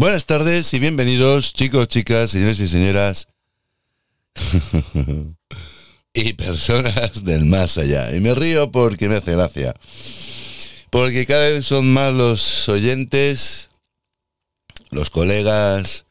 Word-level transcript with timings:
Buenas 0.00 0.24
tardes 0.24 0.72
y 0.72 0.78
bienvenidos, 0.78 1.52
chicos, 1.52 1.86
chicas, 1.88 2.30
señores 2.30 2.58
y 2.58 2.66
señoras. 2.68 3.28
y 6.14 6.32
personas 6.32 7.22
del 7.22 7.44
más 7.44 7.76
allá. 7.76 8.16
Y 8.16 8.20
me 8.20 8.34
río 8.34 8.70
porque 8.70 9.10
me 9.10 9.16
hace 9.16 9.32
gracia. 9.32 9.74
Porque 10.88 11.26
cada 11.26 11.50
vez 11.50 11.66
son 11.66 11.92
más 11.92 12.14
los 12.14 12.66
oyentes, 12.70 13.68
los 14.88 15.10
colegas, 15.10 16.06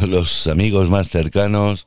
los 0.00 0.48
amigos 0.48 0.90
más 0.90 1.08
cercanos. 1.08 1.86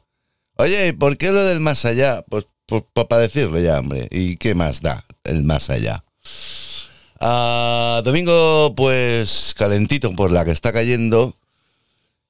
Oye, 0.56 0.94
¿por 0.94 1.18
qué 1.18 1.34
lo 1.34 1.44
del 1.44 1.60
más 1.60 1.84
allá? 1.84 2.24
Pues, 2.30 2.48
pues, 2.66 2.86
para 2.94 3.24
decirlo 3.24 3.60
ya, 3.60 3.78
hombre. 3.78 4.08
¿Y 4.10 4.38
qué 4.38 4.56
más 4.56 4.82
da 4.82 5.04
el 5.26 5.44
más 5.44 5.70
allá? 5.70 6.05
Ah, 7.28 8.04
domingo, 8.06 8.76
pues 8.78 9.56
calentito 9.58 10.14
por 10.14 10.30
la 10.30 10.46
que 10.46 10.52
está 10.52 10.72
cayendo. 10.72 11.34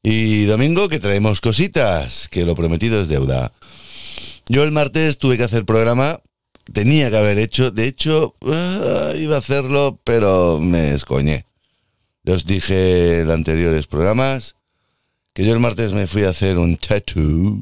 Y 0.01 0.45
domingo 0.45 0.87
que 0.87 1.01
traemos 1.01 1.41
cositas, 1.41 2.29
que 2.29 2.45
lo 2.45 2.55
prometido 2.55 3.01
es 3.01 3.09
deuda. 3.09 3.51
Yo 4.47 4.63
el 4.63 4.71
martes 4.71 5.17
tuve 5.17 5.35
que 5.35 5.43
hacer 5.43 5.65
programa, 5.65 6.21
tenía 6.71 7.09
que 7.09 7.17
haber 7.17 7.39
hecho, 7.39 7.71
de 7.71 7.87
hecho 7.87 8.35
ah, 8.43 9.11
iba 9.17 9.35
a 9.35 9.39
hacerlo, 9.39 9.99
pero 10.05 10.59
me 10.61 10.93
escoñé. 10.93 11.45
Os 12.25 12.45
dije 12.45 13.19
en 13.19 13.31
anteriores 13.31 13.87
programas 13.87 14.55
que 15.33 15.43
yo 15.43 15.51
el 15.51 15.59
martes 15.59 15.91
me 15.91 16.07
fui 16.07 16.23
a 16.23 16.29
hacer 16.29 16.57
un 16.57 16.77
tattoo 16.77 17.59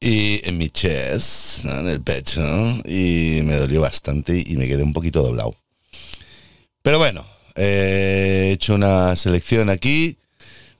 y 0.00 0.40
en 0.48 0.58
mi 0.58 0.68
chest, 0.68 1.64
en 1.64 1.86
el 1.86 2.00
pecho, 2.00 2.42
y 2.84 3.42
me 3.44 3.54
dolió 3.54 3.82
bastante 3.82 4.42
y 4.44 4.56
me 4.56 4.66
quedé 4.66 4.82
un 4.82 4.92
poquito 4.92 5.22
doblado. 5.22 5.54
Pero 6.86 6.98
bueno, 6.98 7.26
he 7.56 8.52
hecho 8.52 8.76
una 8.76 9.16
selección 9.16 9.70
aquí, 9.70 10.18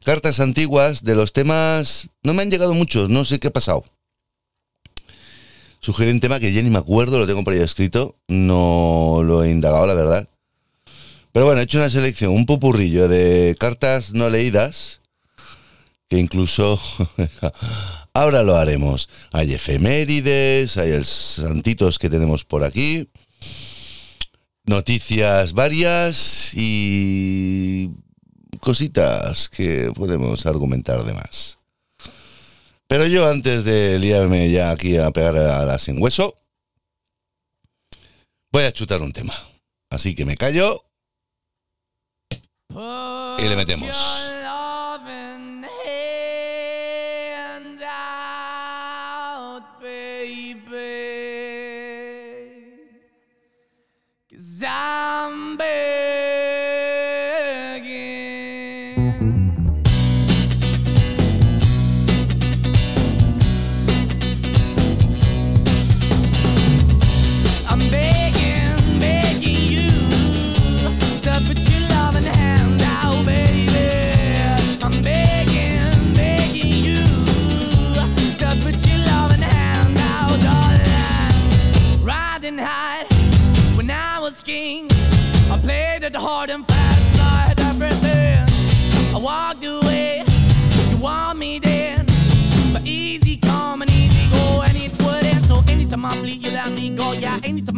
cartas 0.04 0.38
antiguas 0.38 1.02
de 1.02 1.16
los 1.16 1.32
temas, 1.32 2.10
no 2.22 2.32
me 2.32 2.42
han 2.42 2.50
llegado 2.52 2.74
muchos, 2.74 3.10
no 3.10 3.24
sé 3.24 3.40
qué 3.40 3.48
ha 3.48 3.52
pasado. 3.52 3.82
Sugerí 5.80 6.12
un 6.12 6.20
tema 6.20 6.38
que 6.38 6.52
ya 6.52 6.62
ni 6.62 6.70
me 6.70 6.78
acuerdo, 6.78 7.18
lo 7.18 7.26
tengo 7.26 7.42
por 7.42 7.54
ahí 7.54 7.58
escrito. 7.58 8.14
No 8.28 9.22
lo 9.24 9.42
he 9.42 9.50
indagado, 9.50 9.84
la 9.84 9.94
verdad. 9.94 10.28
Pero 11.32 11.44
bueno, 11.44 11.60
he 11.60 11.64
hecho 11.64 11.78
una 11.78 11.90
selección, 11.90 12.32
un 12.32 12.46
pupurrillo 12.46 13.08
de 13.08 13.56
cartas 13.58 14.12
no 14.12 14.30
leídas, 14.30 15.00
que 16.08 16.18
incluso 16.18 16.80
ahora 18.14 18.44
lo 18.44 18.54
haremos. 18.54 19.08
Hay 19.32 19.52
efemérides, 19.52 20.76
hay 20.76 20.90
el 20.90 21.04
santitos 21.04 21.98
que 21.98 22.08
tenemos 22.10 22.44
por 22.44 22.62
aquí, 22.62 23.08
noticias 24.66 25.52
varias 25.52 26.52
y 26.54 27.90
cositas 28.60 29.48
que 29.48 29.92
podemos 29.94 30.44
argumentar 30.46 31.04
de 31.04 31.14
más. 31.14 31.58
Pero 32.88 33.06
yo 33.06 33.26
antes 33.26 33.64
de 33.64 33.98
liarme 33.98 34.50
ya 34.50 34.70
aquí 34.70 34.96
a 34.96 35.10
pegar 35.10 35.36
a 35.36 35.64
la 35.64 35.78
sin 35.78 36.00
hueso, 36.00 36.38
voy 38.52 38.64
a 38.64 38.72
chutar 38.72 39.02
un 39.02 39.12
tema. 39.12 39.34
Así 39.90 40.14
que 40.14 40.24
me 40.24 40.36
callo 40.36 40.84
y 43.38 43.48
le 43.48 43.56
metemos. 43.56 44.35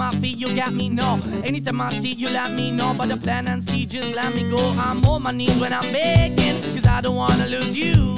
Anytime 0.01 0.23
feet, 0.23 0.39
you 0.39 0.55
got 0.55 0.73
me, 0.73 0.89
no. 0.89 1.21
Anytime 1.43 1.81
I 1.81 1.93
see 1.93 2.13
you, 2.13 2.29
let 2.29 2.53
me 2.53 2.71
know. 2.71 2.95
But 2.95 3.09
the 3.09 3.17
plan 3.17 3.49
and 3.49 3.61
see, 3.61 3.85
just 3.85 4.15
let 4.15 4.33
me 4.33 4.49
go. 4.49 4.71
I'm 4.71 5.05
on 5.05 5.25
my 5.25 5.33
knees 5.33 5.59
when 5.59 5.73
I'm 5.73 5.93
begging, 5.93 6.63
cause 6.73 6.87
I 6.87 7.01
don't 7.01 7.17
wanna 7.17 7.47
lose 7.47 7.77
you. 7.77 8.15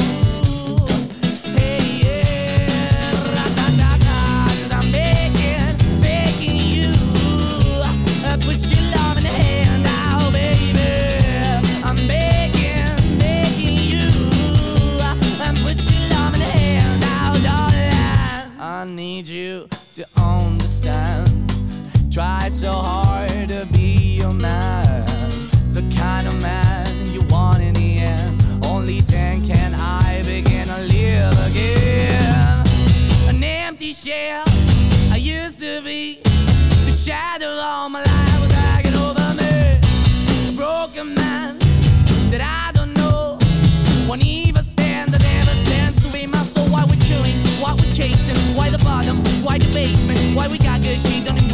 Hey, 1.56 1.80
yeah. 2.04 3.12
Ra-da-da-da, 3.34 4.44
cause 4.60 4.72
I'm 4.72 4.90
begging, 4.92 6.00
begging 6.00 6.56
you. 6.56 6.92
Uh, 7.82 8.36
put 8.36 8.58
your 8.70 8.82
love 8.82 9.16
in 9.16 9.22
the 9.22 9.30
hand 9.30 9.86
out, 9.88 10.32
baby. 10.34 11.72
I'm 11.82 11.96
begging, 12.06 13.18
begging 13.18 13.78
you. 13.78 14.10
Uh, 15.00 15.54
put 15.64 15.80
your 15.90 16.02
love 16.10 16.34
in 16.34 16.40
the 16.40 16.46
hand 16.46 17.04
out, 17.04 17.42
darling. 17.42 18.60
I 18.60 18.84
need 18.84 19.26
you 19.26 19.66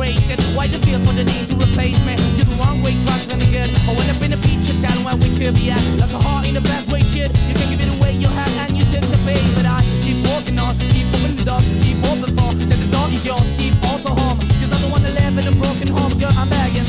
she 0.07 0.29
don't 0.29 0.31
embrace 0.31 0.31
it. 0.31 0.41
Why 0.57 0.67
the 0.67 0.79
feel 0.79 1.01
for 1.01 1.13
the 1.13 1.25
need 1.25 1.49
to 1.49 1.55
replace 1.55 2.01
me? 2.05 2.17
You're 2.37 2.47
the 2.47 2.57
wrong 2.61 2.83
way, 2.83 3.01
trying 3.03 3.41
to 3.41 3.47
good. 3.47 3.71
I 3.89 3.93
went 3.93 4.11
up 4.11 4.23
in 4.23 4.33
a 4.33 4.37
feature 4.39 4.79
town 4.79 5.05
where 5.05 5.17
we 5.17 5.31
could 5.31 5.55
be 5.55 5.71
at. 5.71 5.83
Like 5.99 6.13
a 6.13 6.19
heart 6.19 6.47
in 6.47 6.55
the 6.55 6.61
best 6.61 6.91
way, 6.91 7.01
shit. 7.03 7.35
You 7.49 7.55
can 7.55 7.71
give 7.71 7.81
it 7.81 7.89
away, 7.89 8.13
you 8.15 8.29
have, 8.29 8.53
and 8.63 8.77
you 8.77 8.85
tend 8.85 9.05
to 9.05 9.19
pay. 9.27 9.41
But 9.55 9.67
I 9.67 9.83
keep 10.03 10.25
walking 10.27 10.59
on, 10.59 10.75
keep 10.95 11.09
opening 11.09 11.37
the 11.37 11.45
door, 11.45 11.61
keep 11.83 11.99
open 12.07 12.31
for 12.37 12.55
that 12.55 12.79
the 12.79 12.89
door 12.91 13.09
is 13.11 13.25
yours, 13.25 13.47
keep 13.57 13.75
also 13.85 14.11
home. 14.11 14.39
Cause 14.61 14.73
I'm 14.73 14.83
the 14.83 14.89
one 14.91 15.03
that 15.03 15.15
live 15.15 15.39
in 15.39 15.47
a 15.49 15.53
broken 15.53 15.89
home, 15.89 16.19
girl, 16.19 16.33
I'm 16.37 16.49
begging. 16.49 16.87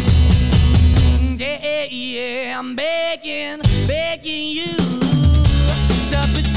Yeah, 1.38 1.88
yeah, 1.89 2.59
I'm 2.59 2.75
begging, 2.75 3.61
begging 3.88 4.44
you 4.57 4.73
to 6.11 6.19
put 6.33 6.56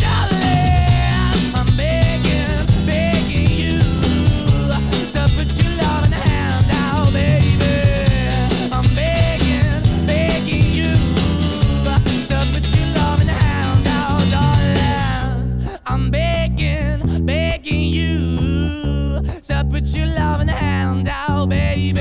put 19.81 19.95
your 19.95 20.07
hand 20.47 21.09
out, 21.09 21.49
baby. 21.49 21.99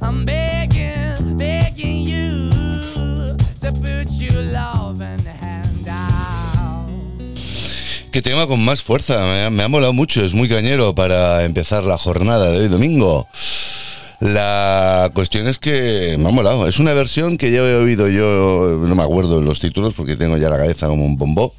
I'm 0.00 0.24
begging, 0.24 1.36
begging 1.36 2.06
you 2.06 2.50
to 3.60 3.72
put 3.72 4.10
your 4.20 4.42
hand 4.42 5.88
out. 5.88 6.88
Qué 8.12 8.22
tema 8.22 8.46
con 8.46 8.64
más 8.64 8.82
fuerza, 8.82 9.20
me 9.20 9.44
ha, 9.44 9.50
me 9.50 9.62
ha 9.64 9.68
molado 9.68 9.92
mucho, 9.92 10.24
es 10.24 10.34
muy 10.34 10.48
cañero 10.48 10.94
para 10.94 11.44
empezar 11.44 11.84
la 11.84 11.98
jornada 11.98 12.50
de 12.50 12.58
hoy 12.58 12.68
domingo. 12.68 13.26
La 14.20 15.10
cuestión 15.14 15.46
es 15.46 15.58
que 15.58 16.16
me 16.18 16.28
ha 16.28 16.32
molado. 16.32 16.66
Es 16.66 16.80
una 16.80 16.92
versión 16.92 17.38
que 17.38 17.52
ya 17.52 17.58
he 17.58 17.74
oído 17.76 18.08
yo, 18.08 18.78
no 18.80 18.94
me 18.96 19.02
acuerdo 19.02 19.40
los 19.40 19.60
títulos 19.60 19.94
porque 19.94 20.16
tengo 20.16 20.36
ya 20.36 20.48
la 20.48 20.56
cabeza 20.56 20.88
como 20.88 21.06
un 21.06 21.16
bombó. 21.16 21.54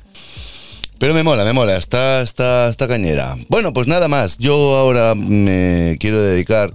Pero 1.00 1.14
me 1.14 1.24
mola, 1.24 1.46
me 1.46 1.54
mola, 1.54 1.78
está, 1.78 2.22
está, 2.22 2.68
está 2.70 2.86
cañera. 2.86 3.38
Bueno, 3.48 3.72
pues 3.72 3.88
nada 3.88 4.10
más. 4.10 4.38
Yo 4.38 4.76
ahora 4.76 5.16
me 5.16 5.96
quiero 5.98 6.22
dedicar 6.22 6.74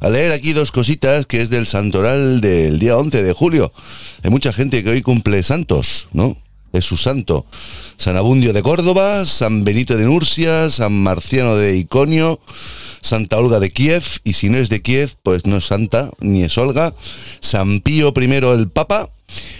a 0.00 0.08
leer 0.08 0.32
aquí 0.32 0.54
dos 0.54 0.72
cositas 0.72 1.26
que 1.26 1.42
es 1.42 1.50
del 1.50 1.66
santoral 1.66 2.40
del 2.40 2.78
día 2.78 2.96
11 2.96 3.22
de 3.22 3.32
julio. 3.34 3.70
Hay 4.22 4.30
mucha 4.30 4.54
gente 4.54 4.82
que 4.82 4.88
hoy 4.88 5.02
cumple 5.02 5.42
santos, 5.42 6.08
¿no? 6.12 6.38
Es 6.72 6.86
su 6.86 6.96
santo. 6.96 7.44
San 8.02 8.16
Abundio 8.16 8.52
de 8.52 8.64
Córdoba, 8.64 9.24
San 9.26 9.62
Benito 9.62 9.96
de 9.96 10.04
Nurcia, 10.04 10.68
San 10.70 10.92
Marciano 11.04 11.54
de 11.54 11.76
Iconio, 11.76 12.40
Santa 13.00 13.38
Olga 13.38 13.60
de 13.60 13.70
Kiev, 13.70 14.02
y 14.24 14.32
si 14.32 14.48
no 14.48 14.58
es 14.58 14.68
de 14.68 14.82
Kiev, 14.82 15.12
pues 15.22 15.46
no 15.46 15.58
es 15.58 15.66
santa, 15.66 16.10
ni 16.18 16.42
es 16.42 16.58
Olga, 16.58 16.92
San 17.38 17.80
Pío 17.80 18.12
I 18.16 18.24
el 18.24 18.68
Papa, 18.70 19.08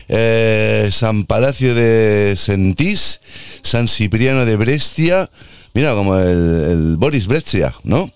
eh, 0.09 0.89
San 0.91 1.23
Palacio 1.27 1.77
de 1.77 2.35
Sentís, 2.37 3.21
San 3.63 3.87
Cipriano 3.87 4.45
de 4.45 4.57
Brescia, 4.57 5.31
mira 5.73 5.95
como 5.95 6.19
el, 6.19 6.67
el 6.69 6.97
Boris 6.97 7.29
Brescia, 7.29 7.77
¿no? 7.85 8.11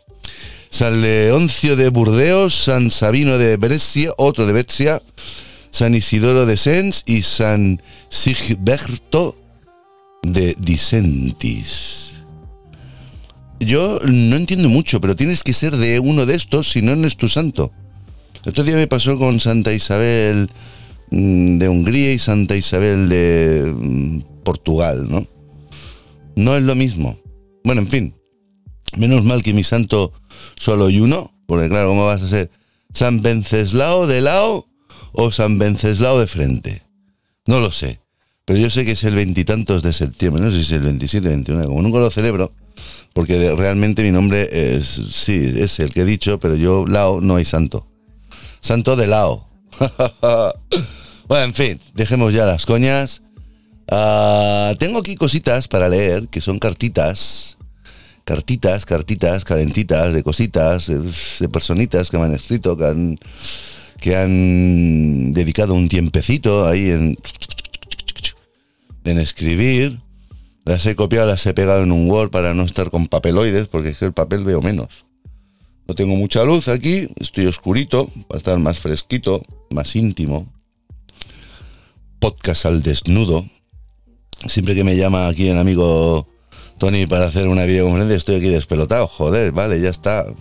San 0.70 1.02
Leoncio 1.02 1.76
de 1.76 1.88
Burdeos, 1.88 2.64
San 2.64 2.90
Sabino 2.90 3.38
de 3.38 3.56
Brescia, 3.58 4.12
otro 4.16 4.44
de 4.44 4.54
Brescia, 4.54 5.00
San 5.70 5.94
Isidoro 5.94 6.46
de 6.46 6.56
Sens 6.56 7.04
y 7.06 7.22
San 7.22 7.80
Sigberto 8.08 9.45
de 10.22 10.56
Disentis. 10.58 12.14
Yo 13.60 14.00
no 14.04 14.36
entiendo 14.36 14.68
mucho, 14.68 15.00
pero 15.00 15.16
tienes 15.16 15.42
que 15.42 15.54
ser 15.54 15.76
de 15.76 15.98
uno 15.98 16.26
de 16.26 16.34
estos, 16.34 16.70
si 16.70 16.82
no, 16.82 16.94
no 16.94 17.06
es 17.06 17.16
tu 17.16 17.28
santo. 17.28 17.72
El 18.44 18.50
otro 18.50 18.64
día 18.64 18.76
me 18.76 18.86
pasó 18.86 19.18
con 19.18 19.40
Santa 19.40 19.72
Isabel 19.72 20.48
mm, 21.10 21.58
de 21.58 21.68
Hungría 21.68 22.12
y 22.12 22.18
Santa 22.18 22.54
Isabel 22.56 23.08
de 23.08 23.74
mm, 23.74 24.20
Portugal, 24.44 25.08
¿no? 25.10 25.26
No 26.36 26.56
es 26.56 26.62
lo 26.62 26.74
mismo. 26.74 27.18
Bueno, 27.64 27.80
en 27.80 27.88
fin. 27.88 28.14
Menos 28.96 29.24
mal 29.24 29.42
que 29.42 29.52
mi 29.52 29.64
santo 29.64 30.12
solo 30.56 30.86
hay 30.86 31.00
uno, 31.00 31.32
porque 31.46 31.68
claro, 31.68 31.88
¿cómo 31.88 32.06
vas 32.06 32.22
a 32.22 32.28
ser? 32.28 32.50
San 32.92 33.20
Venceslao 33.20 34.06
de 34.06 34.20
Lao 34.20 34.68
o 35.12 35.30
San 35.30 35.58
Venceslao 35.58 36.20
de 36.20 36.26
frente. 36.26 36.82
No 37.46 37.60
lo 37.60 37.70
sé. 37.72 38.00
Pero 38.46 38.60
yo 38.60 38.70
sé 38.70 38.84
que 38.84 38.92
es 38.92 39.02
el 39.02 39.16
veintitantos 39.16 39.82
de 39.82 39.92
septiembre, 39.92 40.40
no 40.40 40.52
sé 40.52 40.58
si 40.58 40.62
es 40.62 40.72
el 40.72 40.82
27, 40.82 41.28
21, 41.28 41.66
como 41.66 41.82
nunca 41.82 41.98
lo 41.98 42.10
celebro, 42.12 42.52
porque 43.12 43.52
realmente 43.56 44.04
mi 44.04 44.12
nombre 44.12 44.48
es, 44.52 44.86
sí, 44.86 45.52
es 45.56 45.80
el 45.80 45.92
que 45.92 46.02
he 46.02 46.04
dicho, 46.04 46.38
pero 46.38 46.54
yo, 46.54 46.86
Lao, 46.86 47.20
no 47.20 47.34
hay 47.34 47.44
santo. 47.44 47.88
Santo 48.60 48.94
de 48.94 49.08
Lao. 49.08 49.48
bueno, 51.26 51.44
en 51.44 51.54
fin, 51.54 51.80
dejemos 51.94 52.32
ya 52.32 52.46
las 52.46 52.66
coñas. 52.66 53.22
Ah, 53.90 54.74
tengo 54.78 55.00
aquí 55.00 55.16
cositas 55.16 55.66
para 55.66 55.88
leer, 55.88 56.28
que 56.28 56.40
son 56.40 56.60
cartitas. 56.60 57.58
Cartitas, 58.24 58.86
cartitas, 58.86 59.44
calentitas, 59.44 60.14
de 60.14 60.22
cositas, 60.22 60.86
de, 60.86 61.00
de 61.40 61.48
personitas 61.48 62.10
que 62.10 62.18
me 62.18 62.26
han 62.26 62.34
escrito, 62.34 62.76
que 62.76 62.84
han, 62.84 63.18
que 64.00 64.16
han 64.16 65.32
dedicado 65.32 65.74
un 65.74 65.88
tiempecito 65.88 66.68
ahí 66.68 66.90
en, 66.90 67.16
en 69.08 69.18
escribir. 69.18 70.00
Las 70.64 70.84
he 70.86 70.96
copiado, 70.96 71.28
las 71.28 71.46
he 71.46 71.54
pegado 71.54 71.82
en 71.82 71.92
un 71.92 72.10
Word 72.10 72.30
para 72.30 72.52
no 72.52 72.64
estar 72.64 72.90
con 72.90 73.06
papeloides, 73.06 73.68
porque 73.68 73.90
es 73.90 73.98
que 73.98 74.06
el 74.06 74.12
papel 74.12 74.44
veo 74.44 74.60
menos. 74.60 75.06
No 75.86 75.94
tengo 75.94 76.16
mucha 76.16 76.42
luz 76.44 76.66
aquí, 76.66 77.08
estoy 77.16 77.46
oscurito, 77.46 78.10
para 78.26 78.38
estar 78.38 78.58
más 78.58 78.80
fresquito, 78.80 79.42
más 79.70 79.94
íntimo. 79.94 80.52
Podcast 82.18 82.66
al 82.66 82.82
desnudo. 82.82 83.46
Siempre 84.46 84.74
que 84.74 84.82
me 84.82 84.96
llama 84.96 85.28
aquí 85.28 85.48
el 85.48 85.58
amigo 85.58 86.28
Tony 86.78 87.06
para 87.06 87.26
hacer 87.26 87.46
una 87.46 87.64
videoconferencia, 87.64 88.16
estoy 88.16 88.34
aquí 88.36 88.48
despelotado. 88.48 89.06
Joder, 89.06 89.52
vale, 89.52 89.80
ya 89.80 89.90
está. 89.90 90.24
Voy 90.24 90.34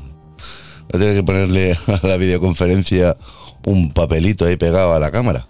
a 0.94 0.98
tener 0.98 1.16
que 1.16 1.24
ponerle 1.24 1.78
a 1.88 2.08
la 2.08 2.18
videoconferencia 2.18 3.16
un 3.66 3.94
papelito 3.94 4.46
ahí 4.46 4.58
pegado 4.58 4.94
a 4.94 5.00
la 5.00 5.12
cámara. 5.12 5.48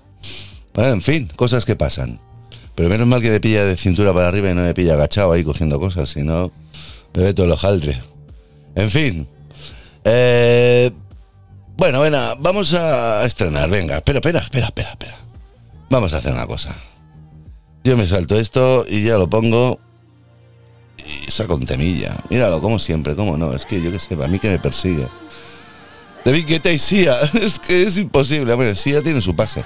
Bueno, 0.74 0.92
en 0.92 1.02
fin, 1.02 1.30
cosas 1.38 1.64
que 1.64 1.78
pasan. 1.78 2.20
Pero 2.75 2.89
menos 2.89 3.07
mal 3.07 3.22
que 3.22 3.30
me 3.30 3.39
pilla 3.39 3.66
de 3.66 3.77
cintura 3.77 4.13
para 4.13 4.27
arriba 4.27 4.51
y 4.51 4.54
no 4.54 4.62
me 4.62 4.74
pilla 4.74 4.94
agachado 4.94 5.31
ahí 5.31 5.44
cogiendo 5.44 5.80
cosas, 5.80 6.10
si 6.10 6.24
no 6.24 6.51
me 7.13 7.24
ve 7.24 7.33
todo 7.33 7.45
el 7.45 7.54
hojaldre. 7.54 8.01
En 8.75 8.92
fin. 8.92 9.27
Eh, 10.04 10.92
bueno, 11.77 12.00
bueno, 12.00 12.36
vamos 12.39 12.74
a 12.74 13.25
estrenar. 13.25 13.69
Venga, 13.69 13.98
espera, 13.98 14.19
espera, 14.19 14.39
espera, 14.39 14.68
espera, 14.68 14.92
espera. 14.92 15.16
Vamos 15.89 16.13
a 16.13 16.18
hacer 16.18 16.33
una 16.33 16.48
cosa. 16.48 16.75
Yo 17.83 17.95
me 17.95 18.07
salto 18.07 18.38
esto 18.38 18.86
y 18.88 19.04
ya 19.04 19.18
lo 19.18 19.30
pongo 19.30 19.80
y 20.98 21.31
saco 21.31 21.56
un 21.56 21.66
temilla. 21.66 22.18
Míralo, 22.30 22.62
como 22.62 22.80
siempre, 22.80 23.16
como 23.16 23.38
no. 23.38 23.54
Es 23.54 23.66
que 23.66 23.81
yo 23.81 23.92
qué 23.92 24.00
sé, 24.00 24.16
para 24.18 24.28
mí 24.28 24.39
que 24.39 24.50
me 24.50 24.60
persigue. 24.60 25.07
David 26.25 26.45
Guetta 26.48 26.71
y 26.71 26.80
Sia. 26.80 27.19
Es 27.42 27.60
que 27.60 27.83
es 27.83 27.98
imposible. 27.98 28.54
Bueno, 28.56 28.74
Sia 28.75 29.01
tiene 29.01 29.21
su 29.21 29.36
pase. 29.36 29.63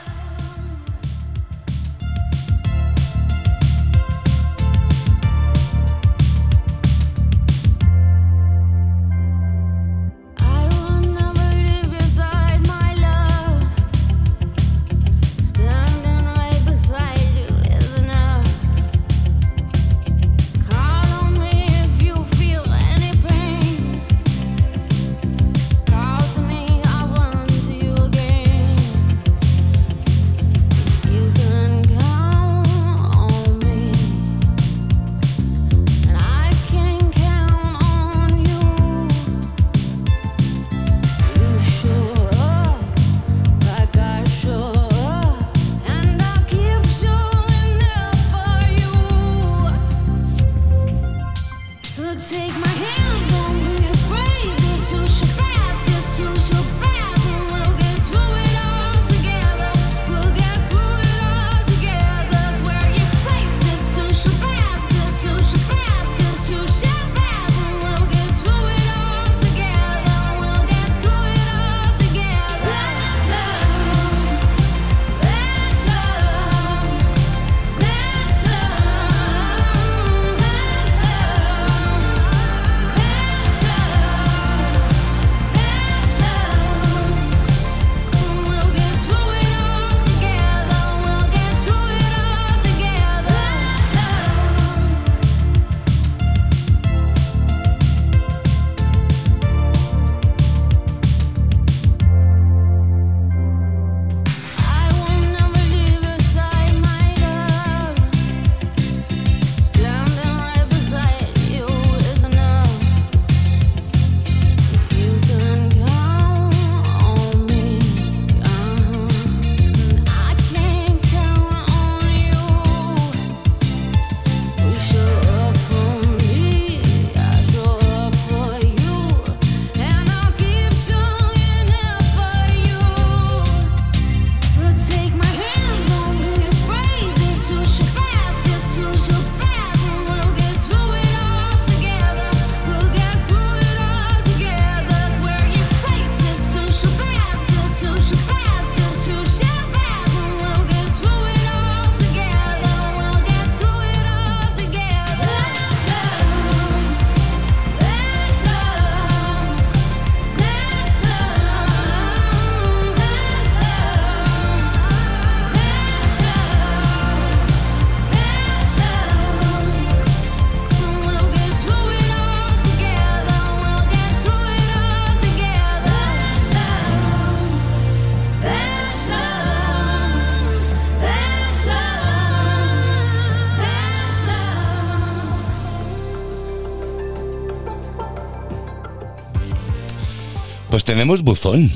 Pues 190.79 190.85
tenemos 190.85 191.23
buzón. 191.23 191.69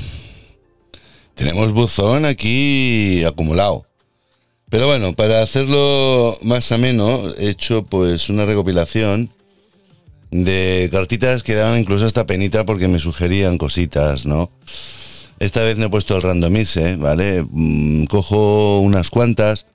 Tenemos 1.34 1.72
buzón 1.72 2.24
aquí 2.24 3.22
acumulado. 3.24 3.84
Pero 4.70 4.86
bueno, 4.86 5.12
para 5.12 5.42
hacerlo 5.42 6.38
más 6.40 6.72
ameno, 6.72 7.20
he 7.36 7.50
hecho 7.50 7.84
pues 7.84 8.30
una 8.30 8.46
recopilación 8.46 9.28
de 10.30 10.88
cartitas 10.90 11.42
que 11.42 11.54
daban 11.54 11.78
incluso 11.78 12.06
hasta 12.06 12.24
penita 12.24 12.64
porque 12.64 12.88
me 12.88 12.98
sugerían 12.98 13.58
cositas, 13.58 14.24
¿no? 14.24 14.50
Esta 15.38 15.62
vez 15.62 15.76
no 15.76 15.84
he 15.84 15.90
puesto 15.90 16.16
el 16.16 16.22
randomize, 16.22 16.96
¿vale? 16.96 17.44
Mm, 17.46 18.04
cojo 18.04 18.80
unas 18.80 19.10
cuantas. 19.10 19.66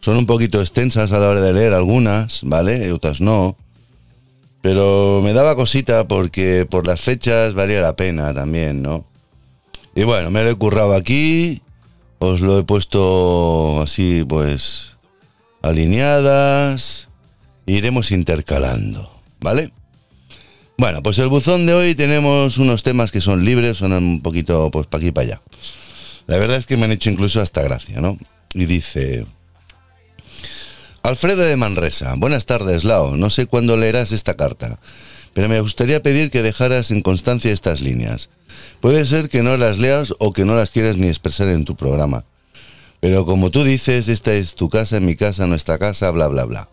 Son 0.00 0.16
un 0.16 0.26
poquito 0.26 0.60
extensas 0.60 1.12
a 1.12 1.20
la 1.20 1.28
hora 1.28 1.40
de 1.40 1.52
leer 1.52 1.74
algunas, 1.74 2.40
¿vale? 2.42 2.90
Otras 2.90 3.20
no. 3.20 3.56
Pero 4.64 5.20
me 5.22 5.34
daba 5.34 5.56
cosita 5.56 6.08
porque 6.08 6.64
por 6.64 6.86
las 6.86 7.02
fechas 7.02 7.52
valía 7.52 7.82
la 7.82 7.96
pena 7.96 8.32
también, 8.32 8.80
¿no? 8.80 9.04
Y 9.94 10.04
bueno, 10.04 10.30
me 10.30 10.42
lo 10.42 10.48
he 10.48 10.54
currado 10.54 10.94
aquí. 10.94 11.60
Os 12.18 12.40
lo 12.40 12.58
he 12.58 12.64
puesto 12.64 13.82
así, 13.82 14.24
pues, 14.26 14.92
alineadas. 15.60 17.08
Iremos 17.66 18.10
intercalando, 18.10 19.12
¿vale? 19.38 19.70
Bueno, 20.78 21.02
pues 21.02 21.18
el 21.18 21.28
buzón 21.28 21.66
de 21.66 21.74
hoy 21.74 21.94
tenemos 21.94 22.56
unos 22.56 22.82
temas 22.82 23.12
que 23.12 23.20
son 23.20 23.44
libres, 23.44 23.76
son 23.76 23.92
un 23.92 24.22
poquito, 24.22 24.70
pues, 24.70 24.86
para 24.86 25.00
aquí 25.00 25.08
y 25.08 25.12
para 25.12 25.26
allá. 25.26 25.42
La 26.26 26.38
verdad 26.38 26.56
es 26.56 26.66
que 26.66 26.78
me 26.78 26.86
han 26.86 26.92
hecho 26.92 27.10
incluso 27.10 27.42
hasta 27.42 27.60
gracia, 27.60 28.00
¿no? 28.00 28.16
Y 28.54 28.64
dice... 28.64 29.26
Alfredo 31.04 31.42
de 31.42 31.58
Manresa, 31.58 32.14
buenas 32.16 32.46
tardes, 32.46 32.82
Lao. 32.82 33.14
No 33.14 33.28
sé 33.28 33.44
cuándo 33.44 33.76
leerás 33.76 34.10
esta 34.10 34.38
carta, 34.38 34.80
pero 35.34 35.50
me 35.50 35.60
gustaría 35.60 36.02
pedir 36.02 36.30
que 36.30 36.40
dejaras 36.40 36.90
en 36.90 37.02
constancia 37.02 37.52
estas 37.52 37.82
líneas. 37.82 38.30
Puede 38.80 39.04
ser 39.04 39.28
que 39.28 39.42
no 39.42 39.58
las 39.58 39.76
leas 39.76 40.14
o 40.18 40.32
que 40.32 40.46
no 40.46 40.54
las 40.54 40.70
quieras 40.70 40.96
ni 40.96 41.08
expresar 41.08 41.48
en 41.48 41.66
tu 41.66 41.76
programa. 41.76 42.24
Pero 43.00 43.26
como 43.26 43.50
tú 43.50 43.64
dices, 43.64 44.08
esta 44.08 44.32
es 44.32 44.54
tu 44.54 44.70
casa, 44.70 44.98
mi 44.98 45.14
casa, 45.14 45.46
nuestra 45.46 45.76
casa, 45.76 46.10
bla, 46.10 46.26
bla, 46.28 46.46
bla. 46.46 46.70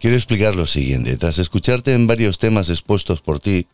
Quiero 0.00 0.16
explicar 0.16 0.56
lo 0.56 0.66
siguiente. 0.66 1.16
Tras 1.16 1.38
escucharte 1.38 1.94
en 1.94 2.08
varios 2.08 2.40
temas 2.40 2.68
expuestos 2.68 3.20
por 3.20 3.38
ti, 3.38 3.68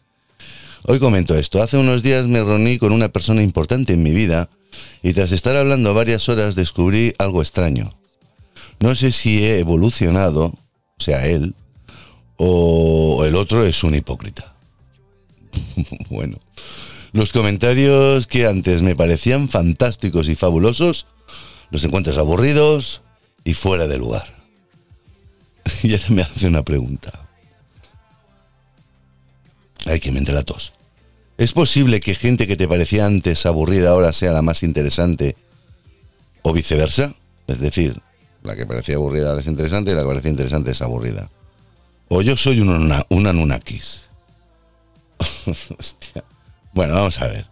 hoy 0.83 0.99
comento 0.99 1.35
esto. 1.35 1.63
Hace 1.63 1.79
unos 1.79 2.03
días 2.03 2.27
me 2.27 2.45
reuní 2.45 2.77
con 2.77 2.93
una 2.93 3.09
persona 3.09 3.43
importante 3.43 3.95
en 3.95 4.03
mi 4.03 4.11
vida 4.11 4.51
y 5.03 5.15
tras 5.15 5.33
estar 5.33 5.57
hablando 5.57 5.95
varias 5.95 6.29
horas 6.29 6.57
descubrí 6.57 7.15
algo 7.17 7.41
extraño. 7.41 7.98
No 8.81 8.95
sé 8.95 9.13
si 9.13 9.45
he 9.45 9.59
evolucionado, 9.59 10.47
o 10.47 11.03
sea, 11.03 11.27
él, 11.27 11.55
o 12.37 13.25
el 13.25 13.35
otro 13.35 13.65
es 13.65 13.83
un 13.83 13.95
hipócrita. 13.95 14.55
bueno, 16.11 16.39
los 17.13 17.33
comentarios 17.33 18.27
que 18.27 18.47
antes 18.47 18.83
me 18.83 18.95
parecían 18.95 19.49
fantásticos 19.49 20.29
y 20.29 20.37
fabulosos, 20.37 21.07
los 21.71 21.83
encuentras 21.85 22.19
aburridos 22.19 23.03
y 23.45 23.55
fuera 23.55 23.87
de 23.87 23.99
lugar. 23.99 24.35
y 25.83 25.93
ahora 25.93 26.07
me 26.11 26.23
hace 26.23 26.47
una 26.47 26.63
pregunta. 26.63 27.27
Ay, 29.87 30.01
que 30.01 30.13
me 30.13 30.19
entre 30.19 30.35
la 30.35 30.43
tos. 30.43 30.73
¿Es 31.39 31.53
posible 31.53 32.01
que 32.01 32.15
gente 32.15 32.47
que 32.47 32.57
te 32.57 32.69
parecía 32.69 33.07
antes 33.07 33.47
aburrida 33.47 33.91
ahora 33.91 34.13
sea 34.13 34.33
la 34.33 34.43
más 34.43 34.63
interesante 34.63 35.37
o 36.43 36.53
viceversa? 36.53 37.15
Es 37.47 37.61
decir, 37.61 38.03
la 38.49 38.57
que 38.57 38.67
parecía 38.67 38.97
aburrida 38.97 39.39
es 39.39 39.47
interesante 39.47 39.93
y 39.93 39.95
la 39.95 40.03
que 40.03 40.09
parecía 40.09 40.31
interesante 40.31 40.73
es 40.73 40.83
aburrida. 40.83 41.31
O 42.09 42.23
yo 42.23 42.37
soy 42.37 42.61
un, 42.61 42.71
una- 42.71 43.05
un. 43.11 43.27
Hostia. 45.79 46.25
Bueno, 46.73 46.95
vamos 46.95 47.21
a 47.21 47.29
ver. 47.29 47.47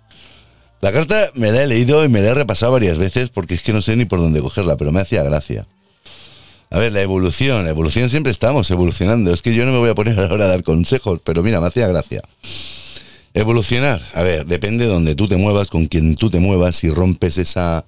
La 0.81 0.93
carta 0.93 1.31
me 1.35 1.51
la 1.53 1.63
he 1.63 1.67
leído 1.67 2.05
y 2.05 2.09
me 2.09 2.21
la 2.21 2.31
he 2.31 2.35
repasado 2.35 2.73
varias 2.73 2.99
veces 2.99 3.31
porque 3.31 3.55
es 3.55 3.63
que 3.63 3.73
no 3.73 3.83
sé 3.83 3.97
ni 3.97 4.05
por 4.05 4.21
dónde 4.21 4.41
cogerla, 4.41 4.77
pero 4.77 4.93
me 4.93 5.01
hacía 5.01 5.23
gracia. 5.23 5.67
A 6.71 6.79
ver, 6.79 6.93
la 6.93 7.01
evolución, 7.01 7.65
la 7.65 7.71
evolución 7.71 8.11
siempre 8.11 8.31
estamos 8.33 8.71
evolucionando. 8.71 9.33
Es 9.33 9.43
que 9.43 9.55
yo 9.55 9.65
no 9.67 9.73
me 9.73 9.79
voy 9.79 9.91
a 9.91 9.95
poner 9.95 10.19
ahora 10.31 10.45
a 10.45 10.49
dar 10.49 10.63
consejos, 10.63 11.21
pero 11.25 11.43
mira, 11.43 11.61
me 11.61 11.67
hacía 11.69 11.87
gracia. 11.89 12.23
Evolucionar, 13.35 14.01
a 14.15 14.23
ver, 14.23 14.47
depende 14.47 14.87
de 14.87 14.93
donde 14.93 15.15
tú 15.15 15.29
te 15.29 15.37
muevas, 15.37 15.69
con 15.69 15.87
quien 15.87 16.15
tú 16.15 16.31
te 16.31 16.39
muevas, 16.39 16.77
si 16.77 16.89
rompes 16.89 17.37
esa, 17.37 17.85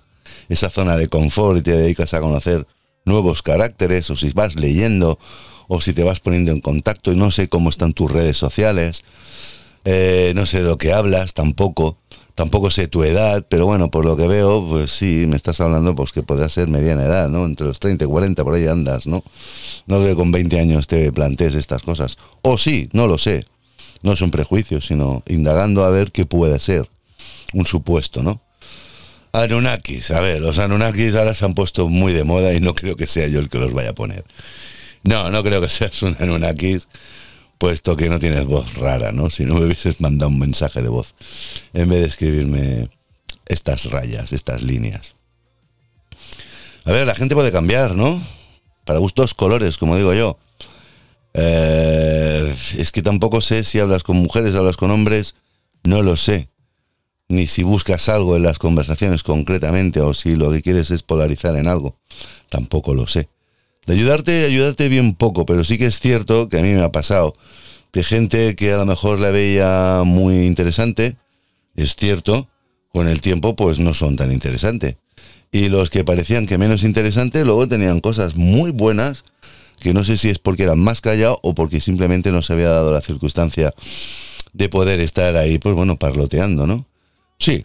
esa 0.51 0.69
zona 0.69 0.99
de 0.99 1.09
confort 1.09 1.59
y 1.59 1.63
te 1.63 1.71
dedicas 1.73 2.13
a 2.13 2.21
conocer 2.21 2.67
nuevos 3.09 3.43
caracteres, 3.43 4.09
o 4.11 4.17
si 4.17 4.31
vas 4.31 4.55
leyendo, 4.55 5.19
o 5.67 5.81
si 5.81 5.93
te 5.93 6.05
vas 6.05 6.21
poniendo 6.21 6.53
en 6.53 6.61
contacto, 6.61 7.13
y 7.13 7.17
no 7.17 7.31
sé 7.31 7.49
cómo 7.49 7.71
están 7.71 7.93
tus 7.93 8.11
redes 8.11 8.37
sociales, 8.37 9.03
eh, 9.85 10.33
no 10.37 10.47
sé 10.47 10.63
de 10.63 10.69
lo 10.69 10.79
que 10.79 10.93
hablas 10.93 11.35
tampoco, 11.35 11.99
tampoco 12.35 12.71
sé 12.71 12.87
tu 12.87 13.03
edad, 13.03 13.45
pero 13.49 13.67
bueno, 13.67 13.91
por 13.91 14.05
lo 14.05 14.17
que 14.17 14.29
veo, 14.29 14.65
pues 14.69 14.93
sí, 14.93 15.25
me 15.27 15.35
estás 15.35 15.61
hablando 15.61 15.95
pues 15.95 16.13
que 16.13 16.23
podrá 16.23 16.49
ser 16.49 16.69
mediana 16.69 17.05
edad, 17.05 17.29
¿no? 17.29 17.45
Entre 17.45 17.67
los 17.67 17.81
30 17.81 18.05
y 18.05 18.07
40 18.07 18.45
por 18.45 18.55
ahí 18.55 18.67
andas, 18.67 19.07
¿no? 19.07 19.25
No 19.87 19.97
creo 19.97 20.11
que 20.11 20.17
con 20.17 20.31
20 20.31 20.61
años 20.61 20.87
te 20.87 21.11
plantees 21.11 21.55
estas 21.55 21.83
cosas. 21.83 22.17
O 22.43 22.59
sí, 22.59 22.89
no 22.93 23.07
lo 23.07 23.19
sé. 23.19 23.45
No 24.03 24.13
es 24.13 24.21
un 24.21 24.31
prejuicio, 24.31 24.81
sino 24.81 25.25
indagando 25.27 25.85
a 25.85 25.91
ver 25.91 26.13
qué 26.13 26.27
puede 26.27 26.61
ser. 26.61 26.89
Un 27.53 27.67
supuesto, 27.67 28.23
¿no? 28.23 28.41
Anunnakis, 29.39 30.11
a 30.11 30.21
ver, 30.21 30.41
los 30.41 30.59
Anunnakis 30.59 31.15
ahora 31.15 31.35
se 31.35 31.45
han 31.45 31.55
puesto 31.55 31.89
muy 31.89 32.13
de 32.13 32.25
moda 32.25 32.55
y 32.55 32.61
no 32.61 32.75
creo 32.75 32.97
que 32.97 33.07
sea 33.07 33.27
yo 33.29 33.41
el 33.41 33.49
que 33.49 33.59
los 33.59 33.73
vaya 33.73 33.91
a 33.91 33.95
poner. 33.95 34.25
No, 35.03 35.31
no 35.31 35.43
creo 35.43 35.61
que 35.61 35.69
seas 35.69 36.03
un 36.03 36.17
Anunnakis, 36.19 36.89
puesto 37.59 37.97
que 37.97 38.09
no 38.09 38.19
tienes 38.19 38.47
voz 38.47 38.75
rara, 38.75 39.13
¿no? 39.13 39.31
Si 39.31 39.45
no 39.45 39.55
me 39.55 39.67
hubieses 39.67 40.01
mandado 40.01 40.31
un 40.31 40.39
mensaje 40.39 40.83
de 40.83 40.89
voz 40.89 41.15
en 41.75 41.89
vez 41.89 42.01
de 42.01 42.07
escribirme 42.07 42.89
estas 43.47 43.87
rayas, 43.87 44.33
estas 44.33 44.63
líneas. 44.63 45.15
A 46.85 46.93
ver, 46.93 47.07
la 47.07 47.15
gente 47.15 47.35
puede 47.35 47.53
cambiar, 47.53 47.95
¿no? 47.95 48.23
Para 48.85 48.99
gustos 48.99 49.35
colores, 49.35 49.77
como 49.77 49.97
digo 49.97 50.15
yo. 50.15 50.39
Eh, 51.35 52.55
es 52.79 52.93
que 52.93 53.03
tampoco 53.03 53.41
sé 53.41 53.65
si 53.65 53.79
hablas 53.79 54.03
con 54.03 54.17
mujeres, 54.17 54.55
hablas 54.55 54.77
con 54.77 54.91
hombres, 54.91 55.35
no 55.85 56.03
lo 56.03 56.17
sé. 56.17 56.49
Ni 57.29 57.47
si 57.47 57.63
buscas 57.63 58.09
algo 58.09 58.37
en 58.37 58.43
las 58.43 58.59
conversaciones 58.59 59.23
concretamente 59.23 60.01
o 60.01 60.15
si 60.15 60.35
lo 60.35 60.51
que 60.51 60.63
quieres 60.63 60.91
es 60.91 61.03
polarizar 61.03 61.57
en 61.57 61.69
algo. 61.69 61.97
Tampoco 62.49 62.95
lo 62.95 63.07
sé. 63.07 63.29
De 63.87 63.95
ayudarte, 63.95 64.45
ayudarte 64.45 64.89
bien 64.89 65.15
poco, 65.15 65.47
pero 65.47 65.65
sí 65.65 65.79
que 65.79 65.87
es 65.87 66.01
cierto 66.01 66.49
que 66.49 66.59
a 66.59 66.63
mí 66.63 66.73
me 66.73 66.83
ha 66.83 66.93
pasado 66.93 67.35
que 67.91 68.03
gente 68.03 68.55
que 68.57 68.73
a 68.73 68.79
lo 68.79 68.87
mejor 68.87 69.19
la 69.19 69.31
veía 69.31 70.03
muy 70.05 70.47
interesante, 70.47 71.17
es 71.77 71.97
cierto, 71.97 72.49
con 72.93 73.09
el 73.09 73.21
tiempo 73.21 73.57
pues 73.57 73.79
no 73.79 73.95
son 73.95 74.17
tan 74.17 74.33
interesantes. 74.33 74.97
Y 75.51 75.69
los 75.69 75.89
que 75.89 76.05
parecían 76.05 76.47
que 76.47 76.59
menos 76.59 76.83
interesantes 76.83 77.45
luego 77.45 77.69
tenían 77.69 78.01
cosas 78.01 78.37
muy 78.37 78.71
buenas 78.71 79.25
que 79.81 79.95
no 79.95 80.05
sé 80.05 80.19
si 80.19 80.29
es 80.29 80.39
porque 80.39 80.65
eran 80.65 80.79
más 80.79 81.01
callados 81.01 81.39
o 81.43 81.55
porque 81.55 81.81
simplemente 81.81 82.33
no 82.33 82.43
se 82.43 82.53
había 82.53 82.69
dado 82.69 82.93
la 82.93 83.01
circunstancia 83.01 83.73
de 84.53 84.69
poder 84.69 85.01
estar 85.01 85.37
ahí, 85.37 85.59
pues 85.59 85.75
bueno, 85.75 85.99
parloteando, 85.99 86.67
¿no? 86.67 86.88
Sí, 87.39 87.65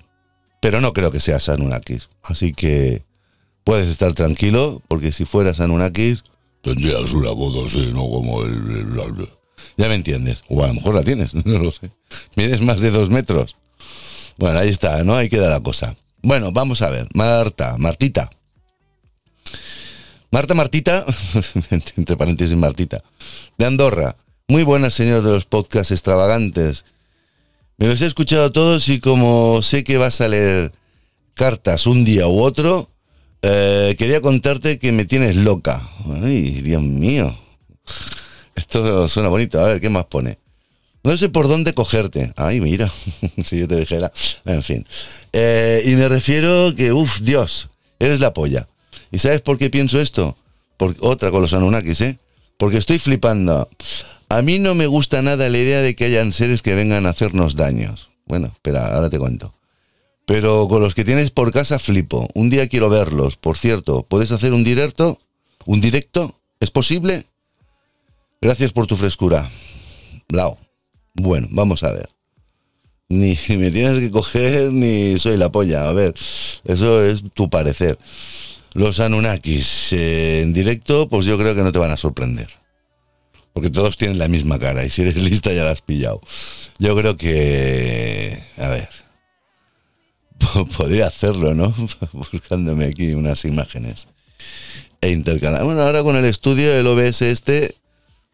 pero 0.61 0.81
no 0.81 0.93
creo 0.93 1.11
que 1.11 1.19
seas 1.19 1.49
Anunnakis. 1.49 2.09
Así 2.21 2.53
que 2.53 3.03
puedes 3.63 3.89
estar 3.89 4.13
tranquilo, 4.13 4.81
porque 4.87 5.11
si 5.11 5.25
fueras 5.25 5.59
Anunnakis, 5.59 6.23
tendrías 6.61 7.11
una 7.11 7.31
voz 7.31 7.65
así, 7.71 7.91
¿no? 7.93 8.01
Como 8.09 8.43
el, 8.43 8.51
el- 8.53 9.27
Ya 9.77 9.87
me 9.87 9.95
entiendes. 9.95 10.43
O 10.49 10.63
a 10.63 10.67
lo 10.67 10.75
mejor 10.75 10.95
la 10.95 11.03
tienes, 11.03 11.33
no 11.45 11.59
lo 11.59 11.71
sé. 11.71 11.91
Mides 12.35 12.61
más 12.61 12.81
de 12.81 12.91
dos 12.91 13.09
metros. 13.09 13.55
Bueno, 14.37 14.59
ahí 14.59 14.69
está, 14.69 15.03
¿no? 15.03 15.15
Ahí 15.15 15.29
queda 15.29 15.49
la 15.49 15.59
cosa. 15.59 15.95
Bueno, 16.21 16.51
vamos 16.51 16.81
a 16.81 16.89
ver. 16.89 17.07
Marta, 17.13 17.75
Martita. 17.77 18.29
Marta 20.31 20.53
Martita, 20.55 21.05
entre 21.97 22.17
paréntesis 22.17 22.55
Martita, 22.57 23.03
de 23.57 23.65
Andorra. 23.65 24.15
Muy 24.47 24.63
buena, 24.63 24.89
señor 24.89 25.21
de 25.23 25.31
los 25.31 25.45
podcasts 25.45 25.91
extravagantes. 25.91 26.85
Me 27.77 27.87
los 27.87 28.01
he 28.01 28.05
escuchado 28.05 28.51
todos 28.51 28.87
y 28.89 28.99
como 28.99 29.61
sé 29.61 29.83
que 29.83 29.97
vas 29.97 30.21
a 30.21 30.27
leer 30.27 30.71
cartas 31.33 31.87
un 31.87 32.05
día 32.05 32.27
u 32.27 32.41
otro, 32.41 32.89
eh, 33.41 33.95
quería 33.97 34.21
contarte 34.21 34.79
que 34.79 34.91
me 34.91 35.05
tienes 35.05 35.35
loca. 35.35 35.89
Ay, 36.21 36.61
Dios 36.61 36.81
mío. 36.81 37.37
Esto 38.55 39.07
suena 39.07 39.29
bonito. 39.29 39.59
A 39.59 39.69
ver, 39.69 39.81
¿qué 39.81 39.89
más 39.89 40.05
pone? 40.05 40.37
No 41.03 41.17
sé 41.17 41.27
por 41.29 41.47
dónde 41.47 41.73
cogerte. 41.73 42.31
Ay, 42.37 42.61
mira, 42.61 42.91
si 43.45 43.59
yo 43.59 43.67
te 43.67 43.75
dijera. 43.75 44.11
En 44.45 44.63
fin. 44.63 44.85
Eh, 45.33 45.83
y 45.85 45.95
me 45.95 46.07
refiero 46.07 46.73
que, 46.75 46.93
uff, 46.93 47.19
Dios, 47.19 47.69
eres 47.99 48.19
la 48.19 48.33
polla. 48.33 48.67
¿Y 49.11 49.19
sabes 49.19 49.41
por 49.41 49.57
qué 49.57 49.69
pienso 49.69 49.99
esto? 49.99 50.37
Por, 50.77 50.95
otra 51.01 51.29
con 51.29 51.41
los 51.41 51.53
Anunnakis, 51.53 52.01
¿eh? 52.01 52.19
Porque 52.57 52.77
estoy 52.77 52.99
flipando. 52.99 53.69
A 54.33 54.41
mí 54.41 54.57
no 54.57 54.73
me 54.73 54.87
gusta 54.87 55.21
nada 55.21 55.47
la 55.47 55.59
idea 55.59 55.83
de 55.83 55.95
que 55.95 56.05
hayan 56.05 56.31
seres 56.31 56.63
que 56.63 56.73
vengan 56.73 57.05
a 57.05 57.09
hacernos 57.09 57.55
daños. 57.55 58.09
Bueno, 58.25 58.47
espera, 58.47 58.95
ahora 58.95 59.11
te 59.11 59.19
cuento. 59.19 59.53
Pero 60.25 60.67
con 60.67 60.81
los 60.81 60.95
que 60.95 61.05
tienes 61.05 61.29
por 61.29 61.51
casa 61.51 61.77
flipo. 61.77 62.27
Un 62.33 62.49
día 62.49 62.67
quiero 62.67 62.89
verlos. 62.89 63.37
Por 63.37 63.59
cierto, 63.59 64.07
¿puedes 64.09 64.31
hacer 64.31 64.53
un 64.53 64.63
directo? 64.63 65.19
¿Un 65.67 65.81
directo? 65.81 66.39
¿Es 66.59 66.71
posible? 66.71 67.27
Gracias 68.41 68.71
por 68.71 68.87
tu 68.87 68.97
frescura. 68.97 69.51
Blau. 70.27 70.57
Bueno, 71.13 71.47
vamos 71.51 71.83
a 71.83 71.91
ver. 71.91 72.09
Ni 73.09 73.37
me 73.49 73.69
tienes 73.69 73.99
que 73.99 74.09
coger 74.09 74.73
ni 74.73 75.19
soy 75.19 75.37
la 75.37 75.51
polla. 75.51 75.87
A 75.87 75.93
ver, 75.93 76.15
eso 76.63 77.03
es 77.03 77.21
tu 77.35 77.51
parecer. 77.51 77.99
Los 78.73 78.99
Anunnakis 78.99 79.93
eh, 79.93 80.41
en 80.41 80.53
directo, 80.53 81.07
pues 81.07 81.27
yo 81.27 81.37
creo 81.37 81.53
que 81.53 81.61
no 81.61 81.71
te 81.71 81.77
van 81.77 81.91
a 81.91 81.97
sorprender. 81.97 82.62
Porque 83.53 83.69
todos 83.69 83.97
tienen 83.97 84.17
la 84.17 84.27
misma 84.27 84.57
cara 84.59 84.83
y 84.83 84.89
si 84.89 85.03
eres 85.03 85.15
lista 85.21 85.53
ya 85.53 85.63
la 85.63 85.71
has 85.71 85.81
pillado. 85.81 86.19
Yo 86.79 86.95
creo 86.97 87.15
que... 87.17 88.41
A 88.57 88.67
ver. 88.69 88.89
po- 90.39 90.65
Podría 90.77 91.07
hacerlo, 91.07 91.53
¿no? 91.53 91.73
Buscándome 92.13 92.85
aquí 92.85 93.13
unas 93.13 93.45
imágenes. 93.45 94.07
E 95.01 95.09
intercalar. 95.11 95.63
Bueno, 95.63 95.81
ahora 95.81 96.01
con 96.03 96.15
el 96.15 96.25
estudio, 96.25 96.73
el 96.73 96.87
OBS 96.87 97.21
este, 97.23 97.75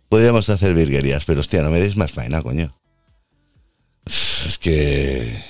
podríamos 0.08 0.50
hacer 0.50 0.74
virguerías. 0.74 1.26
Pero 1.26 1.42
hostia, 1.42 1.62
no 1.64 1.70
me 1.72 1.80
deis 1.82 1.98
más 1.98 2.12
faena, 2.12 2.42
coño. 2.42 2.76
Es 4.06 4.58
que... 4.60 5.44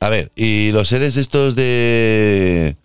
A 0.00 0.10
ver, 0.10 0.30
y 0.36 0.70
los 0.70 0.88
seres 0.88 1.16
estos 1.16 1.56
de 1.56 2.76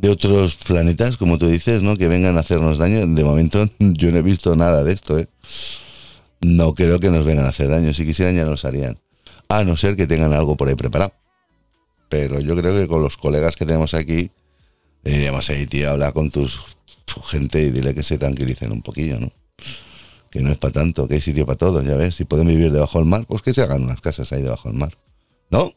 de 0.00 0.08
otros 0.08 0.56
planetas, 0.56 1.18
como 1.18 1.36
tú 1.36 1.46
dices, 1.46 1.82
¿no? 1.82 1.96
Que 1.96 2.08
vengan 2.08 2.36
a 2.38 2.40
hacernos 2.40 2.78
daño. 2.78 3.06
De 3.06 3.24
momento 3.24 3.68
yo 3.78 4.10
no 4.10 4.18
he 4.18 4.22
visto 4.22 4.56
nada 4.56 4.82
de 4.82 4.92
esto, 4.92 5.18
¿eh? 5.18 5.28
No 6.40 6.74
creo 6.74 7.00
que 7.00 7.10
nos 7.10 7.26
vengan 7.26 7.44
a 7.44 7.50
hacer 7.50 7.68
daño. 7.68 7.92
Si 7.92 8.06
quisieran 8.06 8.34
ya 8.34 8.44
nos 8.44 8.64
harían. 8.64 8.98
A 9.48 9.62
no 9.64 9.76
ser 9.76 9.96
que 9.96 10.06
tengan 10.06 10.32
algo 10.32 10.56
por 10.56 10.68
ahí 10.68 10.74
preparado. 10.74 11.12
Pero 12.08 12.40
yo 12.40 12.56
creo 12.56 12.74
que 12.74 12.88
con 12.88 13.02
los 13.02 13.16
colegas 13.16 13.56
que 13.56 13.66
tenemos 13.66 13.92
aquí, 13.92 14.30
le 15.02 15.12
diríamos 15.12 15.50
ahí, 15.50 15.66
tío, 15.66 15.90
habla 15.90 16.12
con 16.12 16.30
tus, 16.30 16.58
tu 17.04 17.20
gente 17.20 17.60
y 17.60 17.70
dile 17.70 17.94
que 17.94 18.02
se 18.02 18.16
tranquilicen 18.16 18.72
un 18.72 18.82
poquillo, 18.82 19.20
¿no? 19.20 19.28
Que 20.30 20.40
no 20.40 20.50
es 20.50 20.56
para 20.56 20.72
tanto, 20.72 21.06
que 21.06 21.14
hay 21.14 21.20
sitio 21.20 21.44
para 21.44 21.58
todos, 21.58 21.84
ya 21.84 21.96
ves. 21.96 22.14
Si 22.14 22.24
pueden 22.24 22.46
vivir 22.46 22.72
debajo 22.72 22.98
del 22.98 23.06
mar, 23.06 23.26
pues 23.28 23.42
que 23.42 23.52
se 23.52 23.62
hagan 23.62 23.82
unas 23.82 24.00
casas 24.00 24.32
ahí 24.32 24.42
debajo 24.42 24.70
del 24.70 24.78
mar. 24.78 24.96
¿No? 25.50 25.74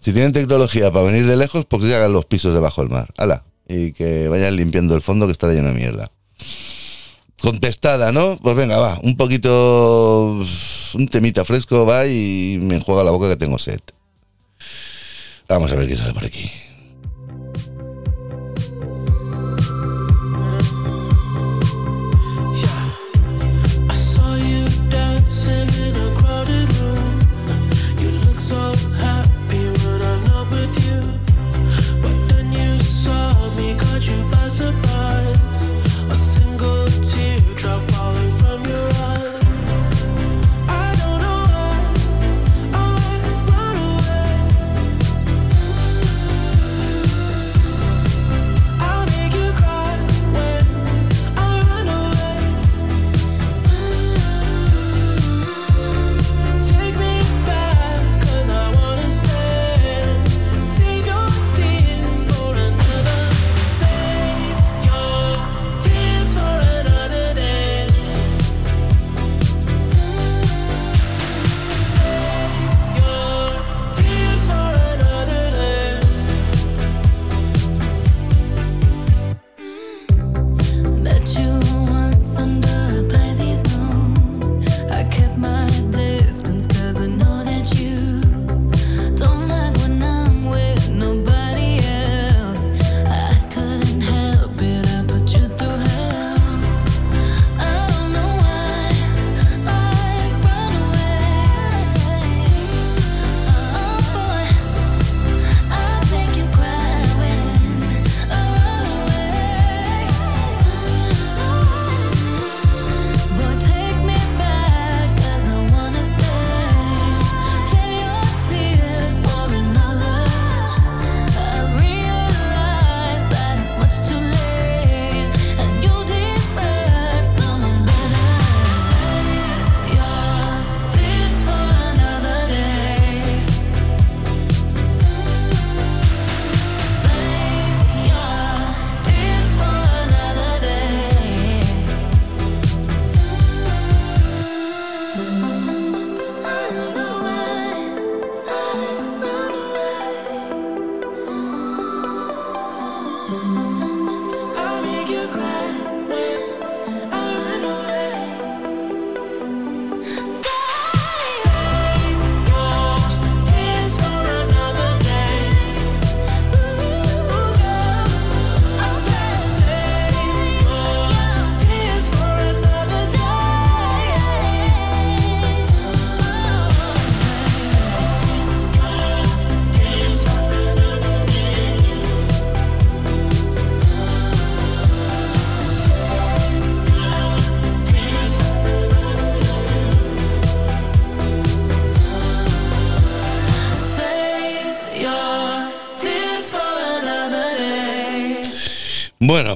Si 0.00 0.12
tienen 0.12 0.32
tecnología 0.32 0.90
para 0.90 1.06
venir 1.06 1.26
de 1.26 1.36
lejos, 1.36 1.64
pues 1.66 1.82
que 1.82 1.94
hagan 1.94 2.12
los 2.12 2.24
pisos 2.26 2.54
debajo 2.54 2.82
del 2.82 2.90
mar. 2.90 3.12
¡Hala! 3.16 3.44
Y 3.68 3.92
que 3.92 4.28
vayan 4.28 4.56
limpiando 4.56 4.94
el 4.94 5.02
fondo 5.02 5.26
que 5.26 5.32
está 5.32 5.48
lleno 5.48 5.68
de 5.68 5.74
mierda. 5.74 6.10
Contestada, 7.40 8.12
¿no? 8.12 8.36
Pues 8.42 8.56
venga, 8.56 8.78
va. 8.78 8.98
Un 9.02 9.16
poquito. 9.16 10.42
Un 10.94 11.08
temita 11.08 11.44
fresco, 11.44 11.86
va 11.86 12.06
y 12.06 12.58
me 12.60 12.76
enjuaga 12.76 13.04
la 13.04 13.10
boca 13.10 13.28
que 13.28 13.36
tengo 13.36 13.58
sed. 13.58 13.80
Vamos 15.48 15.70
a 15.72 15.76
ver 15.76 15.88
qué 15.88 15.96
sale 15.96 16.14
por 16.14 16.24
aquí. 16.24 16.50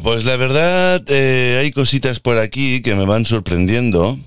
Pues 0.02 0.24
la 0.24 0.36
verdad, 0.36 1.02
eh, 1.08 1.58
hay 1.60 1.70
cositas 1.70 2.18
por 2.20 2.38
aquí 2.38 2.82
que 2.82 2.94
me 2.94 3.06
van 3.06 3.24
sorprendiendo. 3.24 4.18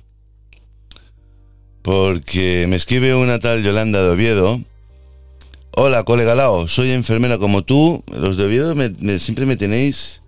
Porque 1.82 2.66
me 2.68 2.78
escribe 2.78 3.14
una 3.14 3.40
tal 3.40 3.62
Yolanda 3.62 4.02
de 4.04 4.10
Oviedo. 4.10 4.62
Hola, 5.72 6.04
colega 6.04 6.34
Lao, 6.34 6.68
soy 6.68 6.92
enfermera 6.92 7.38
como 7.38 7.64
tú. 7.64 8.04
Los 8.12 8.38
de 8.38 8.46
Oviedo 8.46 8.74
me- 8.74 9.20
siempre 9.20 9.46
me 9.46 9.58
tenéis. 9.58 10.22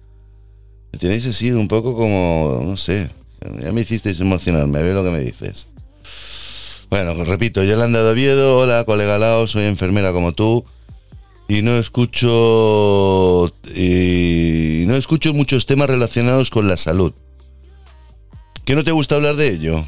Me 0.92 1.00
tenéis 1.00 1.26
así 1.26 1.52
un 1.52 1.68
poco 1.68 1.96
como. 1.96 2.62
No 2.64 2.78
sé. 2.78 3.10
Ya 3.64 3.72
me 3.72 3.82
hicisteis 3.82 4.20
emocionarme, 4.20 4.80
a 4.80 4.82
ver 4.82 4.94
lo 4.94 5.04
que 5.04 5.10
me 5.12 5.22
dices. 5.22 5.68
Bueno, 6.90 7.16
repito, 7.24 7.64
Yolanda 7.64 8.04
de 8.04 8.12
Oviedo. 8.12 8.58
Hola, 8.58 8.84
colega 8.84 9.18
Lao, 9.18 9.48
soy 9.48 9.64
enfermera 9.66 10.12
como 10.12 10.34
tú 10.34 10.64
y 11.48 11.62
no 11.62 11.78
escucho 11.78 13.52
y 13.74 14.84
no 14.88 14.96
escucho 14.96 15.34
muchos 15.34 15.66
temas 15.66 15.90
relacionados 15.90 16.50
con 16.50 16.68
la 16.68 16.78
salud. 16.78 17.14
¿Qué 18.66 18.76
no 18.76 18.84
te 18.84 18.92
gusta 18.92 19.16
hablar 19.16 19.36
de 19.38 19.50
ello? 19.50 19.86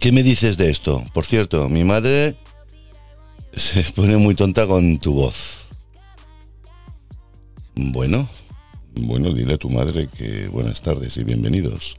¿Qué 0.00 0.12
me 0.12 0.22
dices 0.22 0.56
de 0.56 0.70
esto? 0.70 1.04
Por 1.12 1.26
cierto, 1.26 1.68
mi 1.68 1.84
madre 1.84 2.34
se 3.54 3.82
pone 3.94 4.16
muy 4.16 4.34
tonta 4.34 4.66
con 4.66 4.98
tu 4.98 5.14
voz. 5.14 5.66
Bueno, 7.74 8.28
bueno, 8.94 9.30
dile 9.30 9.54
a 9.54 9.58
tu 9.58 9.70
madre 9.70 10.08
que 10.08 10.48
buenas 10.48 10.82
tardes 10.82 11.16
y 11.18 11.24
bienvenidos. 11.24 11.96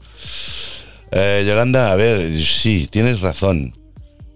Eh, 1.12 1.44
Yolanda, 1.46 1.90
a 1.90 1.96
ver, 1.96 2.44
sí, 2.44 2.86
tienes 2.90 3.20
razón, 3.20 3.74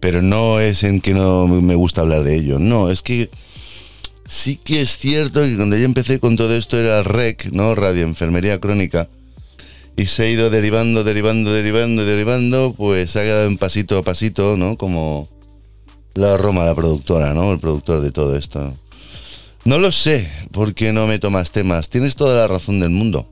pero 0.00 0.22
no 0.22 0.60
es 0.60 0.84
en 0.84 1.00
que 1.00 1.14
no 1.14 1.46
me 1.46 1.74
gusta 1.74 2.00
hablar 2.00 2.24
de 2.24 2.36
ello. 2.36 2.58
No, 2.58 2.90
es 2.90 3.02
que 3.02 3.28
sí 4.26 4.56
que 4.56 4.80
es 4.80 4.98
cierto 4.98 5.42
que 5.42 5.56
cuando 5.56 5.76
yo 5.76 5.84
empecé 5.84 6.20
con 6.20 6.36
todo 6.36 6.54
esto 6.54 6.78
era 6.78 7.02
REC, 7.02 7.50
¿no? 7.52 7.74
Radio 7.74 8.04
Enfermería 8.04 8.60
Crónica. 8.60 9.08
Y 9.96 10.06
se 10.06 10.24
ha 10.24 10.28
ido 10.28 10.50
derivando, 10.50 11.04
derivando, 11.04 11.52
derivando, 11.52 12.04
derivando, 12.04 12.74
pues 12.76 13.12
se 13.12 13.20
ha 13.20 13.22
quedado 13.22 13.46
en 13.46 13.58
pasito 13.58 13.98
a 13.98 14.02
pasito, 14.02 14.56
¿no? 14.56 14.76
Como 14.76 15.28
la 16.14 16.36
Roma, 16.36 16.64
la 16.64 16.74
productora, 16.74 17.32
¿no? 17.32 17.52
El 17.52 17.60
productor 17.60 18.00
de 18.00 18.10
todo 18.10 18.36
esto. 18.36 18.74
No 19.64 19.78
lo 19.78 19.92
sé 19.92 20.30
por 20.50 20.74
qué 20.74 20.92
no 20.92 21.06
me 21.06 21.18
tomas 21.18 21.52
temas. 21.52 21.90
Tienes 21.90 22.16
toda 22.16 22.36
la 22.36 22.48
razón 22.48 22.80
del 22.80 22.90
mundo. 22.90 23.28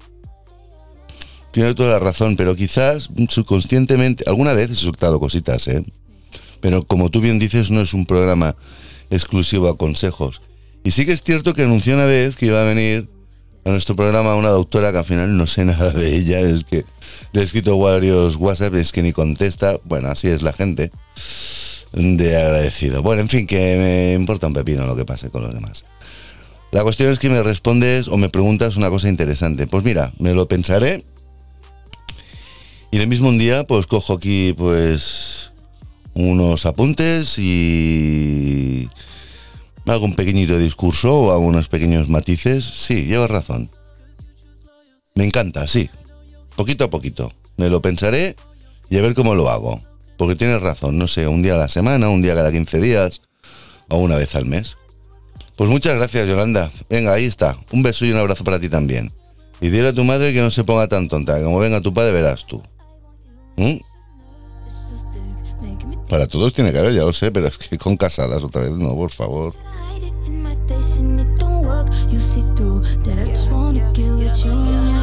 Tienes 1.50 1.74
toda 1.74 1.90
la 1.90 1.98
razón, 1.98 2.36
pero 2.36 2.56
quizás 2.56 3.10
subconscientemente, 3.28 4.24
alguna 4.26 4.54
vez 4.54 4.70
he 4.70 4.74
soltado 4.74 5.20
cositas, 5.20 5.68
¿eh? 5.68 5.84
Pero 6.60 6.84
como 6.84 7.10
tú 7.10 7.20
bien 7.20 7.38
dices, 7.38 7.70
no 7.70 7.82
es 7.82 7.92
un 7.92 8.06
programa 8.06 8.54
exclusivo 9.10 9.68
a 9.68 9.76
consejos. 9.76 10.40
Y 10.84 10.90
sí 10.90 11.06
que 11.06 11.12
es 11.12 11.22
cierto 11.22 11.54
que 11.54 11.62
anunció 11.62 11.94
una 11.94 12.06
vez 12.06 12.36
que 12.36 12.46
iba 12.46 12.60
a 12.60 12.64
venir 12.64 13.08
a 13.64 13.70
nuestro 13.70 13.94
programa 13.94 14.34
una 14.34 14.50
doctora 14.50 14.90
que 14.90 14.98
al 14.98 15.04
final 15.04 15.36
no 15.36 15.46
sé 15.46 15.64
nada 15.66 15.90
de 15.90 16.16
ella, 16.16 16.40
es 16.40 16.64
que 16.64 16.84
le 17.32 17.40
he 17.40 17.44
escrito 17.44 17.78
varios 17.78 18.36
WhatsApp, 18.36 18.74
es 18.74 18.92
que 18.92 19.02
ni 19.02 19.12
contesta, 19.12 19.78
bueno, 19.84 20.08
así 20.08 20.28
es 20.28 20.42
la 20.42 20.52
gente, 20.52 20.90
de 21.92 22.36
agradecido. 22.36 23.02
Bueno, 23.02 23.22
en 23.22 23.28
fin, 23.28 23.46
que 23.46 23.76
me 23.76 24.14
importa 24.14 24.46
un 24.46 24.54
pepino 24.54 24.86
lo 24.86 24.96
que 24.96 25.04
pase 25.04 25.30
con 25.30 25.42
los 25.42 25.54
demás. 25.54 25.84
La 26.72 26.82
cuestión 26.82 27.10
es 27.10 27.18
que 27.18 27.28
me 27.28 27.42
respondes 27.42 28.08
o 28.08 28.16
me 28.16 28.30
preguntas 28.30 28.76
una 28.76 28.88
cosa 28.88 29.08
interesante. 29.08 29.66
Pues 29.66 29.84
mira, 29.84 30.12
me 30.18 30.32
lo 30.32 30.48
pensaré 30.48 31.04
y 32.90 32.98
el 32.98 33.08
mismo 33.08 33.28
un 33.28 33.38
día 33.38 33.64
pues 33.64 33.86
cojo 33.86 34.14
aquí 34.14 34.54
pues 34.56 35.50
unos 36.14 36.66
apuntes 36.66 37.38
y 37.38 38.88
hago 39.86 40.04
un 40.04 40.14
pequeñito 40.14 40.58
discurso 40.58 41.12
o 41.14 41.30
hago 41.32 41.40
unos 41.40 41.68
pequeños 41.68 42.08
matices. 42.08 42.64
Sí, 42.64 43.04
llevas 43.06 43.30
razón. 43.30 43.70
Me 45.14 45.24
encanta, 45.24 45.66
sí. 45.66 45.90
Poquito 46.56 46.84
a 46.84 46.90
poquito. 46.90 47.32
Me 47.56 47.68
lo 47.68 47.82
pensaré 47.82 48.36
y 48.88 48.98
a 48.98 49.02
ver 49.02 49.14
cómo 49.14 49.34
lo 49.34 49.50
hago. 49.50 49.82
Porque 50.16 50.36
tienes 50.36 50.60
razón, 50.60 50.98
no 50.98 51.08
sé, 51.08 51.26
un 51.26 51.42
día 51.42 51.54
a 51.54 51.58
la 51.58 51.68
semana, 51.68 52.08
un 52.08 52.22
día 52.22 52.34
cada 52.34 52.52
15 52.52 52.80
días 52.80 53.22
o 53.88 53.96
una 53.96 54.16
vez 54.16 54.34
al 54.36 54.46
mes. 54.46 54.76
Pues 55.56 55.68
muchas 55.68 55.94
gracias, 55.94 56.28
Yolanda. 56.28 56.70
Venga, 56.88 57.12
ahí 57.12 57.24
está. 57.24 57.56
Un 57.72 57.82
beso 57.82 58.04
y 58.04 58.12
un 58.12 58.18
abrazo 58.18 58.44
para 58.44 58.58
ti 58.58 58.68
también. 58.68 59.12
Y 59.60 59.68
dile 59.68 59.88
a 59.88 59.92
tu 59.92 60.04
madre 60.04 60.32
que 60.32 60.40
no 60.40 60.50
se 60.50 60.64
ponga 60.64 60.88
tan 60.88 61.08
tonta. 61.08 61.42
Como 61.42 61.58
venga 61.58 61.80
tu 61.80 61.92
padre, 61.92 62.12
verás 62.12 62.46
tú. 62.46 62.62
¿Mm? 63.56 63.76
Para 66.08 66.26
todos 66.26 66.52
tiene 66.52 66.72
que 66.72 66.78
haber, 66.78 66.94
ya 66.94 67.02
lo 67.02 67.12
sé, 67.12 67.30
pero 67.30 67.48
es 67.48 67.56
que 67.56 67.78
con 67.78 67.96
casadas 67.96 68.42
otra 68.42 68.62
vez, 68.62 68.72
no, 68.72 68.94
por 68.94 69.10
favor. 69.10 69.54
Hide 70.72 70.84
it 70.84 70.98
in 70.98 71.16
my 71.16 71.20
face 71.20 71.20
and 71.20 71.20
it 71.20 71.38
don't 71.38 71.64
work. 71.64 71.88
You 72.08 72.18
see 72.18 72.42
through 72.56 72.80
that 73.04 73.18
I 73.18 73.26
just 73.26 73.50
wanna 73.50 73.80
get 73.92 74.10
with 74.10 74.44
you 74.44 75.01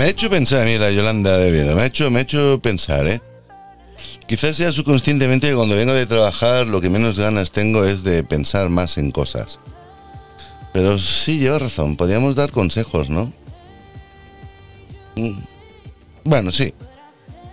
Me 0.00 0.06
ha 0.06 0.08
hecho 0.08 0.30
pensar, 0.30 0.64
mira, 0.64 0.90
Yolanda 0.90 1.36
de 1.36 1.50
Oviedo, 1.50 1.76
me 1.76 1.82
ha 1.82 1.84
hecho, 1.84 2.10
me 2.10 2.20
ha 2.20 2.22
hecho 2.22 2.58
pensar, 2.62 3.06
¿eh? 3.06 3.20
Quizás 4.26 4.56
sea 4.56 4.72
subconscientemente 4.72 5.46
que 5.46 5.54
cuando 5.54 5.76
vengo 5.76 5.92
de 5.92 6.06
trabajar 6.06 6.66
lo 6.66 6.80
que 6.80 6.88
menos 6.88 7.18
ganas 7.18 7.50
tengo 7.50 7.84
es 7.84 8.02
de 8.02 8.24
pensar 8.24 8.70
más 8.70 8.96
en 8.96 9.10
cosas. 9.10 9.58
Pero 10.72 10.98
sí, 10.98 11.38
lleva 11.38 11.58
razón, 11.58 11.96
podríamos 11.96 12.34
dar 12.34 12.50
consejos, 12.50 13.10
¿no? 13.10 13.30
Mm. 15.16 15.38
Bueno, 16.24 16.50
sí. 16.50 16.72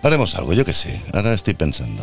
Haremos 0.02 0.34
algo, 0.34 0.54
yo 0.54 0.64
qué 0.64 0.72
sé. 0.72 1.02
Ahora 1.12 1.34
estoy 1.34 1.52
pensando. 1.52 2.02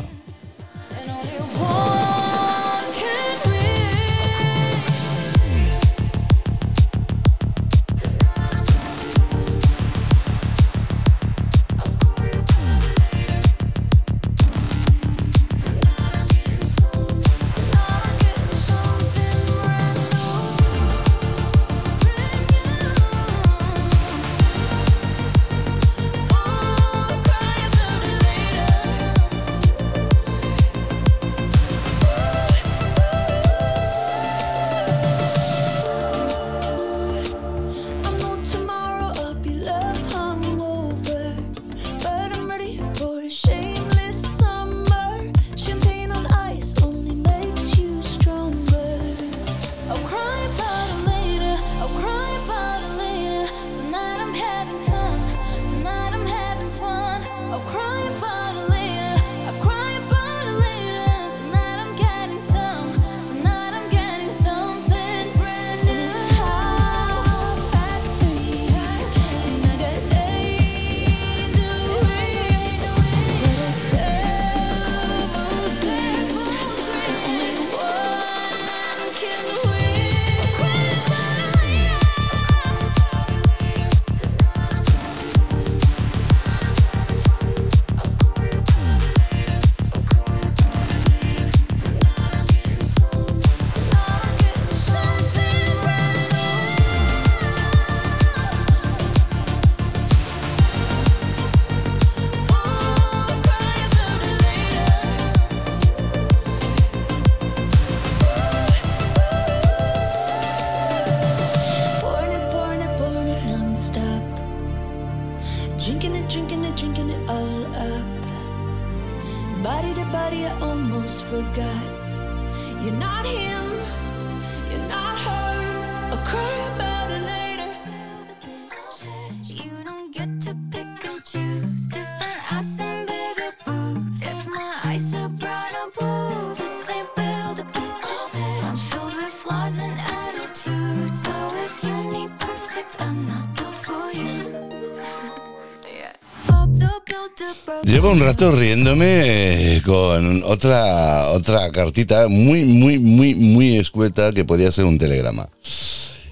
Llevo 148.06 148.18
un 148.18 148.24
rato 148.24 148.52
riéndome 148.52 149.78
eh, 149.78 149.82
con 149.82 150.44
otra, 150.44 151.30
otra 151.30 151.72
cartita 151.72 152.28
muy, 152.28 152.64
muy, 152.64 153.00
muy, 153.00 153.34
muy 153.34 153.78
escueta 153.78 154.32
que 154.32 154.46
podía 154.46 154.72
ser 154.72 154.86
un 154.86 155.00
telegrama. 155.00 155.50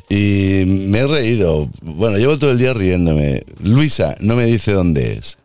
Y 0.08 0.66
me 0.68 1.00
he 1.00 1.08
reído. 1.08 1.72
Bueno, 1.82 2.20
llevo 2.20 2.38
todo 2.38 2.52
el 2.52 2.60
día 2.60 2.76
riéndome. 2.76 3.44
Luisa 3.64 4.16
no 4.20 4.36
me 4.36 4.46
dice 4.46 4.72
dónde 4.72 5.14
es. 5.14 5.40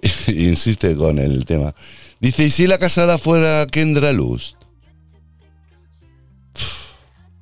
Insiste 0.28 0.96
con 0.96 1.18
el 1.18 1.44
tema. 1.44 1.74
Dice, 2.20 2.44
¿y 2.44 2.50
si 2.50 2.66
la 2.66 2.78
casada 2.78 3.18
fuera 3.18 3.66
Kendra 3.66 4.12
Luz? 4.12 4.56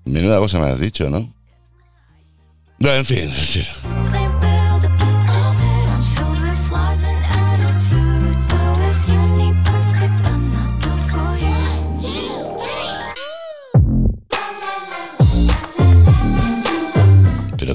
Menuda 0.05 0.41
cosa 0.41 0.59
me 0.59 0.67
has 0.67 0.81
dicho, 0.81 1.09
¿no? 1.09 1.33
Bueno, 2.81 2.97
en 2.97 3.05
fin. 3.05 3.31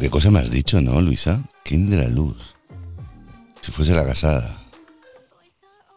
qué 0.08 0.12
cosa 0.12 0.32
me 0.32 0.40
has 0.40 0.52
dicho, 0.52 0.80
¿no, 0.80 1.02
Luisa? 1.02 1.44
Kendra 1.66 2.08
Luz. 2.08 2.38
Si 3.60 3.74
fuese 3.74 3.94
la 3.94 4.06
casada. 4.06 4.58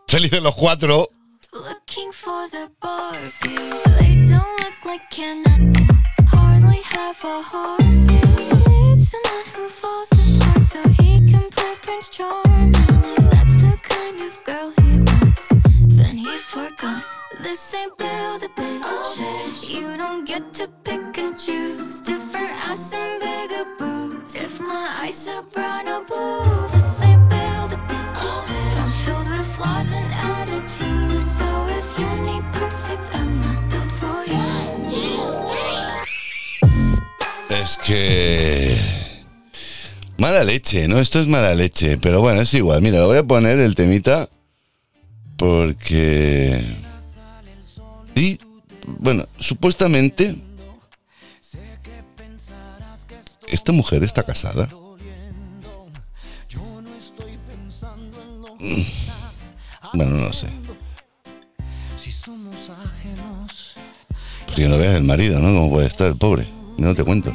¡Felices 0.08 0.42
los 0.42 0.52
cuatro! 0.56 1.10
Looking 1.52 2.12
for 2.12 2.50
the 2.50 2.68
Barbie. 2.80 3.54
They 4.00 4.16
don't 4.28 4.58
look 4.64 4.84
like 4.84 5.08
Ken 5.10 5.44
at 5.46 5.60
all. 5.60 5.96
Hardly 6.26 6.82
have 6.82 7.22
a 7.22 7.40
heartbeat. 7.40 8.68
Need 8.68 8.98
someone 9.00 9.46
who 9.54 9.68
falls 9.68 10.10
apart 10.10 10.64
so 10.64 10.82
he 10.88 11.20
can 11.30 11.48
play 11.50 11.74
Prince 11.80 12.08
Charming. 12.08 12.74
If 13.16 13.30
that's 13.30 13.54
the 13.62 13.78
kind 13.80 14.20
of 14.22 14.44
girl 14.44 14.72
he 14.82 14.98
wants, 15.02 15.48
then 15.86 16.18
he 16.18 16.36
forgot. 16.38 17.19
This 17.42 17.74
ain't 17.74 17.96
build 17.96 18.42
a 18.42 18.48
bitch. 18.48 19.68
You 19.68 19.96
don't 19.96 20.26
get 20.26 20.52
to 20.54 20.68
pick 20.84 21.16
and 21.18 21.38
choose. 21.38 22.00
Different 22.02 22.50
ass 22.68 22.92
and 22.92 23.20
bigger 23.20 23.64
boobs. 23.78 24.34
If 24.36 24.60
my 24.60 24.88
eyes 25.02 25.26
are 25.26 25.42
brown 25.42 25.88
or 25.88 26.04
blue, 26.04 26.68
this 26.72 27.02
ain't 27.02 27.28
build 27.30 27.72
a. 27.72 27.78
I'm 28.76 28.90
filled 29.04 29.28
with 29.28 29.46
flaws 29.56 29.90
and 29.92 30.12
attitudes. 30.12 31.30
So 31.38 31.46
if 31.68 31.98
you 31.98 32.08
need 32.22 32.44
perfect, 32.52 33.10
I'm 33.14 33.40
not 33.40 33.70
built 33.70 33.92
for 33.92 34.24
you. 34.26 34.40
Es 37.48 37.78
que... 37.78 38.76
Mala 40.18 40.44
leche, 40.44 40.86
¿no? 40.88 40.98
Esto 40.98 41.20
es 41.20 41.26
mala 41.26 41.54
leche. 41.54 41.96
Pero 41.96 42.20
bueno, 42.20 42.42
es 42.42 42.52
igual. 42.52 42.82
Mira, 42.82 43.04
voy 43.04 43.16
a 43.16 43.24
poner 43.24 43.58
el 43.58 43.74
temita 43.74 44.28
porque... 45.36 46.89
Y, 48.14 48.38
bueno, 48.86 49.24
supuestamente... 49.38 50.36
¿Esta 53.48 53.72
mujer 53.72 54.04
está 54.04 54.22
casada? 54.22 54.68
Mm. 58.60 58.82
Bueno, 59.94 60.16
no 60.16 60.32
sé. 60.32 60.48
Porque 64.46 64.68
no 64.68 64.78
veas 64.78 64.96
el 64.96 65.04
marido, 65.04 65.40
¿no? 65.40 65.48
Cómo 65.48 65.70
puede 65.70 65.86
estar 65.86 66.06
el 66.08 66.16
pobre. 66.16 66.48
No 66.78 66.94
te 66.94 67.04
cuento. 67.04 67.32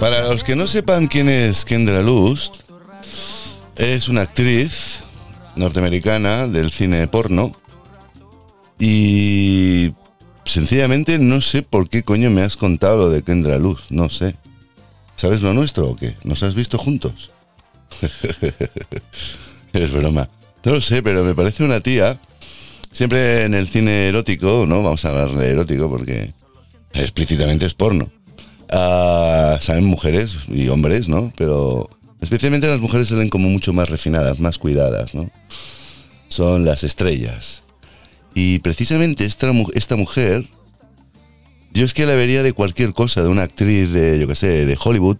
Para 0.00 0.28
los 0.28 0.44
que 0.44 0.54
no 0.54 0.68
sepan 0.68 1.08
quién 1.08 1.28
es 1.28 1.64
Kendra 1.64 2.02
Lust, 2.02 2.62
es 3.74 4.08
una 4.08 4.22
actriz 4.22 5.00
norteamericana 5.56 6.46
del 6.46 6.70
cine 6.70 7.08
porno 7.08 7.52
y 8.78 9.92
sencillamente 10.44 11.18
no 11.18 11.40
sé 11.40 11.62
por 11.62 11.88
qué 11.88 12.04
coño 12.04 12.30
me 12.30 12.42
has 12.42 12.56
contado 12.56 12.96
lo 12.98 13.10
de 13.10 13.22
Kendra 13.22 13.58
Luz, 13.58 13.86
no 13.90 14.08
sé. 14.08 14.36
¿Sabes 15.16 15.42
lo 15.42 15.52
nuestro 15.52 15.88
o 15.88 15.96
qué? 15.96 16.14
¿Nos 16.22 16.44
has 16.44 16.54
visto 16.54 16.78
juntos? 16.78 17.32
es 19.72 19.92
broma. 19.92 20.28
No 20.64 20.74
lo 20.74 20.80
sé, 20.80 21.02
pero 21.02 21.24
me 21.24 21.34
parece 21.34 21.64
una 21.64 21.80
tía. 21.80 22.18
Siempre 22.92 23.44
en 23.44 23.54
el 23.54 23.66
cine 23.66 24.08
erótico, 24.08 24.64
¿no? 24.66 24.82
Vamos 24.82 25.04
a 25.04 25.10
hablar 25.10 25.32
de 25.32 25.50
erótico 25.50 25.90
porque 25.90 26.32
explícitamente 26.92 27.66
es 27.66 27.74
porno. 27.74 28.10
Ah, 28.70 29.58
salen 29.60 29.84
mujeres 29.84 30.36
y 30.48 30.68
hombres, 30.68 31.08
¿no? 31.08 31.32
Pero 31.36 31.90
especialmente 32.20 32.66
las 32.66 32.80
mujeres 32.80 33.08
salen 33.08 33.30
como 33.30 33.48
mucho 33.48 33.72
más 33.72 33.88
refinadas, 33.88 34.40
más 34.40 34.58
cuidadas, 34.58 35.14
¿no? 35.14 35.30
Son 36.28 36.64
las 36.64 36.84
estrellas. 36.84 37.62
Y 38.34 38.58
precisamente 38.58 39.24
esta, 39.24 39.50
esta 39.74 39.96
mujer, 39.96 40.46
yo 41.72 41.84
es 41.84 41.94
que 41.94 42.06
la 42.06 42.14
vería 42.14 42.42
de 42.42 42.52
cualquier 42.52 42.92
cosa, 42.92 43.22
de 43.22 43.28
una 43.28 43.42
actriz 43.42 43.90
de, 43.90 44.18
yo 44.20 44.28
qué 44.28 44.36
sé, 44.36 44.66
de 44.66 44.78
Hollywood, 44.82 45.16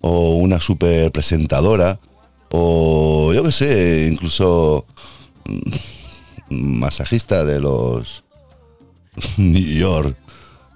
o 0.00 0.34
una 0.34 0.60
super 0.60 1.10
presentadora, 1.10 1.98
o 2.50 3.32
yo 3.32 3.42
qué 3.42 3.52
sé, 3.52 4.08
incluso 4.12 4.84
mm, 5.46 6.54
masajista 6.78 7.44
de 7.44 7.60
los 7.60 8.22
New 9.38 9.78
York, 9.78 10.16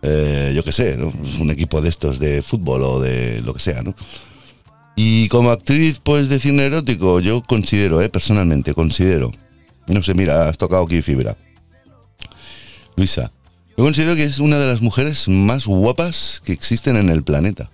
eh, 0.02 0.52
yo 0.54 0.62
qué 0.64 0.72
sé, 0.72 0.96
¿no? 0.96 1.12
un 1.40 1.50
equipo 1.50 1.80
de 1.80 1.88
estos 1.88 2.18
de 2.18 2.42
fútbol 2.42 2.82
o 2.82 3.00
de 3.00 3.40
lo 3.42 3.54
que 3.54 3.60
sea, 3.60 3.82
¿no? 3.82 3.94
Y 4.96 5.28
como 5.28 5.50
actriz, 5.50 6.00
pues 6.02 6.28
de 6.28 6.40
cine 6.40 6.64
erótico, 6.64 7.20
yo 7.20 7.42
considero, 7.42 8.02
eh, 8.02 8.08
personalmente, 8.08 8.74
considero. 8.74 9.30
No 9.86 10.02
sé, 10.02 10.14
mira, 10.14 10.48
has 10.48 10.58
tocado 10.58 10.82
aquí 10.82 11.02
fibra. 11.02 11.36
Luisa, 12.96 13.30
yo 13.76 13.84
considero 13.84 14.16
que 14.16 14.24
es 14.24 14.40
una 14.40 14.58
de 14.58 14.66
las 14.66 14.82
mujeres 14.82 15.28
más 15.28 15.66
guapas 15.66 16.42
que 16.44 16.52
existen 16.52 16.96
en 16.96 17.10
el 17.10 17.22
planeta. 17.22 17.70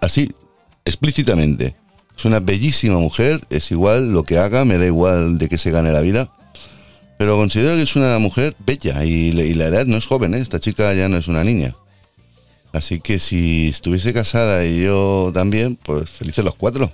Así, 0.00 0.32
explícitamente. 0.84 1.74
Es 2.16 2.24
una 2.24 2.38
bellísima 2.38 2.98
mujer, 2.98 3.40
es 3.50 3.70
igual 3.72 4.12
lo 4.12 4.22
que 4.22 4.38
haga, 4.38 4.64
me 4.64 4.78
da 4.78 4.86
igual 4.86 5.36
de 5.36 5.48
que 5.48 5.58
se 5.58 5.72
gane 5.72 5.90
la 5.90 6.00
vida. 6.00 6.30
Pero 7.18 7.36
considero 7.36 7.76
que 7.76 7.82
es 7.82 7.96
una 7.96 8.18
mujer 8.18 8.54
bella 8.58 9.04
y, 9.04 9.32
la 9.32 9.66
edad 9.66 9.86
no 9.86 9.96
es 9.96 10.06
joven, 10.06 10.34
¿eh? 10.34 10.38
esta 10.38 10.60
chica 10.60 10.92
ya 10.94 11.08
no 11.08 11.16
es 11.16 11.28
una 11.28 11.44
niña. 11.44 11.74
Así 12.72 13.00
que 13.00 13.18
si 13.18 13.68
estuviese 13.68 14.12
casada 14.12 14.66
y 14.66 14.82
yo 14.82 15.30
también, 15.32 15.76
pues 15.76 16.10
felices 16.10 16.44
los 16.44 16.54
cuatro. 16.56 16.92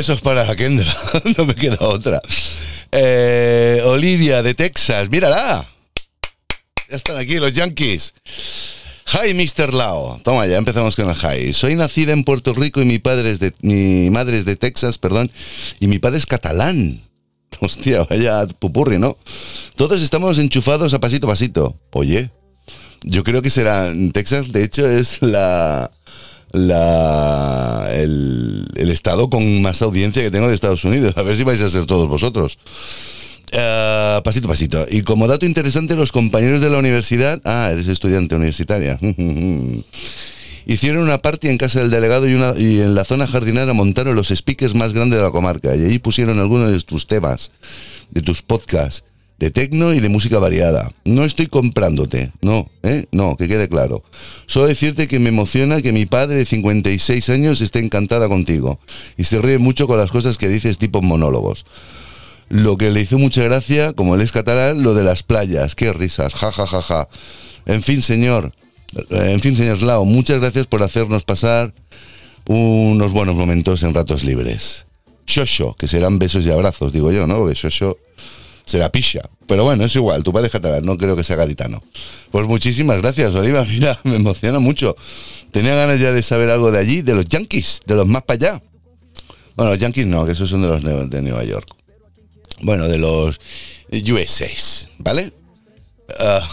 Besos 0.00 0.22
para 0.22 0.46
la 0.46 0.56
Kendra. 0.56 0.96
no 1.36 1.44
me 1.44 1.54
queda 1.54 1.76
otra. 1.80 2.22
Eh, 2.90 3.82
Olivia 3.84 4.42
de 4.42 4.54
Texas, 4.54 5.10
mírala. 5.10 5.68
Ya 6.88 6.96
están 6.96 7.18
aquí 7.18 7.38
los 7.38 7.52
Yankees. 7.52 8.14
Hi, 9.12 9.34
Mr. 9.34 9.74
Lao. 9.74 10.18
Toma, 10.24 10.46
ya 10.46 10.56
empezamos 10.56 10.96
con 10.96 11.10
el 11.10 11.16
hi. 11.16 11.52
Soy 11.52 11.74
nacida 11.74 12.14
en 12.14 12.24
Puerto 12.24 12.54
Rico 12.54 12.80
y 12.80 12.86
mi 12.86 12.98
padre 12.98 13.30
es 13.30 13.40
de 13.40 13.52
mi 13.60 14.08
madre 14.08 14.38
es 14.38 14.46
de 14.46 14.56
Texas, 14.56 14.96
perdón, 14.96 15.30
y 15.80 15.86
mi 15.86 15.98
padre 15.98 16.16
es 16.16 16.24
catalán. 16.24 17.02
Hostia, 17.60 18.04
vaya 18.04 18.46
pupurri, 18.46 18.98
¿no? 18.98 19.18
Todos 19.76 20.00
estamos 20.00 20.38
enchufados 20.38 20.94
a 20.94 21.00
pasito 21.00 21.26
a 21.26 21.30
pasito. 21.30 21.76
Oye, 21.90 22.30
yo 23.02 23.22
creo 23.22 23.42
que 23.42 23.50
será 23.50 23.92
Texas, 24.14 24.50
de 24.50 24.64
hecho, 24.64 24.88
es 24.88 25.20
la 25.20 25.90
la 26.52 27.88
el, 27.92 28.66
el 28.76 28.90
estado 28.90 29.30
con 29.30 29.62
más 29.62 29.82
audiencia 29.82 30.22
que 30.22 30.30
tengo 30.30 30.48
de 30.48 30.54
Estados 30.54 30.84
Unidos. 30.84 31.16
A 31.16 31.22
ver 31.22 31.36
si 31.36 31.44
vais 31.44 31.60
a 31.60 31.68
ser 31.68 31.86
todos 31.86 32.08
vosotros. 32.08 32.58
Ah, 33.52 34.20
pasito 34.24 34.48
pasito. 34.48 34.86
Y 34.90 35.02
como 35.02 35.26
dato 35.26 35.46
interesante, 35.46 35.96
los 35.96 36.12
compañeros 36.12 36.60
de 36.60 36.70
la 36.70 36.78
universidad. 36.78 37.40
Ah, 37.44 37.70
eres 37.72 37.86
estudiante 37.86 38.34
universitaria. 38.34 38.98
Hicieron 40.66 41.02
una 41.02 41.18
party 41.18 41.48
en 41.48 41.58
casa 41.58 41.80
del 41.80 41.90
delegado 41.90 42.28
y, 42.28 42.34
una, 42.34 42.54
y 42.56 42.80
en 42.80 42.94
la 42.94 43.04
zona 43.04 43.26
jardinera 43.26 43.72
montaron 43.72 44.14
los 44.14 44.28
speakers 44.28 44.74
más 44.74 44.92
grandes 44.92 45.18
de 45.18 45.24
la 45.24 45.32
comarca. 45.32 45.74
Y 45.74 45.84
allí 45.84 45.98
pusieron 45.98 46.38
algunos 46.38 46.70
de 46.70 46.80
tus 46.80 47.06
temas, 47.06 47.50
de 48.10 48.22
tus 48.22 48.42
podcasts, 48.42 49.02
de 49.40 49.50
tecno 49.50 49.94
y 49.94 50.00
de 50.00 50.10
música 50.10 50.38
variada. 50.38 50.92
No 51.04 51.24
estoy 51.24 51.46
comprándote, 51.46 52.30
no, 52.42 52.70
¿eh? 52.82 53.06
No, 53.10 53.36
que 53.36 53.48
quede 53.48 53.70
claro. 53.70 54.02
Solo 54.46 54.66
decirte 54.66 55.08
que 55.08 55.18
me 55.18 55.30
emociona 55.30 55.80
que 55.80 55.92
mi 55.92 56.04
padre 56.04 56.36
de 56.36 56.44
56 56.44 57.30
años 57.30 57.62
esté 57.62 57.78
encantada 57.78 58.28
contigo 58.28 58.78
y 59.16 59.24
se 59.24 59.40
ríe 59.40 59.58
mucho 59.58 59.86
con 59.86 59.96
las 59.96 60.10
cosas 60.10 60.36
que 60.36 60.48
dices 60.48 60.76
tipo 60.76 61.00
monólogos. 61.00 61.64
Lo 62.50 62.76
que 62.76 62.90
le 62.90 63.00
hizo 63.00 63.18
mucha 63.18 63.42
gracia, 63.42 63.94
como 63.94 64.14
él 64.14 64.20
es 64.20 64.30
catalán, 64.30 64.82
lo 64.82 64.92
de 64.92 65.04
las 65.04 65.22
playas. 65.22 65.74
Qué 65.74 65.90
risas, 65.94 66.34
ja, 66.34 66.52
ja, 66.52 66.66
ja, 66.66 66.82
ja. 66.82 67.08
En 67.64 67.82
fin, 67.82 68.02
señor, 68.02 68.52
eh, 69.08 69.30
en 69.32 69.40
fin, 69.40 69.56
señor 69.56 69.78
Slao, 69.78 70.04
muchas 70.04 70.38
gracias 70.40 70.66
por 70.66 70.82
hacernos 70.82 71.24
pasar 71.24 71.72
unos 72.46 73.12
buenos 73.12 73.36
momentos 73.36 73.82
en 73.84 73.94
ratos 73.94 74.22
libres. 74.22 74.84
Shosho, 75.26 75.76
que 75.76 75.88
serán 75.88 76.18
besos 76.18 76.44
y 76.44 76.50
abrazos, 76.50 76.92
digo 76.92 77.10
yo, 77.10 77.26
¿no? 77.26 77.38
Porque 77.38 77.54
Shosho 77.54 77.96
será 78.70 78.90
pisha. 78.92 79.28
Pero 79.46 79.64
bueno, 79.64 79.84
es 79.84 79.94
igual, 79.96 80.22
tu 80.22 80.32
padre 80.32 80.46
es 80.46 80.52
catalán, 80.52 80.84
no 80.84 80.96
creo 80.96 81.16
que 81.16 81.24
sea 81.24 81.36
gaditano. 81.36 81.82
Pues 82.30 82.46
muchísimas 82.46 82.98
gracias, 82.98 83.34
Oliva, 83.34 83.64
mira, 83.68 83.98
me 84.04 84.16
emociona 84.16 84.60
mucho. 84.60 84.96
Tenía 85.50 85.74
ganas 85.74 85.98
ya 85.98 86.12
de 86.12 86.22
saber 86.22 86.50
algo 86.50 86.70
de 86.70 86.78
allí, 86.78 87.02
de 87.02 87.14
los 87.14 87.24
Yankees, 87.24 87.80
de 87.84 87.96
los 87.96 88.06
más 88.06 88.22
para 88.22 88.36
allá. 88.36 88.62
Bueno, 89.56 89.72
los 89.72 89.80
Yankees 89.80 90.06
no, 90.06 90.24
que 90.24 90.32
esos 90.32 90.48
son 90.48 90.62
de 90.62 90.68
los 90.68 91.10
de 91.10 91.22
Nueva 91.22 91.44
York. 91.44 91.68
Bueno, 92.62 92.86
de 92.86 92.98
los 92.98 93.40
USAs, 93.90 94.88
¿vale? 94.98 95.32
Ah, 96.18 96.46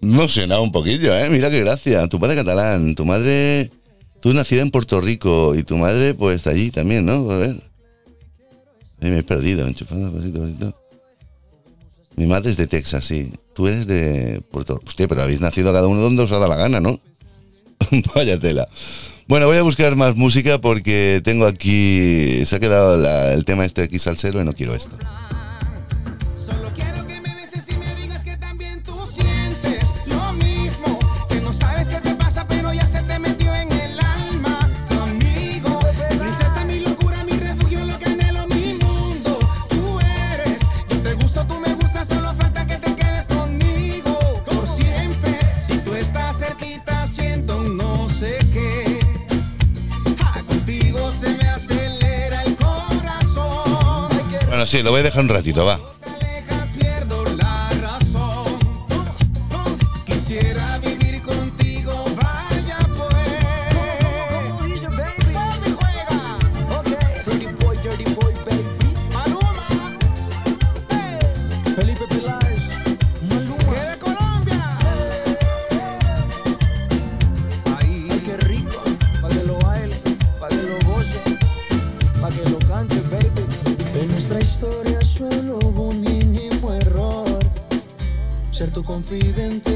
me 0.00 0.10
he 0.10 0.14
emocionado 0.14 0.62
un 0.62 0.70
poquillo, 0.70 1.16
¿eh? 1.16 1.28
Mira 1.28 1.50
qué 1.50 1.60
gracia. 1.60 2.06
Tu 2.08 2.20
padre 2.20 2.36
catalán, 2.36 2.94
tu 2.94 3.04
madre... 3.04 3.70
Tú 4.20 4.32
nacida 4.32 4.62
en 4.62 4.70
Puerto 4.70 5.02
Rico 5.02 5.54
y 5.54 5.64
tu 5.64 5.76
madre 5.76 6.14
pues 6.14 6.46
allí 6.46 6.70
también, 6.70 7.04
¿no? 7.04 7.30
A 7.30 7.36
ver. 7.36 7.56
Ahí 9.02 9.10
me 9.10 9.18
he 9.18 9.22
perdido, 9.22 9.66
enchufando 9.66 10.10
pasito, 10.10 10.40
pasito. 10.40 10.83
Mi 12.16 12.26
madre 12.26 12.50
es 12.50 12.56
de 12.56 12.66
Texas, 12.66 13.04
sí. 13.04 13.32
Tú 13.54 13.66
eres 13.66 13.86
de 13.86 14.42
Puerto 14.50 14.80
Hostia, 14.86 15.08
pero 15.08 15.22
habéis 15.22 15.40
nacido 15.40 15.72
cada 15.72 15.86
uno 15.86 16.00
donde 16.00 16.22
os 16.22 16.32
ha 16.32 16.36
dado 16.36 16.48
la 16.48 16.56
gana, 16.56 16.80
¿no? 16.80 16.98
Vaya 18.14 18.38
tela. 18.38 18.66
Bueno, 19.26 19.46
voy 19.46 19.56
a 19.56 19.62
buscar 19.62 19.96
más 19.96 20.16
música 20.16 20.60
porque 20.60 21.20
tengo 21.24 21.46
aquí. 21.46 22.44
Se 22.44 22.56
ha 22.56 22.60
quedado 22.60 23.32
el 23.32 23.44
tema 23.44 23.64
este 23.64 23.82
aquí 23.82 23.98
salsero 23.98 24.40
y 24.40 24.44
no 24.44 24.52
quiero 24.52 24.74
esto. 24.74 24.96
Sí, 54.74 54.82
lo 54.82 54.90
voy 54.90 55.00
a 55.00 55.02
dejar 55.04 55.22
un 55.22 55.28
ratito, 55.28 55.64
va. 55.64 55.78
Ser 89.14 89.60
tu 89.60 89.73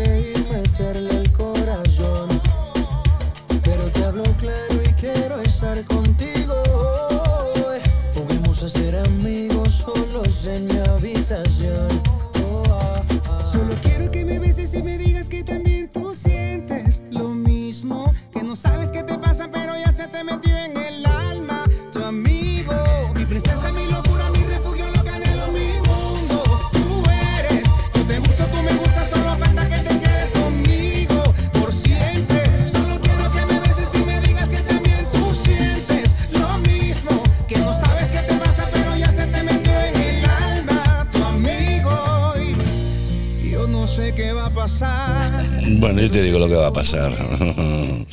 Bueno, 45.79 46.01
yo 46.01 46.11
te 46.11 46.22
digo 46.22 46.41
lo 46.41 46.49
que 46.49 46.57
va 46.57 46.66
a 46.66 46.72
pasar. 46.72 47.12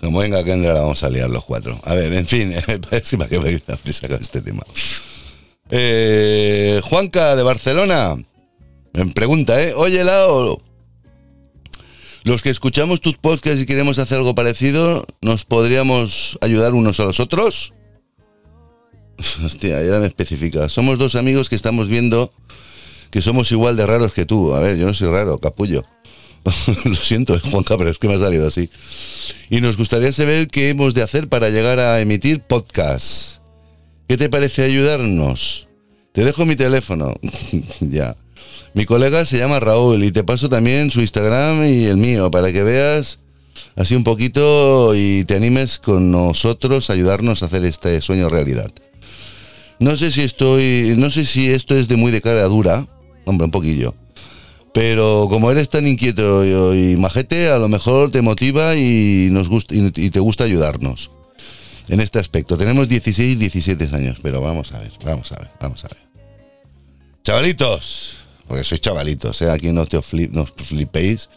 Como 0.00 0.18
venga 0.18 0.44
Kendra, 0.44 0.74
la 0.74 0.82
vamos 0.82 1.02
a 1.02 1.08
liar 1.08 1.30
los 1.30 1.42
cuatro. 1.42 1.80
A 1.82 1.94
ver, 1.94 2.12
en 2.12 2.26
fin, 2.26 2.52
parece 2.90 3.16
que 3.16 3.40
me 3.40 3.62
la 3.66 3.76
prisa 3.76 4.06
con 4.06 4.20
este 4.20 4.42
tema. 4.42 4.62
Eh, 5.70 6.82
Juanca 6.84 7.36
de 7.36 7.42
Barcelona. 7.42 8.16
Me 8.92 9.06
pregunta, 9.06 9.62
¿eh? 9.62 9.72
Oye, 9.74 10.04
Lao. 10.04 10.60
Los 12.22 12.42
que 12.42 12.50
escuchamos 12.50 13.00
tus 13.00 13.16
podcasts 13.16 13.62
y 13.62 13.66
queremos 13.66 13.98
hacer 13.98 14.18
algo 14.18 14.34
parecido, 14.34 15.06
¿nos 15.22 15.46
podríamos 15.46 16.38
ayudar 16.42 16.74
unos 16.74 17.00
a 17.00 17.04
los 17.04 17.18
otros? 17.18 17.72
Hostia, 19.42 19.82
ya 19.82 20.00
me 20.00 20.06
especifica. 20.06 20.68
Somos 20.68 20.98
dos 20.98 21.14
amigos 21.14 21.48
que 21.48 21.56
estamos 21.56 21.88
viendo 21.88 22.30
que 23.10 23.22
somos 23.22 23.50
igual 23.52 23.74
de 23.76 23.86
raros 23.86 24.12
que 24.12 24.26
tú. 24.26 24.54
A 24.54 24.60
ver, 24.60 24.76
yo 24.76 24.86
no 24.86 24.92
soy 24.92 25.08
raro, 25.08 25.38
capullo. 25.38 25.86
Lo 26.84 26.94
siento, 26.94 27.38
Juanca, 27.50 27.76
pero 27.78 27.90
es 27.90 27.98
que 27.98 28.08
me 28.08 28.14
ha 28.14 28.18
salido 28.18 28.46
así. 28.46 28.70
Y 29.50 29.60
nos 29.60 29.76
gustaría 29.76 30.12
saber 30.12 30.48
qué 30.48 30.70
hemos 30.70 30.94
de 30.94 31.02
hacer 31.02 31.28
para 31.28 31.50
llegar 31.50 31.80
a 31.80 32.00
emitir 32.00 32.40
podcast. 32.40 33.38
¿Qué 34.08 34.16
te 34.16 34.28
parece 34.28 34.62
ayudarnos? 34.62 35.68
Te 36.12 36.24
dejo 36.24 36.46
mi 36.46 36.56
teléfono. 36.56 37.14
ya. 37.80 38.16
Mi 38.74 38.86
colega 38.86 39.24
se 39.24 39.38
llama 39.38 39.60
Raúl 39.60 40.02
y 40.04 40.10
te 40.10 40.24
paso 40.24 40.48
también 40.48 40.90
su 40.90 41.00
Instagram 41.00 41.64
y 41.64 41.84
el 41.84 41.96
mío 41.96 42.30
para 42.30 42.52
que 42.52 42.64
veas 42.64 43.20
así 43.76 43.94
un 43.94 44.04
poquito 44.04 44.94
y 44.94 45.24
te 45.24 45.36
animes 45.36 45.78
con 45.78 46.10
nosotros 46.10 46.90
a 46.90 46.92
ayudarnos 46.92 47.42
a 47.42 47.46
hacer 47.46 47.64
este 47.64 48.00
sueño 48.00 48.28
realidad. 48.28 48.70
No 49.78 49.96
sé 49.96 50.10
si 50.12 50.22
estoy, 50.22 50.94
no 50.96 51.10
sé 51.10 51.24
si 51.24 51.48
esto 51.48 51.76
es 51.76 51.88
de 51.88 51.96
muy 51.96 52.10
de 52.10 52.20
cara 52.20 52.44
dura, 52.44 52.86
hombre, 53.24 53.44
un 53.44 53.50
poquillo. 53.50 53.94
Pero 54.74 55.28
como 55.30 55.52
eres 55.52 55.68
tan 55.68 55.86
inquieto 55.86 56.44
y, 56.44 56.94
y 56.94 56.96
majete, 56.96 57.48
a 57.48 57.58
lo 57.58 57.68
mejor 57.68 58.10
te 58.10 58.22
motiva 58.22 58.74
y, 58.74 59.28
nos 59.30 59.48
gusta, 59.48 59.72
y, 59.72 60.10
te 60.10 60.18
gusta 60.18 60.42
ayudarnos 60.42 61.12
en 61.88 62.00
este 62.00 62.18
aspecto. 62.18 62.58
Tenemos 62.58 62.88
16, 62.88 63.38
17 63.38 63.88
años, 63.94 64.18
pero 64.20 64.40
vamos 64.40 64.72
a 64.72 64.80
ver, 64.80 64.90
vamos 65.04 65.30
a 65.30 65.36
ver, 65.36 65.50
vamos 65.60 65.84
a 65.84 65.88
ver. 65.88 65.98
Chavalitos, 67.22 68.16
porque 68.48 68.64
sois 68.64 68.80
chavalitos, 68.80 69.40
¿eh? 69.42 69.50
aquí 69.50 69.70
no 69.70 69.86
te 69.86 70.02
flipéis. 70.02 71.30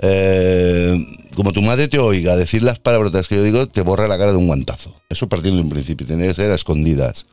Eh, 0.00 0.96
como 1.34 1.52
tu 1.52 1.60
madre 1.60 1.88
te 1.88 1.98
oiga 1.98 2.36
decir 2.36 2.62
las 2.62 2.78
palabrotas 2.78 3.26
que 3.26 3.34
yo 3.34 3.42
digo, 3.42 3.66
te 3.66 3.82
borra 3.82 4.06
la 4.06 4.16
cara 4.16 4.30
de 4.30 4.38
un 4.38 4.46
guantazo. 4.46 4.94
Eso 5.08 5.28
partiendo 5.28 5.58
de 5.58 5.64
un 5.64 5.70
principio, 5.70 6.06
tiene 6.06 6.28
que 6.28 6.34
ser 6.34 6.52
a 6.52 6.54
escondidas. 6.54 7.26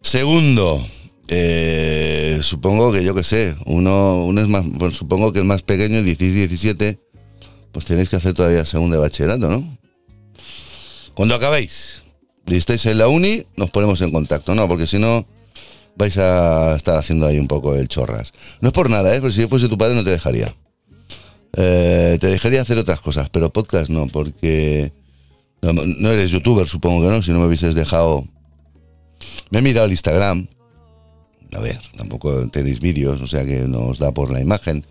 Segundo, 0.00 0.86
eh, 1.32 2.40
supongo 2.42 2.90
que 2.90 3.04
yo 3.04 3.14
que 3.14 3.22
sé, 3.22 3.54
uno, 3.64 4.24
uno 4.24 4.40
es 4.40 4.48
más, 4.48 4.64
supongo 4.92 5.32
que 5.32 5.38
el 5.38 5.44
más 5.44 5.62
pequeño, 5.62 5.98
el 5.98 6.04
16, 6.04 6.34
17, 6.34 6.98
pues 7.70 7.86
tenéis 7.86 8.08
que 8.08 8.16
hacer 8.16 8.34
todavía 8.34 8.66
segundo 8.66 8.96
de 8.96 9.00
bachillerato, 9.00 9.48
¿no? 9.48 9.78
Cuando 11.14 11.36
acabéis 11.36 12.02
y 12.48 12.56
estáis 12.56 12.84
en 12.86 12.98
la 12.98 13.06
uni, 13.06 13.46
nos 13.56 13.70
ponemos 13.70 14.00
en 14.00 14.10
contacto, 14.10 14.56
¿no? 14.56 14.66
Porque 14.66 14.88
si 14.88 14.98
no, 14.98 15.24
vais 15.94 16.18
a 16.18 16.74
estar 16.74 16.96
haciendo 16.96 17.28
ahí 17.28 17.38
un 17.38 17.46
poco 17.46 17.76
el 17.76 17.86
chorras. 17.86 18.32
No 18.60 18.70
es 18.70 18.72
por 18.72 18.90
nada, 18.90 19.14
¿eh? 19.14 19.20
Pero 19.20 19.30
si 19.30 19.40
yo 19.40 19.48
fuese 19.48 19.68
tu 19.68 19.78
padre 19.78 19.94
no 19.94 20.02
te 20.02 20.10
dejaría. 20.10 20.52
Eh, 21.56 22.18
te 22.20 22.26
dejaría 22.26 22.60
hacer 22.60 22.76
otras 22.76 23.00
cosas, 23.00 23.30
pero 23.30 23.52
podcast 23.52 23.88
no, 23.88 24.08
porque 24.08 24.92
no, 25.62 25.74
no 25.74 26.10
eres 26.10 26.32
youtuber, 26.32 26.66
supongo 26.66 27.02
que 27.04 27.14
no, 27.14 27.22
si 27.22 27.30
no 27.30 27.38
me 27.38 27.46
hubieses 27.46 27.76
dejado... 27.76 28.24
Me 29.50 29.60
he 29.60 29.62
mirado 29.62 29.86
el 29.86 29.92
Instagram. 29.92 30.48
A 31.52 31.60
ver, 31.60 31.80
tampoco 31.96 32.48
tenéis 32.48 32.80
vídeos, 32.80 33.20
o 33.20 33.26
sea 33.26 33.44
que 33.44 33.60
nos 33.60 33.98
da 33.98 34.12
por 34.12 34.30
la 34.30 34.40
imagen. 34.40 34.84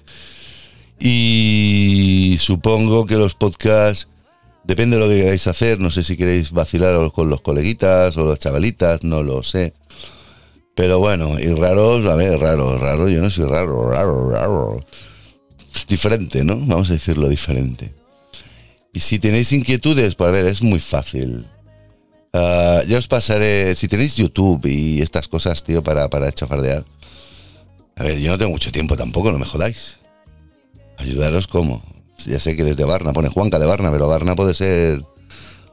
Y 1.00 2.36
supongo 2.40 3.06
que 3.06 3.16
los 3.16 3.34
podcasts, 3.34 4.08
depende 4.66 4.98
de 4.98 5.04
lo 5.04 5.10
que 5.10 5.22
queráis 5.22 5.48
hacer, 5.48 5.80
no 5.80 5.92
sé 5.92 6.04
si 6.04 6.18
queréis 6.18 6.52
vacilar 6.52 7.12
con 7.12 7.30
los 7.30 7.42
coleguitas 7.42 8.18
o 8.18 8.28
las 8.28 8.40
chavalitas, 8.40 9.04
no 9.04 9.24
lo 9.24 9.42
sé. 9.44 9.74
Pero 10.76 11.00
bueno, 11.00 11.40
y 11.40 11.48
raros, 11.54 12.06
a 12.06 12.16
ver, 12.16 12.40
raro, 12.40 12.78
raro, 12.78 13.10
yo 13.10 13.22
no 13.22 13.30
soy 13.30 13.46
raro, 13.46 13.90
raro, 13.90 14.30
raro. 14.30 14.80
Diferente, 15.88 16.44
¿no? 16.44 16.58
Vamos 16.58 16.90
a 16.90 16.94
decirlo 16.94 17.30
diferente. 17.30 17.94
Y 18.94 19.00
si 19.02 19.20
tenéis 19.20 19.52
inquietudes, 19.52 20.16
pues 20.16 20.28
a 20.28 20.32
ver, 20.32 20.46
es 20.46 20.62
muy 20.62 20.80
fácil. 20.80 21.46
Ah, 22.34 22.82
ya 22.88 22.98
os 22.98 23.08
pasaré, 23.08 23.74
si 23.76 23.88
tenéis 23.88 24.16
YouTube 24.16 24.66
y 24.66 25.02
estas 25.02 25.28
cosas, 25.28 25.64
tío, 25.64 25.84
para, 25.84 26.10
para 26.10 26.32
chafardear. 26.32 26.86
A 27.96 28.04
ver, 28.04 28.20
yo 28.20 28.32
no 28.32 28.38
tengo 28.38 28.52
mucho 28.52 28.72
tiempo 28.72 28.96
tampoco, 28.96 29.32
no 29.32 29.40
me 29.40 29.46
jodáis. 29.46 29.98
Ayudaros 30.98 31.48
como. 31.48 31.84
Ya 32.26 32.40
sé 32.40 32.56
que 32.56 32.64
eres 32.64 32.78
de 32.78 32.84
Barna, 32.84 33.14
pone 33.14 33.30
Juanca 33.30 33.60
de 33.60 33.66
Barna, 33.66 33.92
pero 33.92 34.08
Barna 34.08 34.36
puede 34.36 34.54
ser 34.54 35.04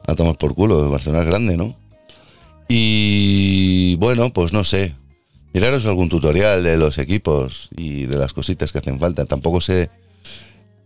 a 0.07 0.15
tomar 0.15 0.37
por 0.37 0.55
culo, 0.55 0.89
Barcelona 0.89 1.23
es 1.23 1.27
grande, 1.27 1.57
¿no? 1.57 1.75
Y 2.69 3.95
bueno, 3.97 4.31
pues 4.31 4.53
no 4.53 4.63
sé. 4.63 4.95
Miraros 5.53 5.85
algún 5.85 6.09
tutorial 6.09 6.63
de 6.63 6.77
los 6.77 6.97
equipos 6.97 7.69
y 7.75 8.05
de 8.05 8.17
las 8.17 8.33
cositas 8.33 8.71
que 8.71 8.79
hacen 8.79 8.99
falta. 8.99 9.25
Tampoco 9.25 9.61
sé 9.61 9.89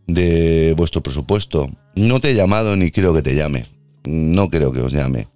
de 0.08 0.74
vuestro 0.78 1.02
presupuesto. 1.02 1.70
No 1.96 2.20
te 2.20 2.32
he 2.32 2.36
llamado 2.36 2.76
ni 2.76 2.92
creo 2.92 3.14
que 3.14 3.22
te 3.22 3.36
llame. 3.36 3.66
No 4.06 4.50
creo 4.50 4.72
que 4.72 4.82
os 4.82 4.94
llame. 4.94 5.28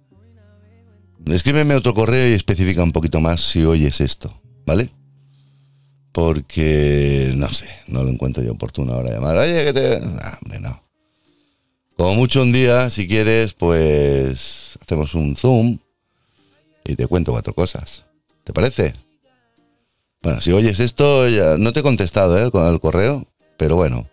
Escríbeme 1.26 1.74
otro 1.74 1.92
correo 1.92 2.28
y 2.28 2.34
especifica 2.34 2.82
un 2.82 2.92
poquito 2.92 3.20
más 3.20 3.40
si 3.40 3.64
oyes 3.64 4.00
esto, 4.00 4.40
¿vale? 4.64 4.90
Porque 6.12 7.32
no 7.36 7.52
sé, 7.52 7.68
no 7.88 8.04
lo 8.04 8.10
encuentro 8.10 8.42
yo 8.42 8.52
oportuno 8.52 8.94
ahora 8.94 9.12
llamar. 9.12 9.36
Oye, 9.36 9.64
que 9.64 9.72
te. 9.72 10.00
Ah, 10.22 10.38
hombre, 10.42 10.60
no. 10.60 10.82
Como 11.96 12.14
mucho 12.14 12.42
un 12.42 12.52
día, 12.52 12.90
si 12.90 13.08
quieres, 13.08 13.54
pues 13.54 14.78
hacemos 14.80 15.14
un 15.14 15.34
zoom 15.34 15.78
y 16.84 16.94
te 16.94 17.06
cuento 17.06 17.32
cuatro 17.32 17.54
cosas. 17.54 18.04
¿Te 18.44 18.52
parece? 18.52 18.94
Bueno, 20.22 20.40
si 20.40 20.52
oyes 20.52 20.78
esto, 20.80 21.28
ya 21.28 21.56
no 21.58 21.72
te 21.72 21.80
he 21.80 21.82
contestado 21.82 22.38
¿eh? 22.38 22.50
con 22.50 22.66
el 22.66 22.80
correo, 22.80 23.26
pero 23.56 23.76
bueno, 23.76 24.08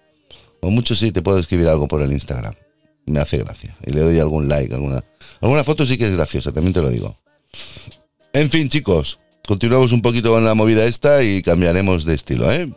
o 0.62 0.70
mucho 0.70 0.96
sí 0.96 1.12
te 1.12 1.22
puedo 1.22 1.40
escribir 1.40 1.68
algo 1.68 1.88
por 1.88 2.02
el 2.02 2.12
Instagram. 2.12 2.54
Me 3.06 3.20
hace 3.20 3.38
gracia. 3.38 3.76
Y 3.86 3.92
le 3.92 4.00
doy 4.00 4.20
algún 4.20 4.48
like, 4.48 4.74
alguna, 4.74 5.04
alguna 5.44 5.64
foto 5.64 5.86
sí 5.86 5.98
que 5.98 6.06
es 6.06 6.14
graciosa, 6.14 6.52
también 6.52 6.74
te 6.74 6.82
lo 6.82 6.90
digo. 6.90 7.18
En 8.32 8.50
fin, 8.50 8.70
chicos, 8.70 9.20
continuamos 9.46 9.92
un 9.92 10.02
poquito 10.02 10.32
con 10.32 10.44
la 10.44 10.56
movida 10.56 10.86
esta 10.86 11.22
y 11.24 11.42
cambiaremos 11.42 12.06
de 12.06 12.16
estilo, 12.16 12.52
¿eh? 12.52 12.72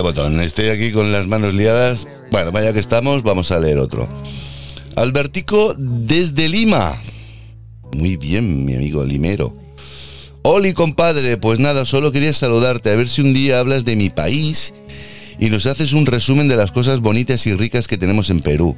Botón. 0.00 0.40
Estoy 0.40 0.68
aquí 0.68 0.92
con 0.92 1.12
las 1.12 1.26
manos 1.26 1.54
liadas. 1.54 2.06
Bueno, 2.30 2.52
vaya 2.52 2.72
que 2.72 2.80
estamos, 2.80 3.22
vamos 3.22 3.50
a 3.50 3.60
leer 3.60 3.78
otro. 3.78 4.08
Albertico 4.96 5.74
desde 5.76 6.48
Lima. 6.48 6.96
Muy 7.92 8.16
bien, 8.16 8.64
mi 8.64 8.74
amigo 8.74 9.04
Limero. 9.04 9.54
Oli, 10.42 10.74
compadre, 10.74 11.36
pues 11.36 11.58
nada, 11.58 11.86
solo 11.86 12.12
quería 12.12 12.34
saludarte, 12.34 12.90
a 12.90 12.96
ver 12.96 13.08
si 13.08 13.22
un 13.22 13.32
día 13.32 13.60
hablas 13.60 13.84
de 13.84 13.96
mi 13.96 14.10
país 14.10 14.74
y 15.38 15.48
nos 15.48 15.66
haces 15.66 15.92
un 15.92 16.04
resumen 16.04 16.48
de 16.48 16.56
las 16.56 16.70
cosas 16.70 17.00
bonitas 17.00 17.46
y 17.46 17.54
ricas 17.54 17.88
que 17.88 17.96
tenemos 17.96 18.28
en 18.28 18.40
Perú. 18.40 18.76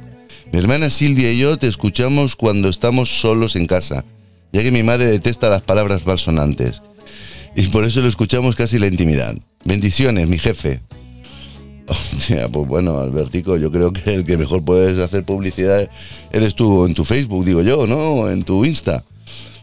Mi 0.53 0.59
hermana 0.59 0.89
Silvia 0.89 1.31
y 1.31 1.39
yo 1.39 1.57
te 1.57 1.67
escuchamos 1.67 2.35
cuando 2.37 2.69
estamos 2.69 3.19
solos 3.19 3.55
en 3.57 3.67
casa, 3.67 4.05
ya 4.53 4.63
que 4.63 4.71
mi 4.71 4.81
madre 4.81 5.07
detesta 5.07 5.49
las 5.49 5.61
palabras 5.61 6.05
malsonantes. 6.05 6.81
Y 7.55 7.67
por 7.67 7.85
eso 7.85 8.01
lo 8.01 8.07
escuchamos 8.07 8.55
casi 8.55 8.79
la 8.79 8.87
intimidad. 8.87 9.35
Bendiciones, 9.65 10.27
mi 10.29 10.39
jefe. 10.39 10.79
Hostia, 11.87 12.49
pues 12.49 12.67
bueno, 12.67 12.99
Albertico, 12.99 13.55
yo 13.55 13.71
creo 13.71 13.93
que 13.93 14.13
el 14.13 14.25
que 14.25 14.35
mejor 14.35 14.63
puedes 14.63 14.99
hacer 14.99 15.23
publicidad 15.23 15.89
eres 16.31 16.53
tú 16.53 16.85
en 16.85 16.93
tu 16.93 17.05
Facebook, 17.05 17.45
digo 17.45 17.61
yo, 17.61 17.87
¿no? 17.87 18.29
En 18.29 18.43
tu 18.43 18.65
Insta. 18.65 19.03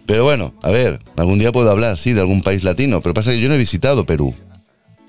Pero 0.06 0.24
bueno, 0.24 0.54
a 0.62 0.70
ver, 0.70 1.00
algún 1.16 1.38
día 1.38 1.52
puedo 1.52 1.70
hablar, 1.70 1.98
sí, 1.98 2.12
de 2.12 2.20
algún 2.20 2.42
país 2.42 2.64
latino, 2.64 3.02
pero 3.02 3.14
pasa 3.14 3.32
que 3.32 3.40
yo 3.40 3.48
no 3.48 3.54
he 3.54 3.58
visitado 3.58 4.06
Perú. 4.06 4.34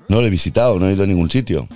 No 0.09 0.21
lo 0.21 0.27
he 0.27 0.29
visitado, 0.29 0.77
no 0.77 0.87
he 0.87 0.93
ido 0.93 1.03
a 1.03 1.07
ningún 1.07 1.31
sitio. 1.31 1.67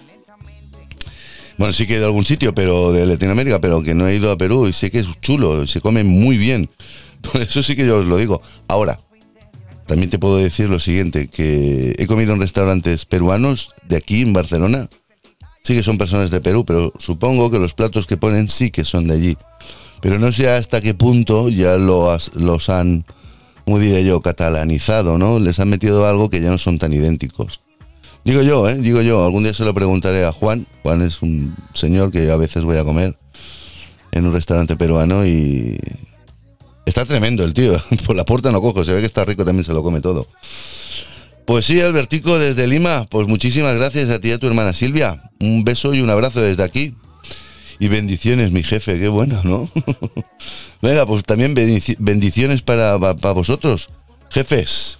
Bueno, 1.58 1.74
sí 1.74 1.88
que 1.88 1.94
he 1.94 1.98
ido 1.98 2.06
a 2.06 2.08
algún 2.08 2.26
sitio, 2.26 2.54
pero 2.54 2.92
de 2.92 3.06
Latinoamérica, 3.06 3.60
pero 3.60 3.82
que 3.82 3.94
no 3.94 4.08
he 4.08 4.16
ido 4.16 4.32
a 4.32 4.38
Perú 4.38 4.68
y 4.68 4.74
sé 4.74 4.92
que 4.92 5.00
es 5.00 5.08
chulo, 5.22 5.68
se 5.68 5.82
come 5.82 6.04
muy 6.04 6.38
bien. 6.38 6.70
Por 7.22 7.42
eso 7.42 7.64
sí 7.64 7.76
que 7.76 7.86
yo 7.86 8.00
os 8.00 8.06
lo 8.06 8.18
digo. 8.18 8.42
Ahora, 8.68 9.00
también 9.86 10.10
te 10.10 10.20
puedo 10.20 10.38
decir 10.38 10.70
lo 10.70 10.80
siguiente, 10.80 11.28
que 11.28 11.96
he 11.98 12.08
comido 12.08 12.34
en 12.34 12.42
restaurantes 12.42 13.06
peruanos 13.06 13.70
de 13.88 13.98
aquí 13.98 14.22
en 14.22 14.34
Barcelona 14.34 14.90
sí 15.64 15.74
que 15.76 15.84
son 15.84 15.98
personas 15.98 16.32
de 16.32 16.42
Perú, 16.42 16.66
pero 16.66 16.94
supongo 16.98 17.52
que 17.52 17.60
los 17.60 17.74
platos 17.74 18.08
que 18.08 18.18
ponen 18.18 18.50
sí 18.50 18.72
que 18.72 18.86
son 18.86 19.08
de 19.08 19.14
allí. 19.14 19.38
Pero 20.02 20.18
no 20.18 20.32
sé 20.32 20.50
hasta 20.50 20.82
qué 20.82 20.94
punto 20.94 21.50
ya 21.50 21.78
los 21.78 22.70
han, 22.70 23.06
¿cómo 23.66 23.80
diré 23.80 24.06
yo?, 24.06 24.22
catalanizado, 24.22 25.18
¿no? 25.18 25.40
Les 25.40 25.60
han 25.60 25.70
metido 25.70 26.08
algo 26.08 26.30
que 26.30 26.42
ya 26.42 26.50
no 26.50 26.58
son 26.58 26.80
tan 26.80 26.94
idénticos. 26.94 27.60
Digo 28.24 28.42
yo, 28.42 28.68
¿eh? 28.70 28.76
Digo 28.76 29.02
yo, 29.02 29.24
algún 29.24 29.44
día 29.44 29.54
se 29.54 29.64
lo 29.66 29.74
preguntaré 29.74 30.26
a 30.26 30.32
Juan. 30.32 30.66
Juan 30.84 31.02
es 31.02 31.22
un 31.22 31.56
señor 31.74 32.12
que 32.12 32.32
a 32.32 32.36
veces 32.36 32.64
voy 32.64 32.78
a 32.78 32.84
comer 32.84 33.18
en 34.12 34.26
un 34.26 34.34
restaurante 34.34 34.76
peruano 34.76 35.26
y 35.26 35.78
está 36.86 37.06
tremendo 37.06 37.44
el 37.44 37.54
tío. 37.54 37.82
Por 38.06 38.16
la 38.16 38.26
puerta 38.26 38.52
no 38.52 38.62
cojo, 38.62 38.84
se 38.86 38.94
ve 38.94 39.00
que 39.00 39.06
está 39.06 39.26
rico, 39.26 39.46
también 39.46 39.64
se 39.64 39.74
lo 39.74 39.84
come 39.84 40.02
todo. 40.02 40.28
Pues 41.50 41.66
sí, 41.66 41.82
Albertico, 41.82 42.38
desde 42.38 42.68
Lima, 42.68 43.08
pues 43.10 43.28
muchísimas 43.28 43.76
gracias 43.76 44.08
a 44.12 44.22
ti 44.22 44.28
y 44.28 44.32
a 44.34 44.38
tu 44.38 44.46
hermana 44.46 44.72
Silvia. 44.72 45.32
Un 45.40 45.64
beso 45.64 45.96
y 45.96 46.02
un 46.02 46.12
abrazo 46.12 46.42
desde 46.42 46.62
aquí. 46.62 46.94
Y 47.80 47.88
bendiciones, 47.88 48.52
mi 48.52 48.62
jefe, 48.62 49.00
qué 49.00 49.08
bueno, 49.08 49.42
¿no? 49.44 49.68
Venga, 50.84 51.08
pues 51.08 51.24
también 51.24 51.56
bendici- 51.56 51.96
bendiciones 51.98 52.62
para, 52.62 53.00
pa- 53.00 53.16
para 53.16 53.34
vosotros, 53.34 53.90
jefes. 54.30 55.00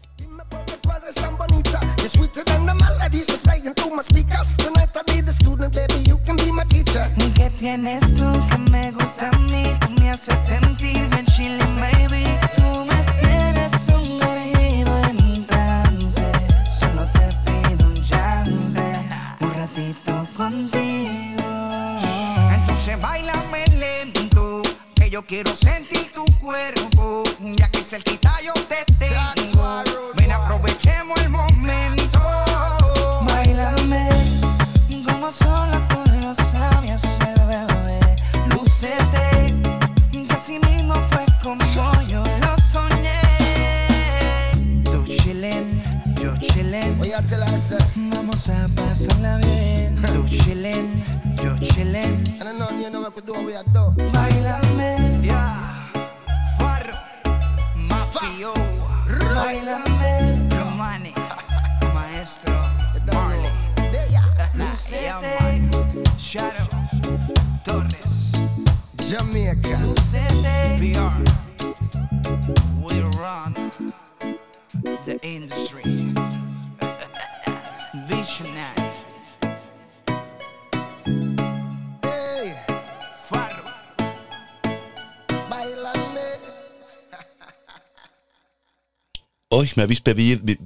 Me 89.80 89.84
habéis 89.84 90.02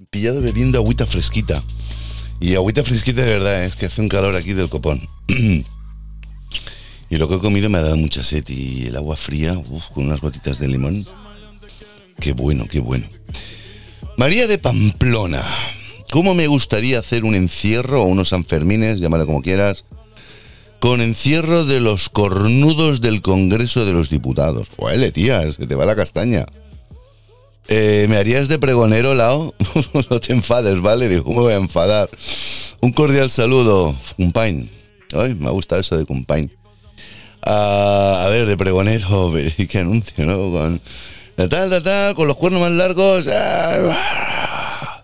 pillado 0.09 0.41
bebiendo 0.41 0.79
agüita 0.79 1.05
fresquita. 1.05 1.63
Y 2.39 2.55
agüita 2.55 2.83
fresquita 2.83 3.21
de 3.21 3.29
verdad, 3.29 3.63
¿eh? 3.63 3.67
es 3.67 3.75
que 3.75 3.85
hace 3.85 4.01
un 4.01 4.09
calor 4.09 4.35
aquí 4.35 4.53
del 4.53 4.69
copón. 4.69 5.07
y 5.27 7.17
lo 7.17 7.29
que 7.29 7.35
he 7.35 7.39
comido 7.39 7.69
me 7.69 7.77
ha 7.77 7.81
dado 7.81 7.95
mucha 7.95 8.23
sed. 8.23 8.43
Y 8.47 8.87
el 8.87 8.95
agua 8.95 9.15
fría, 9.15 9.53
uf, 9.53 9.89
con 9.89 10.07
unas 10.07 10.19
gotitas 10.19 10.57
de 10.57 10.67
limón. 10.67 11.05
Qué 12.19 12.33
bueno, 12.33 12.67
qué 12.67 12.79
bueno. 12.79 13.05
María 14.17 14.47
de 14.47 14.57
Pamplona. 14.57 15.45
¿Cómo 16.09 16.33
me 16.33 16.47
gustaría 16.47 16.97
hacer 16.97 17.23
un 17.23 17.35
encierro 17.35 18.01
o 18.01 18.07
unos 18.07 18.29
Sanfermines, 18.29 18.99
llámalo 18.99 19.27
como 19.27 19.43
quieras, 19.43 19.85
con 20.79 21.01
encierro 21.01 21.65
de 21.65 21.79
los 21.79 22.09
cornudos 22.09 22.99
del 22.99 23.21
Congreso 23.21 23.85
de 23.85 23.93
los 23.93 24.09
Diputados? 24.09 24.69
Huele, 24.75 25.11
tía, 25.11 25.51
se 25.51 25.67
te 25.67 25.75
va 25.75 25.85
la 25.85 25.95
castaña. 25.95 26.47
Eh, 27.67 28.07
¿Me 28.09 28.17
harías 28.17 28.49
de 28.49 28.59
pregonero, 28.59 29.15
Lao? 29.15 29.53
no 30.09 30.19
te 30.19 30.33
enfades, 30.33 30.81
¿vale? 30.81 31.07
Digo, 31.07 31.23
¿cómo 31.23 31.37
me 31.37 31.43
voy 31.45 31.53
a 31.53 31.57
enfadar? 31.57 32.09
Un 32.81 32.91
cordial 32.91 33.29
saludo, 33.29 33.95
Cumpain. 34.17 34.69
Ay, 35.13 35.33
me 35.35 35.47
ha 35.47 35.51
gustado 35.51 35.81
eso 35.81 35.97
de 35.97 36.05
Cumpain. 36.05 36.51
Ah, 37.45 38.23
a 38.25 38.29
ver, 38.29 38.45
de 38.45 38.57
pregonero, 38.57 39.31
qué 39.69 39.79
anuncio, 39.79 40.25
¿no? 40.25 40.51
Con 40.51 40.81
tal, 41.35 41.49
tal, 41.49 41.83
tal, 41.83 42.15
con 42.15 42.27
los 42.27 42.37
cuernos 42.37 42.61
más 42.61 42.71
largos. 42.71 43.25
ah, 43.31 45.03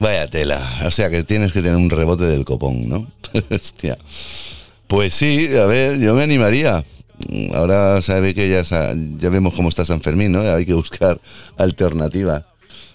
Vaya 0.00 0.28
tela. 0.28 0.80
O 0.86 0.90
sea 0.90 1.10
que 1.10 1.24
tienes 1.24 1.52
que 1.52 1.60
tener 1.60 1.76
un 1.76 1.90
rebote 1.90 2.24
del 2.24 2.44
copón, 2.44 2.88
¿no? 2.88 3.06
Hostia. 3.50 3.98
Pues 4.86 5.12
sí, 5.14 5.48
a 5.56 5.66
ver, 5.66 5.98
yo 5.98 6.14
me 6.14 6.22
animaría. 6.22 6.84
Mm, 7.28 7.54
Ahora 7.54 8.00
sabe 8.02 8.34
que 8.34 8.48
ya, 8.48 8.62
ya 8.62 9.28
vemos 9.28 9.54
cómo 9.54 9.68
está 9.68 9.84
San 9.84 10.00
Fermín, 10.00 10.32
¿no? 10.32 10.40
Hay 10.40 10.64
que 10.66 10.74
buscar 10.74 11.20
alternativas. 11.56 12.44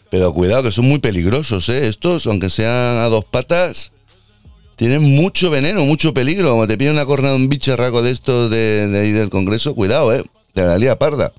Pero 0.09 0.34
cuidado, 0.34 0.63
que 0.63 0.71
son 0.71 0.86
muy 0.86 0.99
peligrosos, 0.99 1.67
¿eh? 1.69 1.88
Estos, 1.88 2.28
aunque 2.28 2.49
sean 2.49 2.97
a 2.99 3.05
dos 3.05 3.26
patas, 3.26 3.91
tienen 4.76 5.01
mucho 5.01 5.49
veneno, 5.49 5.86
mucho 5.86 6.13
peligro. 6.13 6.51
Como 6.51 6.67
te 6.67 6.78
pide 6.78 6.91
una 6.91 7.05
cornada 7.05 7.36
un 7.36 7.49
bicharraco 7.49 8.01
de 8.01 8.11
estos 8.11 8.49
de, 8.51 8.88
de 8.88 8.99
ahí 8.99 9.11
del 9.11 9.30
Congreso, 9.30 9.74
cuidado, 9.74 10.13
¿eh? 10.13 10.24
Te 10.53 10.61
la 10.61 10.78
lía 10.78 10.99
parda. 10.99 11.34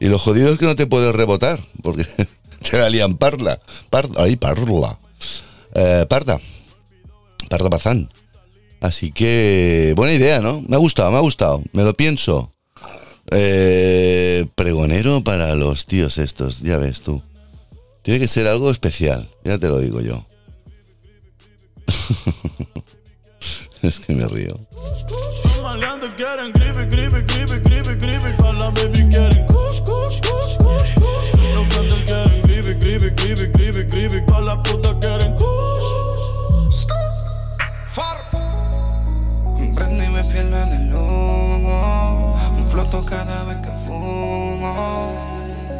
Y 0.00 0.06
lo 0.06 0.18
jodido 0.18 0.50
es 0.50 0.58
que 0.58 0.64
no 0.64 0.76
te 0.76 0.86
puedes 0.86 1.14
rebotar, 1.14 1.60
porque 1.82 2.06
te 2.70 2.78
la 2.78 2.88
lían 2.88 3.16
parla. 3.16 3.60
Parda, 3.90 4.22
ahí, 4.22 4.36
parla. 4.36 4.98
Eh, 5.74 6.06
parda. 6.08 6.40
Parda 7.50 7.68
Bazán. 7.68 8.08
Así 8.80 9.12
que, 9.12 9.92
buena 9.94 10.14
idea, 10.14 10.40
¿no? 10.40 10.62
Me 10.66 10.76
ha 10.76 10.78
gustado, 10.78 11.10
me 11.10 11.18
ha 11.18 11.20
gustado. 11.20 11.62
Me 11.72 11.84
lo 11.84 11.94
pienso. 11.94 12.52
Eh, 13.30 14.46
pregonero 14.54 15.22
para 15.22 15.54
los 15.54 15.86
tíos 15.86 16.18
estos, 16.18 16.60
ya 16.60 16.78
ves 16.78 17.02
tú. 17.02 17.22
Tiene 18.02 18.18
que 18.18 18.28
ser 18.28 18.46
algo 18.46 18.70
especial, 18.70 19.28
ya 19.44 19.58
te 19.58 19.68
lo 19.68 19.78
digo 19.78 20.00
yo. 20.00 20.26
es 23.82 24.00
que 24.00 24.14
me 24.14 24.26
río. 24.26 24.58
Cada 42.88 43.44
vez 43.44 43.58
que 43.58 43.70
fumo. 43.86 45.12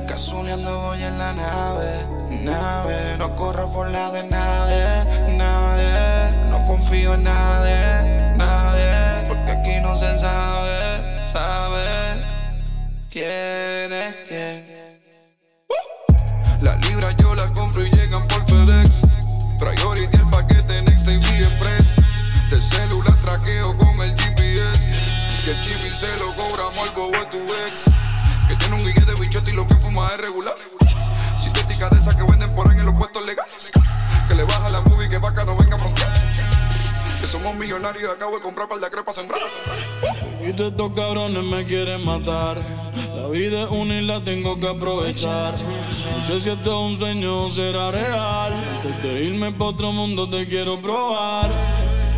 Casuleando 0.06 0.80
voy 0.82 1.02
en 1.02 1.18
la 1.18 1.32
nave, 1.32 2.06
nave. 2.44 3.16
No 3.18 3.34
corro 3.36 3.72
por 3.72 3.88
la 3.90 4.10
de 4.10 4.24
nadie, 4.24 5.36
nadie. 5.36 6.48
No 6.50 6.66
confío 6.66 7.14
en 7.14 7.24
nadie, 7.24 8.36
nadie. 8.36 9.28
Porque 9.28 9.50
aquí 9.52 9.80
no 9.80 9.96
se 9.96 10.14
sabe, 10.18 11.26
sabe 11.26 12.22
quién 13.10 13.92
es 13.92 14.14
quién. 14.28 15.00
La 16.60 16.76
libra 16.76 17.12
yo 17.12 17.34
la 17.34 17.50
compro 17.54 17.84
y 17.84 17.90
llegan 17.90 18.26
por 18.28 18.44
FedEx. 18.46 19.20
Priority 19.58 20.19
Que 25.50 25.56
el 25.56 25.62
chip 25.62 25.84
y 25.84 25.90
se 25.90 26.06
lo 26.20 26.32
cobramos 26.34 26.78
al 26.78 26.94
bobo 26.94 27.26
tu 27.28 27.38
ex. 27.66 27.86
Que 28.46 28.54
tiene 28.54 28.76
un 28.76 28.86
guille 28.86 29.04
de 29.04 29.20
bichote 29.20 29.50
y 29.50 29.54
lo 29.54 29.66
que 29.66 29.74
fuma 29.74 30.08
es 30.14 30.20
regular. 30.20 30.54
Sintética 31.36 31.88
de 31.88 31.98
esas 31.98 32.14
que 32.14 32.22
venden 32.22 32.54
por 32.54 32.70
ahí 32.70 32.78
en 32.78 32.86
los 32.86 32.94
puestos 32.94 33.26
legales. 33.26 33.72
Que 34.28 34.36
le 34.36 34.44
baja 34.44 34.68
la 34.68 34.80
movie 34.82 35.08
que 35.10 35.18
vaca 35.18 35.44
no 35.44 35.56
venga 35.56 35.74
a 35.74 35.78
frontear. 35.80 36.12
Que 37.20 37.26
somos 37.26 37.52
millonarios 37.56 38.04
y 38.04 38.06
acabo 38.06 38.36
de 38.36 38.42
comprar 38.42 38.68
par 38.68 38.78
de 38.78 38.90
crepas 38.90 39.16
sembrar. 39.16 39.40
Y 40.40 40.50
estos 40.50 40.92
cabrones 40.94 41.42
me 41.42 41.64
quieren 41.64 42.04
matar. 42.04 42.56
La 43.16 43.26
vida 43.26 43.64
es 43.64 43.70
una 43.70 43.94
y 43.94 44.06
la 44.06 44.22
tengo 44.22 44.56
que 44.56 44.68
aprovechar. 44.68 45.52
No 45.54 46.26
sé 46.28 46.40
si 46.42 46.50
esto 46.50 46.70
es 46.70 46.92
un 46.92 46.96
sueño 46.96 47.46
o 47.46 47.50
será 47.50 47.90
real. 47.90 48.52
Antes 48.52 49.02
de 49.02 49.24
irme 49.24 49.50
pa' 49.50 49.64
otro 49.64 49.90
mundo 49.90 50.28
te 50.28 50.46
quiero 50.46 50.80
probar. 50.80 51.50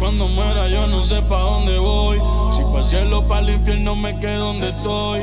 Cuando 0.02 0.26
muera 0.26 0.66
yo 0.66 0.88
no 0.88 1.04
sé 1.04 1.22
pa' 1.22 1.38
dónde 1.38 1.78
voy. 1.78 2.18
Si 2.50 2.60
para 2.64 2.80
el 2.80 2.84
cielo 2.84 3.18
o 3.20 3.28
para 3.28 3.42
el 3.42 3.50
infierno 3.50 3.94
me 3.94 4.18
quedo 4.18 4.46
donde 4.46 4.70
estoy. 4.70 5.20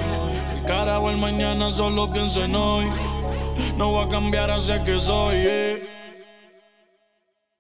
El 0.55 0.63
cara 0.63 0.99
o 0.99 1.09
el 1.09 1.17
mañana 1.17 1.69
solo 1.69 2.09
pienso 2.09 2.45
en 2.45 2.55
hoy. 2.55 2.85
No 3.75 3.91
voy 3.91 4.05
a 4.05 4.09
cambiar 4.09 4.49
hacia 4.49 4.81
que 4.85 4.97
soy, 4.97 5.35
eh. 5.35 5.89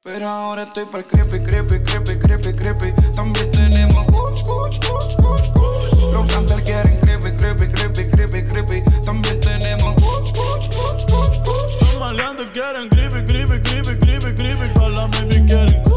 Pero 0.01 0.29
ahora 0.29 0.63
estoy 0.63 0.85
para 0.85 0.99
el 0.99 1.05
creepy, 1.07 1.43
creepy, 1.43 1.83
creepy, 1.83 2.19
creepy, 2.19 2.53
creepy. 2.57 3.13
También 3.13 3.51
tenemos 3.51 4.05
kuch, 4.05 4.41
kuch, 4.43 4.79
kuch, 4.79 5.15
kuch, 5.17 5.51
kuch. 5.51 6.13
Los 6.13 6.25
canters 6.31 6.63
quieren 6.63 6.97
creepy, 7.01 7.31
creepy, 7.35 7.67
creepy, 7.67 8.09
creepy, 8.11 8.47
creepy. 8.47 9.03
También 9.03 9.37
tenemos 9.41 9.93
kuch, 9.95 10.31
kuch, 10.31 10.69
kuch, 10.69 11.05
kuch, 11.11 11.43
kuch. 11.43 11.81
Los 11.81 11.99
maleantes 11.99 12.47
quieren 12.53 12.87
creepy, 12.87 13.25
creepy, 13.27 13.59
creepy, 13.61 13.99
creepy, 13.99 14.35
creepy. 14.35 14.73
Pa' 14.73 14.87
la 14.87 15.07
baby 15.07 15.45
quieren 15.45 15.88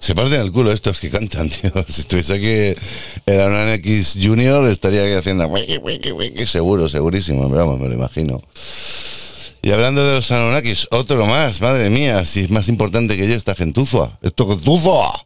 Se 0.00 0.14
parten 0.14 0.40
el 0.40 0.52
culo 0.52 0.72
estos 0.72 1.00
que 1.00 1.10
cantan, 1.10 1.50
tío. 1.50 1.70
Si 1.86 2.00
estuviese 2.00 2.32
aquí 2.32 2.80
el 3.26 3.40
Aran 3.40 3.68
X 3.74 4.18
Junior, 4.22 4.66
estaría 4.68 5.04
aquí 5.04 5.12
haciendo 5.12 5.46
wiki, 5.48 5.76
wiki, 5.76 6.12
wiki, 6.12 6.46
seguro, 6.46 6.88
segurísimo, 6.88 7.46
vamos, 7.50 7.78
me 7.78 7.88
lo 7.88 7.94
imagino. 7.94 8.40
Y 9.62 9.70
hablando 9.70 10.06
de 10.06 10.14
los 10.14 10.30
Anunnakis, 10.30 10.86
otro 10.90 11.26
más, 11.26 11.60
madre 11.60 11.90
mía, 11.90 12.24
si 12.24 12.40
es 12.40 12.50
más 12.50 12.68
importante 12.68 13.16
que 13.16 13.28
yo 13.28 13.34
esta 13.34 13.54
gentuza. 13.54 14.18
Esto 14.22 14.48
gentuza. 14.48 15.24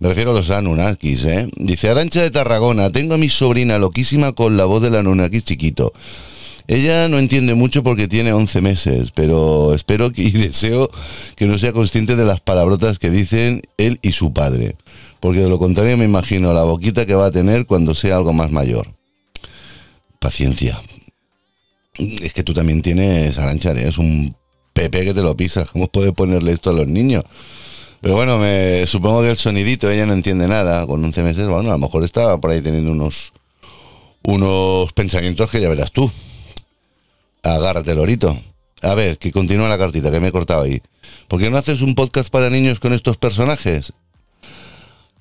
Me 0.00 0.08
refiero 0.08 0.32
a 0.32 0.34
los 0.34 0.50
Anunnakis, 0.50 1.24
¿eh? 1.24 1.48
Dice 1.56 1.88
Arancha 1.88 2.20
de 2.22 2.30
Tarragona, 2.30 2.90
tengo 2.90 3.14
a 3.14 3.18
mi 3.18 3.30
sobrina 3.30 3.78
loquísima 3.78 4.32
con 4.32 4.56
la 4.56 4.64
voz 4.66 4.82
del 4.82 4.96
Anunnakis 4.96 5.44
chiquito. 5.44 5.92
Ella 6.66 7.08
no 7.08 7.18
entiende 7.18 7.54
mucho 7.54 7.82
porque 7.82 8.08
tiene 8.08 8.32
11 8.32 8.60
meses, 8.62 9.12
pero 9.14 9.74
espero 9.74 10.10
y 10.14 10.30
deseo 10.32 10.90
que 11.36 11.46
no 11.46 11.58
sea 11.58 11.72
consciente 11.72 12.16
de 12.16 12.24
las 12.24 12.40
palabrotas 12.40 12.98
que 12.98 13.10
dicen 13.10 13.62
él 13.76 13.98
y 14.02 14.12
su 14.12 14.32
padre, 14.32 14.76
porque 15.20 15.40
de 15.40 15.48
lo 15.48 15.58
contrario 15.58 15.96
me 15.96 16.06
imagino 16.06 16.54
la 16.54 16.64
boquita 16.64 17.04
que 17.04 17.14
va 17.14 17.26
a 17.26 17.30
tener 17.30 17.66
cuando 17.66 17.94
sea 17.94 18.16
algo 18.16 18.32
más 18.32 18.50
mayor. 18.50 18.94
Paciencia. 20.18 20.80
Es 21.98 22.32
que 22.32 22.42
tú 22.42 22.52
también 22.52 22.82
tienes, 22.82 23.38
Arancha, 23.38 23.72
es 23.72 23.98
un 23.98 24.34
pepe 24.72 25.04
que 25.04 25.14
te 25.14 25.22
lo 25.22 25.36
pisas. 25.36 25.70
¿Cómo 25.70 25.88
puedes 25.88 26.12
ponerle 26.12 26.52
esto 26.52 26.70
a 26.70 26.72
los 26.72 26.86
niños? 26.86 27.24
Pero 28.00 28.16
bueno, 28.16 28.38
me 28.38 28.86
supongo 28.86 29.22
que 29.22 29.30
el 29.30 29.36
sonidito, 29.36 29.90
ella 29.90 30.04
no 30.04 30.12
entiende 30.12 30.46
nada. 30.46 30.86
Con 30.86 31.02
11 31.02 31.22
meses, 31.22 31.46
bueno, 31.48 31.70
a 31.70 31.72
lo 31.72 31.78
mejor 31.78 32.04
estaba 32.04 32.36
por 32.38 32.50
ahí 32.50 32.60
teniendo 32.60 32.92
unos, 32.92 33.32
unos 34.24 34.92
pensamientos 34.92 35.48
que 35.48 35.60
ya 35.60 35.68
verás 35.68 35.92
tú. 35.92 36.10
Agárrate, 37.42 37.94
Lorito. 37.94 38.38
A 38.82 38.94
ver, 38.94 39.16
que 39.16 39.32
continúa 39.32 39.68
la 39.68 39.78
cartita 39.78 40.10
que 40.10 40.20
me 40.20 40.28
he 40.28 40.32
cortado 40.32 40.62
ahí. 40.62 40.82
¿Por 41.28 41.40
qué 41.40 41.48
no 41.48 41.56
haces 41.56 41.80
un 41.80 41.94
podcast 41.94 42.28
para 42.28 42.50
niños 42.50 42.80
con 42.80 42.92
estos 42.92 43.16
personajes? 43.16 43.94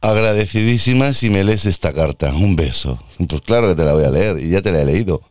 Agradecidísima 0.02 1.14
si 1.14 1.30
me 1.30 1.46
lees 1.46 1.66
esta 1.66 1.94
carta. 1.94 2.34
Un 2.34 2.58
beso. 2.58 3.02
Pues 3.30 3.42
claro 3.42 3.70
que 3.70 3.76
te 3.76 3.86
la 3.86 3.94
voy 3.94 4.04
a 4.04 4.10
leer 4.10 4.40
y 4.40 4.50
ya 4.50 4.62
te 4.62 4.74
la 4.74 4.82
he 4.82 4.86
leído. 4.86 5.22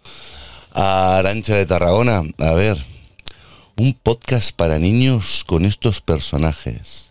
Arancha 0.75 1.57
de 1.57 1.67
Tarragona, 1.67 2.23
a 2.39 2.53
ver. 2.53 2.83
Un 3.77 3.95
podcast 3.95 4.55
para 4.55 4.79
niños 4.79 5.45
con 5.47 5.65
estos 5.65 6.01
personajes. 6.01 7.11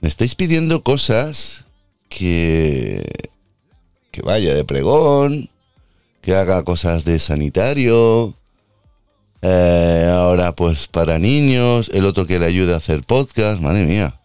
Me 0.00 0.08
estáis 0.08 0.34
pidiendo 0.34 0.82
cosas 0.82 1.64
que. 2.08 3.02
que 4.10 4.22
vaya 4.22 4.54
de 4.54 4.64
pregón, 4.64 5.48
que 6.22 6.34
haga 6.34 6.62
cosas 6.64 7.04
de 7.04 7.18
sanitario. 7.18 8.34
eh, 9.42 10.10
ahora, 10.10 10.52
pues 10.52 10.88
para 10.88 11.18
niños, 11.18 11.90
el 11.92 12.04
otro 12.06 12.26
que 12.26 12.38
le 12.38 12.46
ayude 12.46 12.72
a 12.74 12.78
hacer 12.78 13.02
podcast, 13.02 13.60
madre 13.60 13.84
mía. 13.86 14.20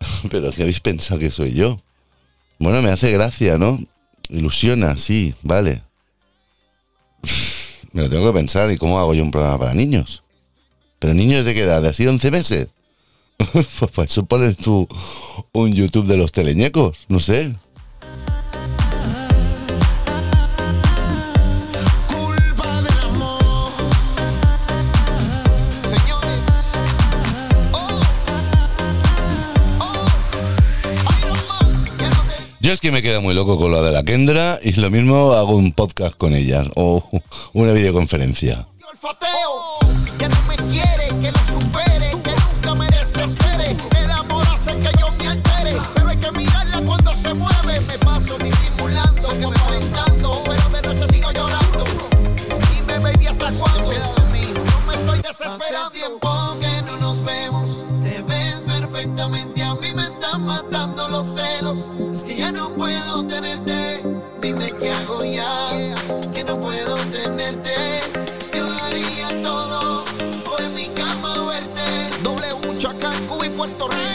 Pero 0.30 0.50
¿qué 0.52 0.62
habéis 0.62 0.80
pensado 0.80 1.20
que 1.20 1.30
soy 1.30 1.52
yo? 1.52 1.80
Bueno, 2.58 2.82
me 2.82 2.90
hace 2.90 3.12
gracia, 3.12 3.58
¿no? 3.58 3.78
Ilusiona, 4.28 4.96
sí, 4.96 5.34
vale. 5.42 5.82
Me 7.96 8.02
lo 8.02 8.10
tengo 8.10 8.26
que 8.26 8.38
pensar, 8.38 8.70
¿y 8.70 8.76
cómo 8.76 8.98
hago 8.98 9.14
yo 9.14 9.22
un 9.22 9.30
programa 9.30 9.58
para 9.58 9.72
niños? 9.72 10.22
¿Pero 10.98 11.14
niños 11.14 11.46
de 11.46 11.54
qué 11.54 11.62
edad? 11.62 11.80
¿De 11.80 11.88
así 11.88 12.06
11 12.06 12.30
meses? 12.30 12.68
pues 13.52 13.66
para 13.90 14.04
eso 14.04 14.26
pones 14.26 14.58
tú 14.58 14.86
un 15.52 15.72
YouTube 15.72 16.06
de 16.06 16.18
los 16.18 16.30
teleñecos, 16.30 16.98
no 17.08 17.20
sé. 17.20 17.56
Yo 32.66 32.72
es 32.72 32.80
que 32.80 32.90
me 32.90 33.00
quedo 33.00 33.22
muy 33.22 33.32
loco 33.32 33.60
con 33.60 33.70
lo 33.70 33.80
de 33.80 33.92
la 33.92 34.02
Kendra 34.02 34.58
y 34.60 34.72
lo 34.72 34.90
mismo 34.90 35.34
hago 35.34 35.54
un 35.54 35.70
podcast 35.70 36.16
con 36.16 36.34
ellas 36.34 36.66
o 36.74 37.08
una 37.52 37.70
videoconferencia. 37.70 38.66
no 56.84 56.96
nos 56.96 57.24
vemos, 57.24 57.84
te. 58.02 59.45
Matando 60.46 61.08
los 61.08 61.26
celos. 61.34 61.78
Es 62.12 62.24
que 62.24 62.36
ya 62.36 62.52
no 62.52 62.70
puedo 62.70 63.26
tenerte. 63.26 64.00
Dime 64.40 64.68
qué 64.78 64.90
hago 64.90 65.24
ya, 65.24 65.68
que 66.32 66.44
no 66.44 66.58
puedo 66.60 66.96
tenerte. 67.12 67.74
Yo 68.54 68.64
daría 68.64 69.42
todo 69.42 70.04
por 70.44 70.60
en 70.62 70.74
mi 70.74 70.86
cama 70.86 71.34
verte. 71.48 72.22
Doble 72.22 72.52
un 72.54 72.78
Cancún 73.00 73.44
y 73.44 73.50
Puerto 73.50 73.88
Rico. 73.88 74.05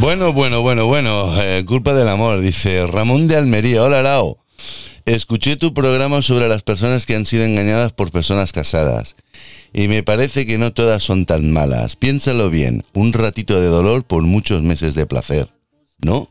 Bueno, 0.00 0.32
bueno, 0.32 0.62
bueno, 0.62 0.86
bueno, 0.86 1.42
eh, 1.42 1.62
culpa 1.66 1.92
del 1.92 2.08
amor, 2.08 2.40
dice 2.40 2.86
Ramón 2.86 3.28
de 3.28 3.36
Almería. 3.36 3.82
Hola, 3.82 4.00
Lao. 4.00 4.38
Escuché 5.04 5.56
tu 5.56 5.74
programa 5.74 6.22
sobre 6.22 6.48
las 6.48 6.62
personas 6.62 7.04
que 7.04 7.14
han 7.14 7.26
sido 7.26 7.44
engañadas 7.44 7.92
por 7.92 8.10
personas 8.10 8.52
casadas. 8.52 9.14
Y 9.74 9.88
me 9.88 10.02
parece 10.02 10.46
que 10.46 10.56
no 10.56 10.72
todas 10.72 11.02
son 11.02 11.26
tan 11.26 11.52
malas. 11.52 11.96
Piénsalo 11.96 12.48
bien. 12.48 12.82
Un 12.94 13.12
ratito 13.12 13.60
de 13.60 13.66
dolor 13.66 14.04
por 14.04 14.22
muchos 14.22 14.62
meses 14.62 14.94
de 14.94 15.04
placer. 15.04 15.50
¿No? 15.98 16.30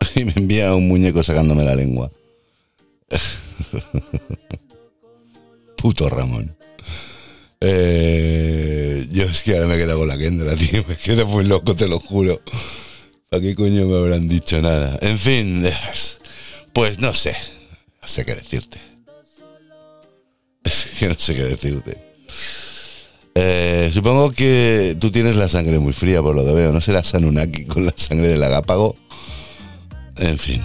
Y 0.14 0.24
me 0.24 0.34
envía 0.36 0.72
un 0.72 0.86
muñeco 0.86 1.24
sacándome 1.24 1.64
la 1.64 1.74
lengua. 1.74 2.12
Puto 5.76 6.08
Ramón. 6.08 6.54
Eh, 7.60 9.06
yo 9.12 9.24
es 9.24 9.42
que 9.42 9.54
ahora 9.54 9.66
me 9.66 9.74
he 9.74 9.78
quedado 9.78 10.00
con 10.00 10.08
la 10.08 10.18
Kendra, 10.18 10.56
tío. 10.56 10.84
Me 10.86 10.96
quedo 10.96 11.26
muy 11.26 11.44
loco, 11.44 11.74
te 11.74 11.88
lo 11.88 12.00
juro. 12.00 12.40
¿Para 13.28 13.42
qué 13.42 13.54
coño 13.54 13.86
me 13.86 13.96
habrán 13.96 14.28
dicho 14.28 14.60
nada? 14.60 14.98
En 15.02 15.18
fin, 15.18 15.64
pues 16.72 16.98
no 16.98 17.14
sé. 17.14 17.34
No 18.02 18.08
sé 18.08 18.24
qué 18.24 18.34
decirte. 18.34 18.78
Es 20.64 20.86
que 20.98 21.08
no 21.08 21.14
sé 21.18 21.34
qué 21.34 21.44
decirte. 21.44 21.98
Eh, 23.34 23.90
supongo 23.92 24.30
que 24.30 24.96
tú 25.00 25.10
tienes 25.10 25.36
la 25.36 25.48
sangre 25.48 25.78
muy 25.78 25.92
fría, 25.92 26.22
por 26.22 26.34
lo 26.34 26.44
que 26.44 26.52
veo. 26.52 26.72
¿No 26.72 26.80
serás 26.80 27.14
Anunnaki 27.14 27.64
con 27.64 27.84
la 27.84 27.92
sangre 27.96 28.28
del 28.28 28.42
agápago? 28.42 28.96
En 30.16 30.38
fin. 30.38 30.62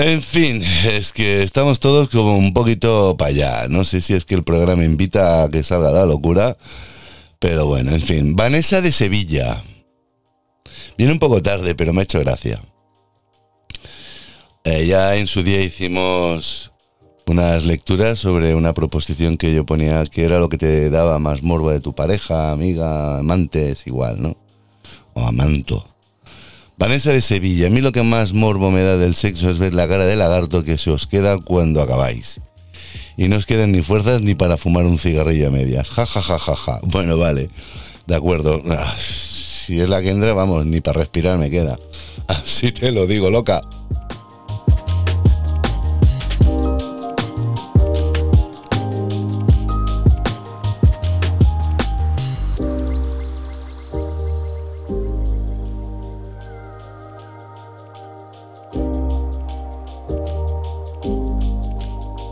En 0.00 0.22
fin, 0.22 0.62
es 0.62 1.12
que 1.12 1.42
estamos 1.42 1.80
todos 1.80 2.08
como 2.08 2.38
un 2.38 2.52
poquito 2.52 3.16
para 3.16 3.30
allá. 3.30 3.66
No 3.68 3.82
sé 3.82 4.00
si 4.00 4.14
es 4.14 4.24
que 4.24 4.36
el 4.36 4.44
programa 4.44 4.84
invita 4.84 5.42
a 5.42 5.50
que 5.50 5.64
salga 5.64 5.90
la 5.90 6.06
locura, 6.06 6.56
pero 7.40 7.66
bueno, 7.66 7.90
en 7.90 8.00
fin. 8.00 8.36
Vanessa 8.36 8.80
de 8.80 8.92
Sevilla. 8.92 9.64
Viene 10.96 11.12
un 11.12 11.18
poco 11.18 11.42
tarde, 11.42 11.74
pero 11.74 11.92
me 11.92 12.02
ha 12.02 12.04
hecho 12.04 12.20
gracia. 12.20 12.62
Eh, 14.62 14.86
ya 14.86 15.16
en 15.16 15.26
su 15.26 15.42
día 15.42 15.62
hicimos 15.62 16.70
unas 17.26 17.66
lecturas 17.66 18.20
sobre 18.20 18.54
una 18.54 18.74
proposición 18.74 19.36
que 19.36 19.52
yo 19.52 19.66
ponía 19.66 20.06
que 20.06 20.22
era 20.22 20.38
lo 20.38 20.48
que 20.48 20.58
te 20.58 20.90
daba 20.90 21.18
más 21.18 21.42
morbo 21.42 21.72
de 21.72 21.80
tu 21.80 21.96
pareja, 21.96 22.52
amiga, 22.52 23.18
amante, 23.18 23.72
es 23.72 23.84
igual, 23.88 24.22
¿no? 24.22 24.36
O 25.14 25.22
amanto. 25.22 25.97
Vanessa 26.78 27.10
de 27.10 27.20
Sevilla, 27.20 27.66
a 27.66 27.70
mí 27.70 27.80
lo 27.80 27.90
que 27.90 28.04
más 28.04 28.32
morbo 28.32 28.70
me 28.70 28.82
da 28.82 28.96
del 28.96 29.16
sexo 29.16 29.50
es 29.50 29.58
ver 29.58 29.74
la 29.74 29.88
cara 29.88 30.06
de 30.06 30.14
lagarto 30.14 30.62
que 30.62 30.78
se 30.78 30.90
os 30.90 31.08
queda 31.08 31.36
cuando 31.38 31.82
acabáis. 31.82 32.40
Y 33.16 33.26
no 33.26 33.36
os 33.36 33.46
quedan 33.46 33.72
ni 33.72 33.82
fuerzas 33.82 34.22
ni 34.22 34.36
para 34.36 34.56
fumar 34.56 34.84
un 34.84 34.96
cigarrillo 34.96 35.48
a 35.48 35.50
medias. 35.50 35.88
Ja, 35.88 36.06
ja, 36.06 36.22
ja, 36.22 36.38
ja, 36.38 36.54
ja. 36.54 36.80
Bueno, 36.84 37.16
vale. 37.18 37.50
De 38.06 38.14
acuerdo. 38.14 38.62
Ah, 38.70 38.94
Si 39.68 39.80
es 39.80 39.90
la 39.90 40.00
que 40.00 40.10
entra, 40.10 40.32
vamos, 40.32 40.64
ni 40.64 40.80
para 40.80 41.00
respirar 41.00 41.36
me 41.36 41.50
queda. 41.50 41.76
Así 42.28 42.70
te 42.70 42.92
lo 42.92 43.06
digo, 43.06 43.28
loca. 43.28 43.60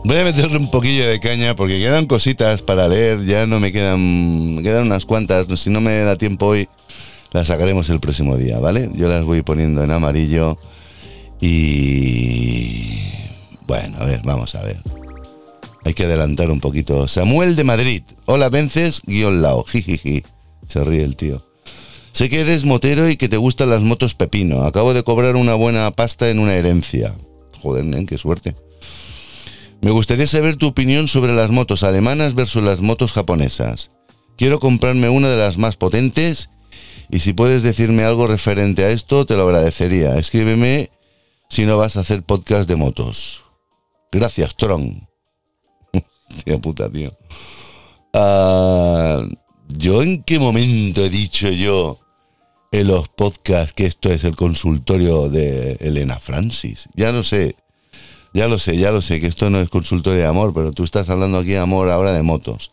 Voy 0.07 0.19
a 0.19 0.23
meterle 0.23 0.59
un 0.59 0.71
poquillo 0.71 1.09
de 1.09 1.19
caña 1.19 1.57
porque 1.57 1.81
quedan 1.81 2.07
cositas 2.07 2.63
para 2.63 2.87
leer, 2.87 3.25
ya 3.25 3.45
no 3.45 3.59
me 3.59 3.73
quedan, 3.73 4.61
quedan 4.63 4.87
unas 4.87 5.05
cuantas, 5.05 5.49
si 5.59 5.69
no 5.69 5.81
me 5.81 5.99
da 5.99 6.15
tiempo 6.15 6.47
hoy, 6.47 6.69
las 7.33 7.49
sacaremos 7.49 7.91
el 7.91 7.99
próximo 7.99 8.37
día, 8.37 8.61
¿vale? 8.61 8.89
Yo 8.95 9.09
las 9.09 9.25
voy 9.25 9.43
poniendo 9.43 9.83
en 9.83 9.91
amarillo 9.91 10.59
y... 11.41 13.01
Bueno, 13.67 13.97
a 13.99 14.05
ver, 14.05 14.21
vamos 14.23 14.55
a 14.55 14.63
ver. 14.63 14.77
Hay 15.85 15.95
que 15.95 16.05
adelantar 16.05 16.53
un 16.53 16.61
poquito. 16.61 17.09
Samuel 17.09 17.57
de 17.57 17.65
Madrid. 17.65 18.05
Hola, 18.27 18.49
vences, 18.49 19.01
guion 19.07 19.43
lao. 19.43 19.65
Jijiji. 19.69 20.23
Se 20.69 20.85
ríe 20.85 21.03
el 21.03 21.17
tío. 21.17 21.43
Sé 22.13 22.29
que 22.29 22.43
eres 22.43 22.65
motero 22.65 23.09
y 23.09 23.17
que 23.17 23.29
te 23.29 23.39
gustan 23.39 23.71
las 23.71 23.83
motos 23.83 24.15
pepino. 24.15 24.63
Acabo 24.63 24.95
de 24.95 25.03
cobrar 25.03 25.35
una 25.35 25.57
buena 25.57 25.91
pasta 25.91 26.31
en 26.31 26.39
una 26.39 26.55
herencia. 26.55 27.13
Joder, 27.61 27.85
nen, 27.85 28.07
qué 28.07 28.19
suerte. 28.19 28.55
Me 29.87 29.93
gustaría 29.93 30.26
saber 30.26 30.57
tu 30.57 30.66
opinión 30.66 31.07
sobre 31.07 31.32
las 31.32 31.53
motos 31.53 31.84
alemanas 31.84 32.34
versus 32.34 32.61
las 32.61 32.80
motos 32.80 33.12
japonesas. 33.12 33.93
Quiero 34.37 34.59
comprarme 34.59 35.09
una 35.09 35.28
de 35.28 35.37
las 35.37 35.59
más 35.59 35.76
potentes 35.76 36.51
y 37.09 37.20
si 37.20 37.32
puedes 37.32 37.62
decirme 37.62 38.03
algo 38.03 38.26
referente 38.26 38.82
a 38.82 38.91
esto, 38.91 39.26
te 39.26 39.37
lo 39.37 39.45
agradecería. 39.45 40.16
Escríbeme 40.16 40.91
si 41.49 41.66
no 41.66 41.76
vas 41.76 41.97
a 41.97 42.01
hacer 42.01 42.24
podcast 42.24 42.68
de 42.68 42.74
motos. 42.74 43.45
Gracias, 44.11 44.57
Tron. 44.57 45.09
Hostia 46.37 46.59
puta, 46.59 46.91
tío. 46.91 47.16
Ah, 48.12 49.24
¿Yo 49.68 50.03
en 50.03 50.24
qué 50.24 50.41
momento 50.41 51.05
he 51.05 51.11
dicho 51.11 51.49
yo 51.49 52.01
en 52.72 52.89
los 52.89 53.09
podcasts 53.09 53.72
que 53.72 53.87
esto 53.87 54.11
es 54.11 54.24
el 54.24 54.34
consultorio 54.34 55.28
de 55.28 55.74
Elena 55.74 56.18
Francis? 56.18 56.89
Ya 56.97 57.12
no 57.12 57.22
sé. 57.22 57.55
Ya 58.37 58.49
lo 58.49 58.59
sé, 58.59 58.76
ya 58.76 58.91
lo 58.93 59.01
sé, 59.01 59.18
que 59.18 59.28
esto 59.28 59.49
no 59.49 59.61
es 59.61 59.70
consultorio 59.70 60.20
de 60.20 60.26
amor, 60.26 60.53
pero 60.53 60.70
tú 60.70 60.84
estás 60.84 61.09
hablando 61.09 61.39
aquí 61.39 61.53
de 61.53 61.59
amor 61.59 61.89
ahora 61.89 62.12
de 62.12 62.20
motos. 62.20 62.70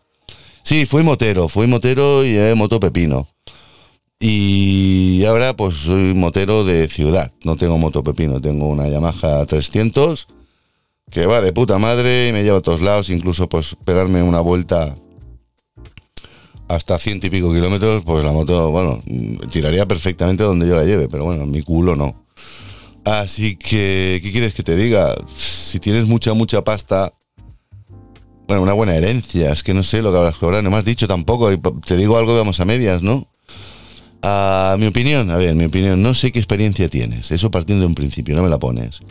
Sí, 0.61 0.85
fui 0.85 1.03
motero, 1.03 1.47
fui 1.47 1.67
motero 1.67 2.25
y 2.25 2.33
llevé 2.33 2.53
moto 2.53 2.81
pepino. 2.81 3.29
Y 4.19 5.23
ahora 5.23 5.55
pues 5.55 5.75
soy 5.75 6.13
motero 6.15 6.65
de 6.65 6.89
ciudad, 6.89 7.31
no 7.45 7.55
tengo 7.55 7.77
moto 7.77 8.03
pepino, 8.03 8.41
tengo 8.41 8.67
una 8.67 8.89
Yamaha 8.89 9.45
300 9.45 10.27
que 11.09 11.27
va 11.27 11.39
de 11.39 11.53
puta 11.53 11.77
madre 11.77 12.27
y 12.27 12.33
me 12.33 12.43
lleva 12.43 12.57
a 12.57 12.61
todos 12.61 12.81
lados, 12.81 13.09
incluso 13.09 13.47
pues 13.47 13.77
pegarme 13.85 14.21
una 14.21 14.41
vuelta 14.41 14.97
hasta 16.67 16.99
ciento 16.99 17.27
y 17.27 17.29
pico 17.29 17.53
kilómetros, 17.53 18.03
pues 18.03 18.25
la 18.25 18.33
moto, 18.33 18.69
bueno, 18.69 19.01
tiraría 19.49 19.85
perfectamente 19.85 20.43
donde 20.43 20.67
yo 20.67 20.75
la 20.75 20.83
lleve, 20.83 21.07
pero 21.07 21.23
bueno, 21.23 21.45
mi 21.45 21.61
culo 21.61 21.95
no. 21.95 22.22
Así 23.05 23.57
que, 23.57 24.19
¿qué 24.23 24.31
quieres 24.31 24.53
que 24.53 24.63
te 24.63 24.75
diga? 24.75 25.13
Si 25.35 25.79
tienes 25.79 26.05
mucha, 26.07 26.33
mucha 26.33 26.63
pasta, 26.63 27.13
bueno, 28.47 28.63
una 28.63 28.73
buena 28.73 28.95
herencia, 28.95 29.51
es 29.51 29.63
que 29.63 29.73
no 29.73 29.83
sé 29.83 30.01
lo 30.01 30.11
que 30.11 30.17
habrás 30.17 30.37
cobrado, 30.37 30.61
no 30.61 30.71
me 30.71 30.77
has 30.77 30.85
dicho 30.85 31.07
tampoco, 31.07 31.51
y 31.51 31.59
te 31.85 31.97
digo 31.97 32.17
algo 32.17 32.35
vamos 32.35 32.59
a 32.59 32.65
medias, 32.65 33.01
¿no? 33.01 33.27
Ah, 34.21 34.77
mi 34.79 34.85
opinión, 34.85 35.31
a 35.31 35.37
ver, 35.37 35.53
mi 35.53 35.65
opinión, 35.65 36.01
no 36.01 36.13
sé 36.13 36.31
qué 36.31 36.39
experiencia 36.39 36.87
tienes, 36.87 37.31
eso 37.31 37.51
partiendo 37.51 37.81
de 37.81 37.87
un 37.87 37.95
principio, 37.95 38.35
no 38.35 38.43
me 38.43 38.49
la 38.49 38.59
pones. 38.59 39.01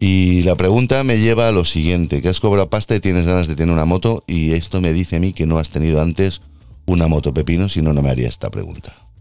Y 0.00 0.42
la 0.42 0.56
pregunta 0.56 1.04
me 1.04 1.20
lleva 1.20 1.48
a 1.48 1.52
lo 1.52 1.64
siguiente, 1.64 2.22
que 2.22 2.28
has 2.28 2.40
cobrado 2.40 2.70
pasta 2.70 2.96
y 2.96 3.00
tienes 3.00 3.26
ganas 3.26 3.46
de 3.46 3.56
tener 3.56 3.72
una 3.72 3.84
moto 3.84 4.24
y 4.26 4.52
esto 4.52 4.80
me 4.80 4.92
dice 4.92 5.16
a 5.16 5.20
mí 5.20 5.32
que 5.32 5.46
no 5.46 5.58
has 5.58 5.70
tenido 5.70 6.00
antes 6.00 6.40
una 6.86 7.08
moto 7.08 7.32
pepino, 7.32 7.68
si 7.68 7.82
no, 7.82 7.92
no 7.92 8.02
me 8.02 8.10
haría 8.10 8.28
esta 8.28 8.50
pregunta. 8.50 9.11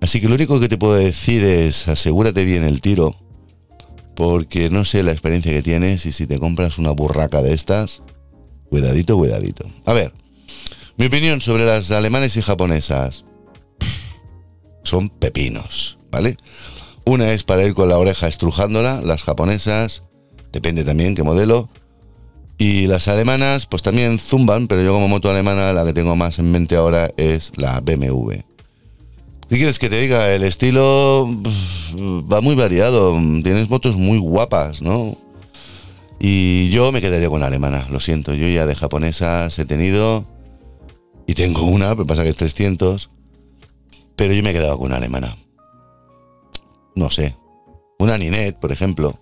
Así 0.00 0.20
que 0.20 0.28
lo 0.28 0.34
único 0.34 0.60
que 0.60 0.68
te 0.68 0.78
puedo 0.78 0.94
decir 0.94 1.44
es 1.44 1.88
asegúrate 1.88 2.44
bien 2.44 2.64
el 2.64 2.80
tiro, 2.80 3.16
porque 4.14 4.70
no 4.70 4.84
sé 4.84 5.02
la 5.02 5.12
experiencia 5.12 5.52
que 5.52 5.62
tienes 5.62 6.06
y 6.06 6.12
si 6.12 6.26
te 6.26 6.38
compras 6.38 6.78
una 6.78 6.92
burraca 6.92 7.42
de 7.42 7.54
estas, 7.54 8.02
cuidadito, 8.68 9.16
cuidadito. 9.16 9.66
A 9.84 9.92
ver, 9.92 10.12
mi 10.96 11.06
opinión 11.06 11.40
sobre 11.40 11.64
las 11.64 11.90
alemanes 11.90 12.36
y 12.36 12.42
japonesas 12.42 13.24
son 14.84 15.08
pepinos, 15.08 15.98
¿vale? 16.10 16.36
Una 17.04 17.32
es 17.32 17.44
para 17.44 17.64
ir 17.64 17.74
con 17.74 17.88
la 17.88 17.98
oreja 17.98 18.28
estrujándola, 18.28 19.00
las 19.00 19.22
japonesas, 19.22 20.02
depende 20.52 20.84
también 20.84 21.14
qué 21.14 21.22
modelo. 21.22 21.68
Y 22.58 22.88
las 22.88 23.06
alemanas, 23.06 23.66
pues 23.66 23.82
también 23.82 24.18
zumban, 24.18 24.66
pero 24.66 24.82
yo 24.82 24.92
como 24.92 25.06
moto 25.06 25.30
alemana 25.30 25.72
la 25.72 25.84
que 25.84 25.92
tengo 25.92 26.16
más 26.16 26.40
en 26.40 26.50
mente 26.50 26.74
ahora 26.74 27.10
es 27.16 27.52
la 27.56 27.80
BMW. 27.80 28.40
¿Qué 29.48 29.56
quieres 29.56 29.78
que 29.78 29.88
te 29.88 29.98
diga? 30.00 30.30
El 30.30 30.42
estilo 30.42 31.26
pf, 31.42 31.96
va 32.30 32.42
muy 32.42 32.54
variado. 32.54 33.14
Tienes 33.42 33.70
motos 33.70 33.96
muy 33.96 34.18
guapas, 34.18 34.82
¿no? 34.82 35.16
Y 36.20 36.68
yo 36.68 36.92
me 36.92 37.00
quedaría 37.00 37.30
con 37.30 37.42
alemana, 37.42 37.86
lo 37.90 37.98
siento. 37.98 38.34
Yo 38.34 38.46
ya 38.46 38.66
de 38.66 38.74
japonesas 38.74 39.58
he 39.58 39.64
tenido 39.64 40.26
y 41.26 41.34
tengo 41.34 41.62
una, 41.62 41.94
pero 41.94 42.06
pasa 42.06 42.24
que 42.24 42.28
es 42.28 42.36
300. 42.36 43.08
Pero 44.16 44.34
yo 44.34 44.42
me 44.42 44.50
he 44.50 44.52
quedado 44.52 44.78
con 44.78 44.92
alemana. 44.92 45.36
No 46.94 47.10
sé. 47.10 47.34
Una 47.98 48.18
Ninet, 48.18 48.58
por 48.58 48.70
ejemplo. 48.70 49.18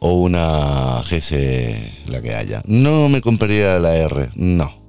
O 0.00 0.12
una 0.12 1.02
GS, 1.02 2.10
la 2.10 2.20
que 2.20 2.34
haya. 2.34 2.62
No 2.66 3.08
me 3.08 3.22
compraría 3.22 3.78
la 3.78 3.96
R, 3.96 4.30
no. 4.34 4.85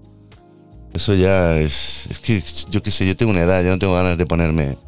Eso 0.98 1.14
ya 1.14 1.56
es. 1.60 2.08
Es 2.10 2.18
que 2.18 2.44
yo 2.72 2.82
qué 2.82 2.90
sé, 2.90 3.06
yo 3.06 3.16
tengo 3.16 3.32
una 3.32 3.44
edad, 3.44 3.64
ya 3.64 3.70
no 3.70 3.78
tengo 3.78 3.94
ganas 3.94 4.18
de 4.18 4.26
ponerme 4.26 4.80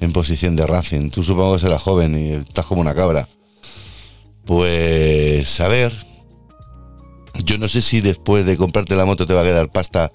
en 0.00 0.12
posición 0.12 0.56
de 0.56 0.66
Racing. 0.66 1.10
Tú 1.10 1.22
supongo 1.22 1.52
que 1.52 1.60
serás 1.60 1.80
joven 1.80 2.18
y 2.18 2.32
estás 2.32 2.66
como 2.66 2.80
una 2.80 2.96
cabra. 2.96 3.28
Pues 4.44 5.60
a 5.60 5.68
ver. 5.68 5.92
Yo 7.44 7.58
no 7.58 7.68
sé 7.68 7.80
si 7.80 8.00
después 8.00 8.44
de 8.44 8.56
comprarte 8.56 8.96
la 8.96 9.04
moto 9.04 9.24
te 9.24 9.34
va 9.34 9.42
a 9.42 9.44
quedar 9.44 9.68
pasta 9.68 10.10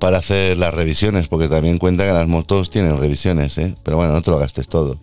para 0.00 0.16
hacer 0.16 0.56
las 0.56 0.72
revisiones, 0.72 1.28
porque 1.28 1.48
también 1.48 1.76
cuenta 1.76 2.06
que 2.06 2.12
las 2.12 2.26
motos 2.26 2.70
tienen 2.70 2.96
revisiones, 2.98 3.58
¿eh? 3.58 3.76
Pero 3.82 3.98
bueno, 3.98 4.14
no 4.14 4.22
te 4.22 4.30
lo 4.30 4.38
gastes 4.38 4.68
todo. 4.68 4.98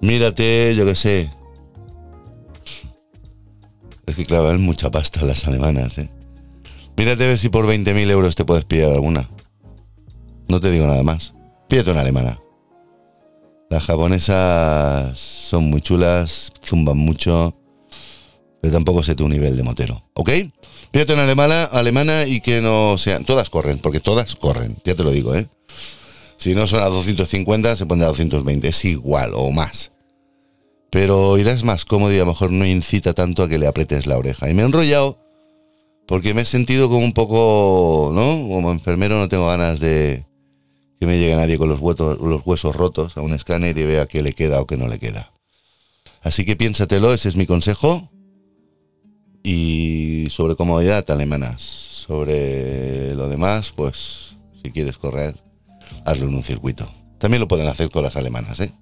Mírate, 0.00 0.74
yo 0.74 0.84
qué 0.84 0.96
sé. 0.96 1.30
Es 4.04 4.16
que 4.16 4.26
claro, 4.26 4.50
es 4.50 4.58
mucha 4.58 4.90
pasta 4.90 5.24
las 5.24 5.46
alemanas, 5.46 5.96
¿eh? 5.98 6.10
Mírate 6.98 7.22
a 7.22 7.28
ver 7.28 7.38
si 7.38 7.48
por 7.48 7.64
20.000 7.64 8.10
euros 8.10 8.34
te 8.34 8.44
puedes 8.44 8.64
pillar 8.64 8.90
alguna. 8.90 9.30
No 10.48 10.58
te 10.58 10.68
digo 10.68 10.84
nada 10.84 11.04
más. 11.04 11.32
Pídete 11.68 11.92
una 11.92 12.00
alemana. 12.00 12.40
Las 13.70 13.84
japonesas 13.84 15.16
son 15.16 15.70
muy 15.70 15.80
chulas, 15.80 16.52
zumban 16.60 16.98
mucho, 16.98 17.54
pero 18.60 18.72
tampoco 18.72 19.04
sé 19.04 19.14
tu 19.14 19.28
nivel 19.28 19.56
de 19.56 19.62
motero, 19.62 20.10
¿ok? 20.14 20.30
Pídate 20.90 21.12
una 21.12 21.22
alemana, 21.22 21.64
alemana 21.64 22.26
y 22.26 22.40
que 22.40 22.60
no 22.60 22.98
sean... 22.98 23.24
Todas 23.24 23.48
corren, 23.48 23.78
porque 23.78 24.00
todas 24.00 24.34
corren, 24.34 24.78
ya 24.84 24.96
te 24.96 25.04
lo 25.04 25.12
digo, 25.12 25.36
¿eh? 25.36 25.46
Si 26.36 26.56
no 26.56 26.66
son 26.66 26.80
a 26.80 26.86
250, 26.86 27.76
se 27.76 27.86
pone 27.86 28.02
a 28.02 28.08
220, 28.08 28.66
es 28.66 28.84
igual 28.84 29.32
o 29.34 29.52
más. 29.52 29.92
Pero 30.90 31.38
irás 31.38 31.62
más 31.62 31.84
cómodo 31.84 32.12
y 32.12 32.16
a 32.16 32.20
lo 32.20 32.26
mejor 32.26 32.50
no 32.50 32.66
incita 32.66 33.12
tanto 33.12 33.44
a 33.44 33.48
que 33.48 33.58
le 33.58 33.68
apretes 33.68 34.06
la 34.06 34.18
oreja. 34.18 34.50
Y 34.50 34.54
me 34.54 34.62
he 34.62 34.64
enrollado 34.64 35.27
porque 36.08 36.32
me 36.32 36.40
he 36.40 36.44
sentido 36.46 36.88
como 36.88 37.04
un 37.04 37.12
poco, 37.12 38.10
¿no? 38.14 38.48
Como 38.48 38.72
enfermero 38.72 39.18
no 39.18 39.28
tengo 39.28 39.46
ganas 39.46 39.78
de 39.78 40.24
que 40.98 41.06
me 41.06 41.18
llegue 41.18 41.36
nadie 41.36 41.58
con 41.58 41.68
los, 41.68 41.80
huesos, 41.80 42.18
los 42.18 42.40
huesos 42.46 42.74
rotos 42.74 43.18
a 43.18 43.20
un 43.20 43.34
escáner 43.34 43.76
y 43.76 43.84
vea 43.84 44.06
qué 44.06 44.22
le 44.22 44.32
queda 44.32 44.58
o 44.62 44.66
qué 44.66 44.78
no 44.78 44.88
le 44.88 44.98
queda. 44.98 45.34
Así 46.22 46.46
que 46.46 46.56
piénsatelo, 46.56 47.12
ese 47.12 47.28
es 47.28 47.36
mi 47.36 47.44
consejo. 47.44 48.10
Y 49.42 50.28
sobre 50.30 50.56
comodidad, 50.56 51.08
alemanas. 51.10 51.60
Sobre 51.60 53.14
lo 53.14 53.28
demás, 53.28 53.72
pues 53.76 54.38
si 54.62 54.72
quieres 54.72 54.96
correr, 54.96 55.34
hazlo 56.06 56.26
en 56.26 56.36
un 56.36 56.42
circuito. 56.42 56.90
También 57.18 57.42
lo 57.42 57.48
pueden 57.48 57.68
hacer 57.68 57.90
con 57.90 58.02
las 58.02 58.16
alemanas, 58.16 58.60
¿eh? 58.60 58.72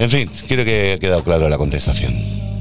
En 0.00 0.10
fin, 0.10 0.28
creo 0.48 0.64
que 0.64 0.94
ha 0.94 0.98
quedado 0.98 1.22
claro 1.22 1.48
la 1.48 1.56
contestación. 1.56 2.51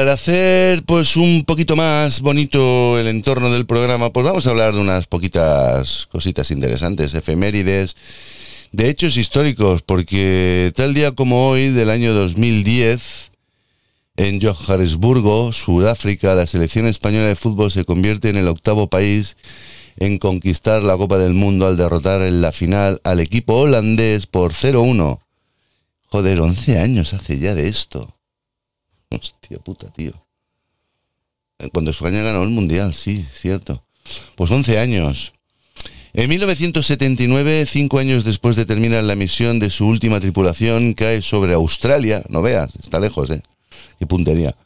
Para 0.00 0.14
hacer 0.14 0.82
pues 0.84 1.14
un 1.14 1.44
poquito 1.44 1.76
más 1.76 2.22
bonito 2.22 2.98
el 2.98 3.06
entorno 3.06 3.52
del 3.52 3.66
programa, 3.66 4.10
pues 4.10 4.24
vamos 4.24 4.46
a 4.46 4.50
hablar 4.50 4.72
de 4.72 4.80
unas 4.80 5.06
poquitas 5.06 6.06
cositas 6.10 6.50
interesantes, 6.50 7.12
efemérides, 7.12 7.96
de 8.72 8.88
hechos 8.88 9.18
históricos, 9.18 9.82
porque 9.82 10.72
tal 10.74 10.94
día 10.94 11.12
como 11.12 11.50
hoy 11.50 11.68
del 11.68 11.90
año 11.90 12.14
2010, 12.14 13.30
en 14.16 14.40
Johannesburgo, 14.40 15.52
Sudáfrica, 15.52 16.34
la 16.34 16.46
selección 16.46 16.86
española 16.86 17.26
de 17.26 17.36
fútbol 17.36 17.70
se 17.70 17.84
convierte 17.84 18.30
en 18.30 18.38
el 18.38 18.48
octavo 18.48 18.88
país 18.88 19.36
en 19.98 20.16
conquistar 20.16 20.82
la 20.82 20.96
Copa 20.96 21.18
del 21.18 21.34
Mundo 21.34 21.66
al 21.66 21.76
derrotar 21.76 22.22
en 22.22 22.40
la 22.40 22.52
final 22.52 23.02
al 23.04 23.20
equipo 23.20 23.52
holandés 23.56 24.26
por 24.26 24.54
0-1. 24.54 25.20
Joder, 26.06 26.40
11 26.40 26.78
años 26.78 27.12
hace 27.12 27.38
ya 27.38 27.54
de 27.54 27.68
esto. 27.68 28.16
Hostia 29.10 29.58
puta, 29.58 29.88
tío. 29.88 30.12
Cuando 31.72 31.90
España 31.90 32.22
ganó 32.22 32.42
el 32.42 32.50
Mundial, 32.50 32.94
sí, 32.94 33.26
cierto. 33.34 33.84
Pues 34.34 34.50
11 34.50 34.78
años. 34.78 35.32
En 36.12 36.28
1979, 36.28 37.66
cinco 37.66 37.98
años 37.98 38.24
después 38.24 38.56
de 38.56 38.64
terminar 38.64 39.04
la 39.04 39.14
misión 39.14 39.58
de 39.58 39.70
su 39.70 39.86
última 39.86 40.18
tripulación, 40.18 40.94
cae 40.94 41.22
sobre 41.22 41.52
Australia, 41.52 42.24
no 42.28 42.42
veas, 42.42 42.74
está 42.76 42.98
lejos, 42.98 43.30
¿eh? 43.30 43.42
Qué 43.98 44.06
puntería. 44.06 44.56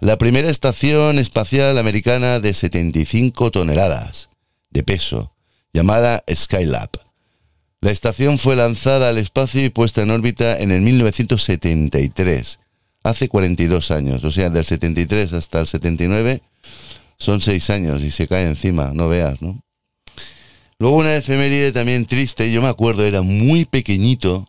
La 0.00 0.16
primera 0.16 0.48
estación 0.48 1.18
espacial 1.18 1.76
americana 1.78 2.40
de 2.40 2.54
75 2.54 3.50
toneladas 3.50 4.30
de 4.70 4.82
peso, 4.82 5.32
llamada 5.72 6.24
Skylab. 6.32 6.90
La 7.80 7.90
estación 7.90 8.38
fue 8.38 8.56
lanzada 8.56 9.10
al 9.10 9.18
espacio 9.18 9.64
y 9.64 9.68
puesta 9.68 10.02
en 10.02 10.10
órbita 10.10 10.58
en 10.58 10.70
el 10.70 10.80
1973 10.80 12.58
hace 13.08 13.28
42 13.28 13.90
años, 13.90 14.24
o 14.24 14.30
sea, 14.30 14.50
del 14.50 14.64
73 14.64 15.32
hasta 15.32 15.60
el 15.60 15.66
79 15.66 16.42
son 17.18 17.40
6 17.40 17.70
años 17.70 18.02
y 18.02 18.10
se 18.10 18.28
cae 18.28 18.44
encima, 18.44 18.92
no 18.94 19.08
veas, 19.08 19.40
¿no? 19.40 19.62
Luego 20.78 20.96
una 20.96 21.16
efeméride 21.16 21.72
también 21.72 22.04
triste, 22.04 22.52
yo 22.52 22.60
me 22.60 22.68
acuerdo, 22.68 23.04
era 23.04 23.22
muy 23.22 23.64
pequeñito, 23.64 24.48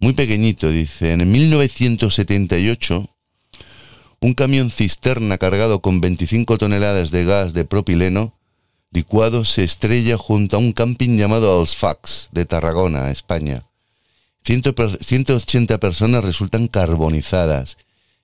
muy 0.00 0.14
pequeñito, 0.14 0.70
dice, 0.70 1.12
en 1.12 1.30
1978 1.30 3.08
un 4.20 4.34
camión 4.34 4.70
cisterna 4.70 5.38
cargado 5.38 5.80
con 5.80 6.00
25 6.00 6.58
toneladas 6.58 7.10
de 7.10 7.24
gas 7.24 7.52
de 7.52 7.64
propileno 7.64 8.34
licuado 8.90 9.44
se 9.44 9.64
estrella 9.64 10.16
junto 10.16 10.56
a 10.56 10.58
un 10.60 10.72
camping 10.72 11.18
llamado 11.18 11.60
Alsfax 11.60 12.30
de 12.32 12.46
Tarragona, 12.46 13.10
España. 13.10 13.62
180 14.48 15.78
personas 15.78 16.24
resultan 16.24 16.68
carbonizadas 16.68 17.76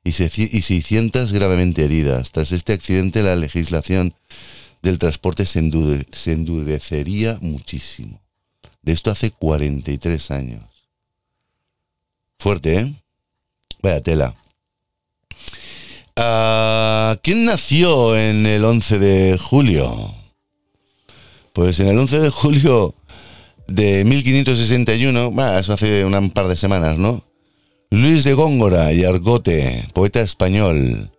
y 0.02 0.12
600 0.12 1.32
gravemente 1.32 1.84
heridas. 1.84 2.32
Tras 2.32 2.52
este 2.52 2.72
accidente, 2.72 3.22
la 3.22 3.36
legislación 3.36 4.14
del 4.80 4.98
transporte 4.98 5.44
se, 5.44 5.58
endure, 5.58 6.06
se 6.12 6.32
endurecería 6.32 7.38
muchísimo. 7.42 8.22
De 8.80 8.92
esto 8.92 9.10
hace 9.10 9.30
43 9.32 10.30
años. 10.30 10.62
Fuerte, 12.38 12.78
¿eh? 12.78 12.94
Vaya 13.82 14.00
tela. 14.00 14.34
Ah, 16.16 17.18
¿Quién 17.22 17.44
nació 17.44 18.16
en 18.16 18.46
el 18.46 18.64
11 18.64 18.98
de 18.98 19.38
julio? 19.38 20.14
Pues 21.52 21.80
en 21.80 21.88
el 21.88 21.98
11 21.98 22.18
de 22.20 22.30
julio 22.30 22.94
de 23.66 24.04
1561, 24.04 25.30
bah, 25.32 25.58
eso 25.58 25.72
hace 25.72 26.04
un 26.04 26.30
par 26.30 26.48
de 26.48 26.56
semanas, 26.56 26.98
¿no? 26.98 27.24
Luis 27.90 28.24
de 28.24 28.34
Góngora 28.34 28.92
y 28.92 29.04
Argote, 29.04 29.88
poeta 29.92 30.20
español. 30.20 31.10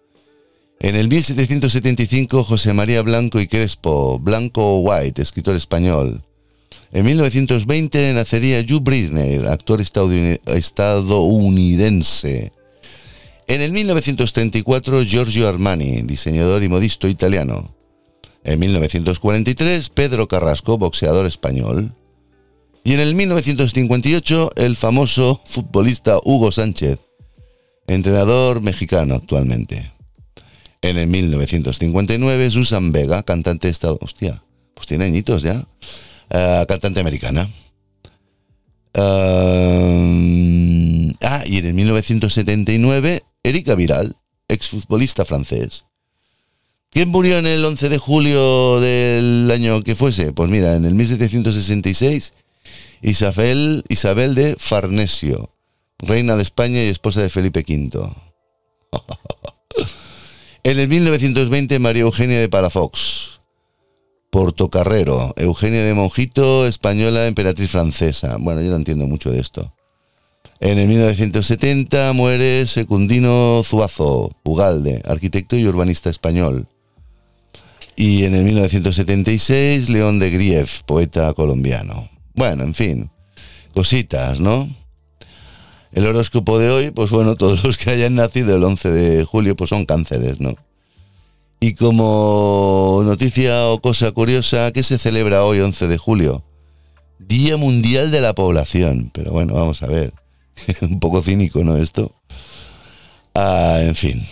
En 0.79 0.95
el 0.95 1.07
1775, 1.07 2.43
José 2.43 2.73
María 2.73 3.01
Blanco 3.01 3.39
y 3.39 3.47
Crespo, 3.47 4.19
Blanco 4.19 4.79
White, 4.79 5.21
escritor 5.21 5.55
español. 5.55 6.21
En 6.91 7.05
1920 7.05 8.13
nacería 8.13 8.59
Hugh 8.61 8.81
Brisner, 8.81 9.47
actor 9.47 9.81
estadouni- 9.81 10.39
estadounidense. 10.45 12.51
En 13.47 13.61
el 13.61 13.71
1934, 13.71 15.03
Giorgio 15.03 15.47
Armani, 15.47 16.01
diseñador 16.01 16.63
y 16.63 16.69
modisto 16.69 17.07
italiano. 17.07 17.73
En 18.43 18.59
1943, 18.59 19.89
Pedro 19.89 20.27
Carrasco, 20.27 20.77
boxeador 20.77 21.25
español. 21.25 21.93
Y 22.85 22.93
en 22.93 22.99
el 22.99 23.15
1958, 23.15 24.51
el 24.57 24.75
famoso 24.75 25.41
futbolista 25.43 26.19
Hugo 26.23 26.51
Sánchez, 26.51 26.99
entrenador 27.87 28.61
mexicano 28.61 29.15
actualmente. 29.15 29.91
En 30.83 30.99
el 30.99 31.07
1959, 31.07 32.51
Susan 32.51 32.91
Vega, 32.91 33.23
cantante 33.23 33.69
estadounidense. 33.69 34.05
Hostia, 34.05 34.43
pues 34.75 34.85
tiene 34.85 35.05
añitos 35.05 35.41
ya. 35.41 35.65
Ah, 36.29 36.63
cantante 36.67 36.99
americana. 36.99 37.49
Ah, 38.93 39.89
ah, 41.23 41.43
y 41.47 41.57
en 41.57 41.65
el 41.65 41.73
1979, 41.73 43.23
Erika 43.41 43.73
Viral, 43.73 44.15
exfutbolista 44.47 45.25
francés. 45.25 45.85
¿Quién 46.91 47.09
murió 47.09 47.39
en 47.39 47.47
el 47.47 47.65
11 47.65 47.89
de 47.89 47.97
julio 47.97 48.79
del 48.79 49.49
año 49.51 49.81
que 49.81 49.95
fuese? 49.95 50.33
Pues 50.33 50.51
mira, 50.51 50.75
en 50.75 50.85
el 50.85 50.93
1766, 50.93 52.31
Isabel, 53.05 53.83
Isabel 53.87 54.33
de 54.33 54.55
Farnesio, 54.57 55.51
reina 55.99 56.35
de 56.37 56.41
España 56.41 56.83
y 56.83 56.87
esposa 56.87 57.21
de 57.21 57.29
Felipe 57.29 57.59
V. 57.59 57.99
en 60.63 60.79
el 60.79 60.87
1920, 60.87 61.77
María 61.77 62.01
Eugenia 62.01 62.39
de 62.39 62.49
Palafox, 62.49 63.41
Portocarrero, 64.31 65.35
Eugenia 65.37 65.83
de 65.83 65.93
Monjito, 65.93 66.65
española, 66.65 67.27
emperatriz 67.27 67.69
francesa. 67.69 68.37
Bueno, 68.39 68.63
yo 68.63 68.71
no 68.71 68.77
entiendo 68.77 69.05
mucho 69.05 69.29
de 69.29 69.39
esto. 69.39 69.71
En 70.59 70.79
el 70.79 70.87
1970 70.87 72.11
muere 72.13 72.65
Secundino 72.65 73.61
Zuazo, 73.63 74.35
Ugalde, 74.43 75.03
arquitecto 75.05 75.55
y 75.55 75.67
urbanista 75.67 76.09
español. 76.09 76.67
Y 77.95 78.23
en 78.23 78.33
el 78.33 78.43
1976, 78.45 79.89
León 79.89 80.17
de 80.17 80.31
Grief, 80.31 80.81
poeta 80.87 81.31
colombiano. 81.35 82.14
Bueno, 82.35 82.63
en 82.63 82.73
fin, 82.73 83.09
cositas, 83.73 84.39
¿no? 84.39 84.69
El 85.91 86.05
horóscopo 86.05 86.59
de 86.59 86.69
hoy, 86.69 86.91
pues 86.91 87.09
bueno, 87.09 87.35
todos 87.37 87.63
los 87.63 87.77
que 87.77 87.91
hayan 87.91 88.15
nacido 88.15 88.55
el 88.55 88.63
11 88.63 88.91
de 88.91 89.23
julio, 89.23 89.55
pues 89.55 89.69
son 89.69 89.85
cánceres, 89.85 90.39
¿no? 90.39 90.55
Y 91.59 91.73
como 91.73 93.01
noticia 93.05 93.67
o 93.69 93.79
cosa 93.81 94.11
curiosa, 94.11 94.71
¿qué 94.71 94.83
se 94.83 94.97
celebra 94.97 95.45
hoy 95.45 95.61
11 95.61 95.87
de 95.87 95.97
julio? 95.97 96.43
Día 97.17 97.57
Mundial 97.57 98.11
de 98.11 98.21
la 98.21 98.35
Población. 98.35 99.09
Pero 99.13 99.31
bueno, 99.31 99.53
vamos 99.53 99.81
a 99.81 99.87
ver. 99.87 100.13
Un 100.81 100.99
poco 100.99 101.21
cínico, 101.21 101.63
¿no? 101.63 101.77
Esto. 101.77 102.11
Ah, 103.33 103.79
en 103.81 103.95
fin. 103.95 104.25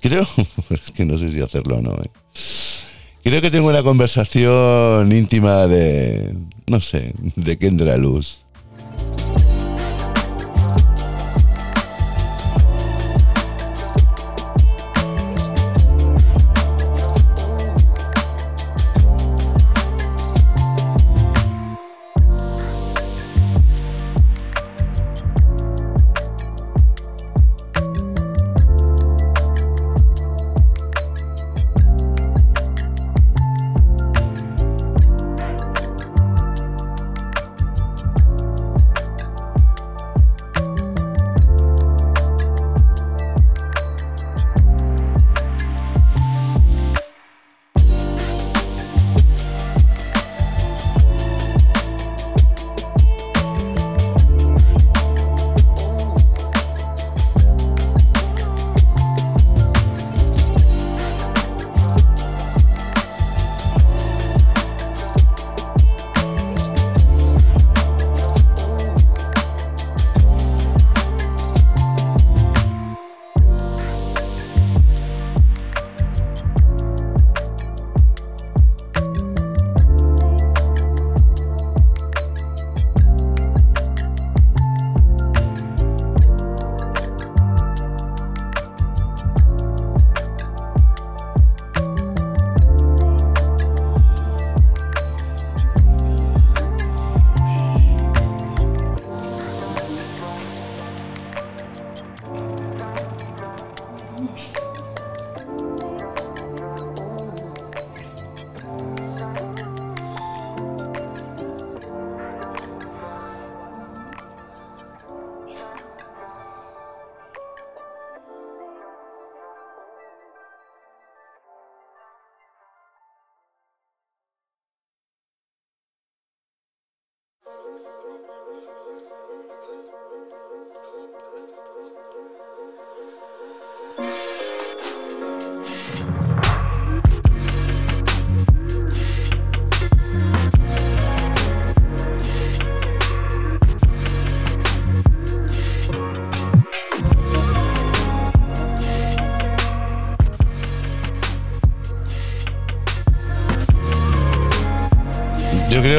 Creo, 0.00 0.26
es 0.70 0.90
que 0.90 1.04
no 1.04 1.16
sé 1.16 1.30
si 1.30 1.40
hacerlo 1.40 1.76
o 1.76 1.80
no. 1.80 1.92
¿eh? 1.92 2.10
Creo 3.24 3.40
que 3.40 3.50
tengo 3.50 3.68
una 3.68 3.82
conversación 3.82 5.10
íntima 5.10 5.66
de, 5.66 6.36
no 6.66 6.82
sé, 6.82 7.14
de 7.36 7.56
Kendra 7.56 7.96
Luz. 7.96 8.43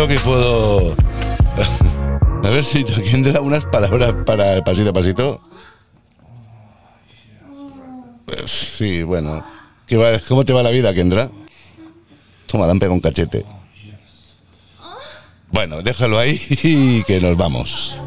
Que 0.07 0.19
puedo. 0.19 0.95
A 2.43 2.49
ver 2.49 2.63
si 2.63 2.83
tendrá 2.83 3.41
unas 3.41 3.65
palabras 3.65 4.13
para 4.25 4.53
el 4.53 4.63
pasito 4.63 4.89
a 4.91 4.93
pasito. 4.93 5.41
Pues, 8.25 8.51
sí, 8.77 9.03
bueno. 9.03 9.43
¿Qué 9.87 10.21
¿Cómo 10.27 10.45
te 10.45 10.53
va 10.53 10.63
la 10.63 10.69
vida, 10.69 10.93
Kendra? 10.93 11.29
Toma, 12.45 12.67
dan 12.67 12.79
pega 12.79 12.91
un 12.91 12.99
cachete. 12.99 13.45
Bueno, 15.51 15.81
déjalo 15.81 16.19
ahí 16.19 16.39
y 16.63 17.03
que 17.03 17.19
nos 17.19 17.37
vamos. 17.37 17.99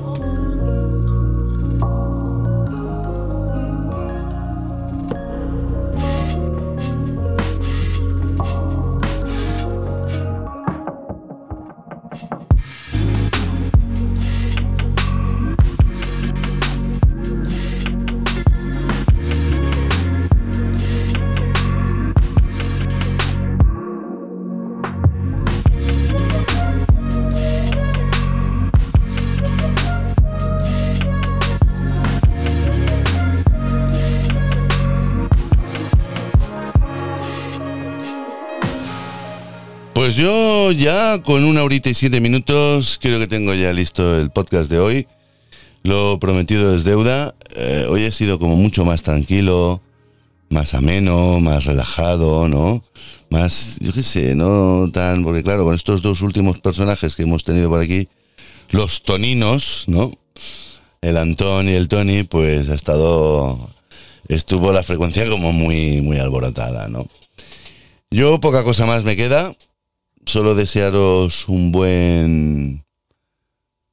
Pues 40.09 40.17
yo 40.17 40.73
ya 40.73 41.21
con 41.23 41.45
una 41.45 41.63
horita 41.63 41.91
y 41.91 41.95
siete 41.95 42.23
minutos 42.23 42.99
creo 42.99 43.19
que 43.19 43.27
tengo 43.27 43.53
ya 43.53 43.75
listo 43.75 44.19
el 44.19 44.31
podcast 44.31 44.71
de 44.71 44.79
hoy. 44.79 45.07
Lo 45.83 46.19
prometido 46.19 46.75
es 46.75 46.85
deuda. 46.85 47.35
Eh, 47.55 47.87
hoy 47.91 48.05
he 48.05 48.11
sido 48.11 48.39
como 48.39 48.57
mucho 48.57 48.87
más 48.87 49.03
tranquilo, 49.03 49.83
más 50.49 50.73
ameno, 50.73 51.41
más 51.41 51.67
relajado, 51.67 52.49
¿no? 52.49 52.83
Más, 53.29 53.77
yo 53.81 53.93
qué 53.93 54.03
sé, 54.03 54.35
no 54.35 54.89
tan... 54.91 55.23
Porque 55.25 55.43
claro, 55.43 55.65
con 55.65 55.75
estos 55.75 56.01
dos 56.01 56.23
últimos 56.23 56.59
personajes 56.59 57.15
que 57.15 57.25
hemos 57.25 57.45
tenido 57.45 57.69
por 57.69 57.83
aquí, 57.83 58.09
los 58.71 59.03
toninos, 59.03 59.85
¿no? 59.89 60.13
El 61.03 61.19
Antón 61.19 61.69
y 61.69 61.73
el 61.73 61.87
Tony, 61.87 62.23
pues 62.23 62.71
ha 62.71 62.75
estado... 62.75 63.69
Estuvo 64.29 64.73
la 64.73 64.83
frecuencia 64.83 65.29
como 65.29 65.53
muy, 65.53 66.01
muy 66.01 66.19
alborotada, 66.19 66.89
¿no? 66.89 67.07
Yo 68.11 68.41
poca 68.41 68.65
cosa 68.65 68.87
más 68.87 69.05
me 69.05 69.15
queda. 69.15 69.53
Solo 70.29 70.55
desearos 70.55 71.49
un 71.49 71.73
buen 71.73 72.85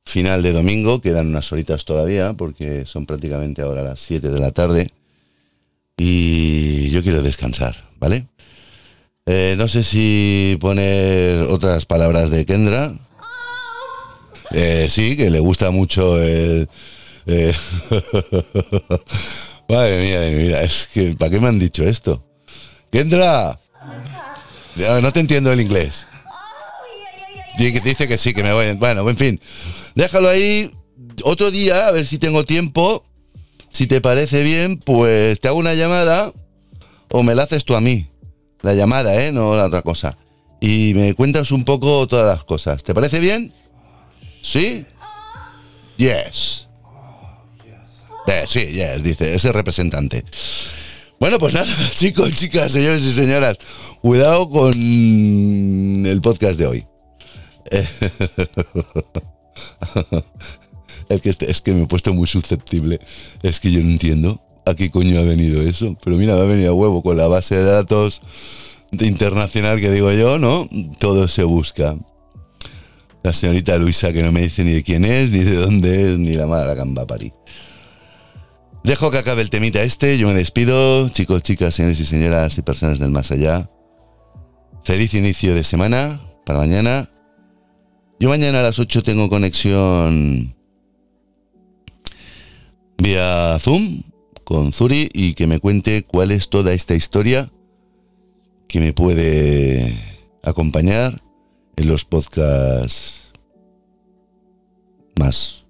final 0.05 0.43
de 0.43 0.51
domingo. 0.51 0.99
Quedan 0.99 1.27
unas 1.27 1.49
horitas 1.53 1.85
todavía 1.85 2.33
porque 2.33 2.85
son 2.85 3.05
prácticamente 3.05 3.61
ahora 3.61 3.83
las 3.83 4.01
7 4.01 4.27
de 4.27 4.39
la 4.41 4.51
tarde. 4.51 4.91
Y 5.95 6.89
yo 6.89 7.01
quiero 7.03 7.21
descansar, 7.21 7.85
¿vale? 8.01 8.27
Eh, 9.25 9.55
no 9.57 9.69
sé 9.69 9.81
si 9.81 10.57
poner 10.59 11.39
otras 11.43 11.85
palabras 11.85 12.29
de 12.31 12.45
Kendra. 12.45 12.93
Eh, 14.51 14.87
sí, 14.89 15.15
que 15.15 15.29
le 15.29 15.39
gusta 15.39 15.71
mucho 15.71 16.21
el... 16.21 16.67
eh, 17.27 17.55
madre 19.69 20.01
mía 20.01 20.61
es 20.63 20.89
que 20.93 21.15
¿para 21.15 21.31
qué 21.31 21.39
me 21.39 21.47
han 21.47 21.59
dicho 21.59 21.85
esto? 21.85 22.25
Kendra, 22.91 23.57
no 25.01 25.13
te 25.13 25.21
entiendo 25.21 25.53
el 25.53 25.61
inglés. 25.61 26.05
Di- 27.57 27.79
Dice 27.79 28.07
que 28.07 28.17
sí, 28.17 28.33
que 28.33 28.43
me 28.43 28.53
voy. 28.53 28.73
Bueno, 28.73 29.07
en 29.09 29.17
fin, 29.17 29.39
déjalo 29.95 30.29
ahí. 30.29 30.71
Otro 31.23 31.51
día, 31.51 31.87
a 31.87 31.91
ver 31.91 32.05
si 32.05 32.17
tengo 32.17 32.43
tiempo. 32.45 33.03
Si 33.69 33.87
te 33.87 33.99
parece 34.01 34.41
bien, 34.43 34.77
pues 34.79 35.39
te 35.39 35.47
hago 35.49 35.57
una 35.57 35.73
llamada 35.73 36.31
o 37.11 37.23
me 37.23 37.35
la 37.35 37.43
haces 37.43 37.65
tú 37.65 37.75
a 37.75 37.81
mí. 37.81 38.07
La 38.61 38.73
llamada, 38.73 39.21
¿eh? 39.23 39.31
No 39.31 39.55
la 39.55 39.65
otra 39.65 39.81
cosa. 39.81 40.17
Y 40.61 40.93
me 40.95 41.13
cuentas 41.13 41.51
un 41.51 41.65
poco 41.65 42.07
todas 42.07 42.25
las 42.37 42.45
cosas. 42.45 42.83
¿Te 42.83 42.93
parece 42.93 43.19
bien? 43.19 43.53
¿Sí? 44.41 44.85
Yes. 45.97 46.67
Eh, 48.27 48.45
sí, 48.47 48.65
yes, 48.67 49.03
dice 49.03 49.35
ese 49.35 49.51
representante. 49.51 50.23
Bueno, 51.19 51.37
pues 51.37 51.53
nada, 51.53 51.67
chicos, 51.91 52.33
chicas, 52.35 52.71
señores 52.71 53.03
y 53.03 53.13
señoras, 53.13 53.57
cuidado 54.01 54.49
con 54.49 54.73
el 56.05 56.19
podcast 56.21 56.57
de 56.59 56.65
hoy. 56.67 56.85
Es 61.07 61.21
que, 61.21 61.29
este- 61.29 61.51
es 61.51 61.61
que 61.61 61.71
me 61.73 61.83
he 61.83 61.87
puesto 61.87 62.13
muy 62.13 62.27
susceptible. 62.27 62.99
Es 63.43 63.59
que 63.59 63.71
yo 63.71 63.79
no 63.81 63.89
entiendo 63.91 64.41
a 64.65 64.73
qué 64.73 64.89
coño 64.89 65.19
ha 65.19 65.23
venido 65.23 65.61
eso. 65.61 65.95
Pero 66.03 66.17
mira, 66.17 66.33
me 66.35 66.41
ha 66.41 66.45
venido 66.45 66.71
a 66.71 66.73
huevo 66.73 67.03
con 67.03 67.15
la 67.17 67.27
base 67.27 67.55
de 67.55 67.63
datos 67.63 68.21
internacional 68.91 69.79
que 69.79 69.91
digo 69.91 70.11
yo, 70.11 70.39
¿no? 70.39 70.67
Todo 70.99 71.27
se 71.27 71.43
busca. 71.43 71.95
La 73.23 73.33
señorita 73.33 73.77
Luisa 73.77 74.13
que 74.13 74.23
no 74.23 74.31
me 74.31 74.41
dice 74.41 74.63
ni 74.63 74.71
de 74.71 74.83
quién 74.83 75.05
es, 75.05 75.31
ni 75.31 75.39
de 75.43 75.55
dónde 75.55 76.11
es, 76.13 76.17
ni 76.19 76.33
la 76.33 76.47
mala 76.47 76.65
la 76.65 76.75
camba 76.75 77.05
parí. 77.05 77.33
Dejo 78.83 79.09
que 79.09 79.17
acabe 79.17 79.41
el 79.41 79.49
temita 79.49 79.81
este, 79.81 80.17
yo 80.17 80.27
me 80.27 80.33
despido, 80.35 81.09
chicos, 81.09 81.41
chicas, 81.43 81.73
señores 81.73 81.99
y 81.99 82.05
señoras 82.05 82.57
y 82.57 82.61
personas 82.61 82.99
del 82.99 83.09
más 83.11 83.31
allá. 83.31 83.69
Feliz 84.83 85.13
inicio 85.15 85.55
de 85.55 85.63
semana 85.63 86.21
para 86.45 86.59
mañana. 86.59 87.09
Yo 88.17 88.29
mañana 88.29 88.61
a 88.61 88.63
las 88.63 88.79
8 88.79 89.03
tengo 89.03 89.29
conexión 89.29 90.55
vía 92.97 93.57
Zoom 93.59 94.03
con 94.45 94.71
Zuri 94.71 95.09
y 95.11 95.33
que 95.33 95.47
me 95.47 95.59
cuente 95.59 96.03
cuál 96.03 96.31
es 96.31 96.49
toda 96.49 96.73
esta 96.73 96.95
historia 96.95 97.51
que 98.69 98.79
me 98.79 98.93
puede 98.93 99.99
acompañar 100.43 101.21
en 101.75 101.87
los 101.89 102.05
podcasts 102.05 103.33
más 105.19 105.65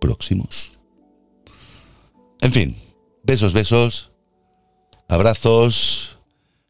próximos. 0.00 0.78
En 2.40 2.52
fin, 2.52 2.76
besos, 3.22 3.52
besos, 3.52 4.12
abrazos, 5.08 6.18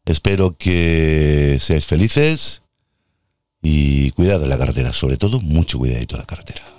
espero 0.05 0.57
que 0.57 1.59
seáis 1.61 1.85
felices 1.85 2.62
y 3.63 4.11
cuidado 4.11 4.43
en 4.43 4.49
la 4.49 4.57
carretera, 4.57 4.93
sobre 4.93 5.17
todo 5.17 5.39
mucho 5.41 5.79
cuidadito 5.79 6.15
en 6.15 6.19
la 6.19 6.27
carretera. 6.27 6.72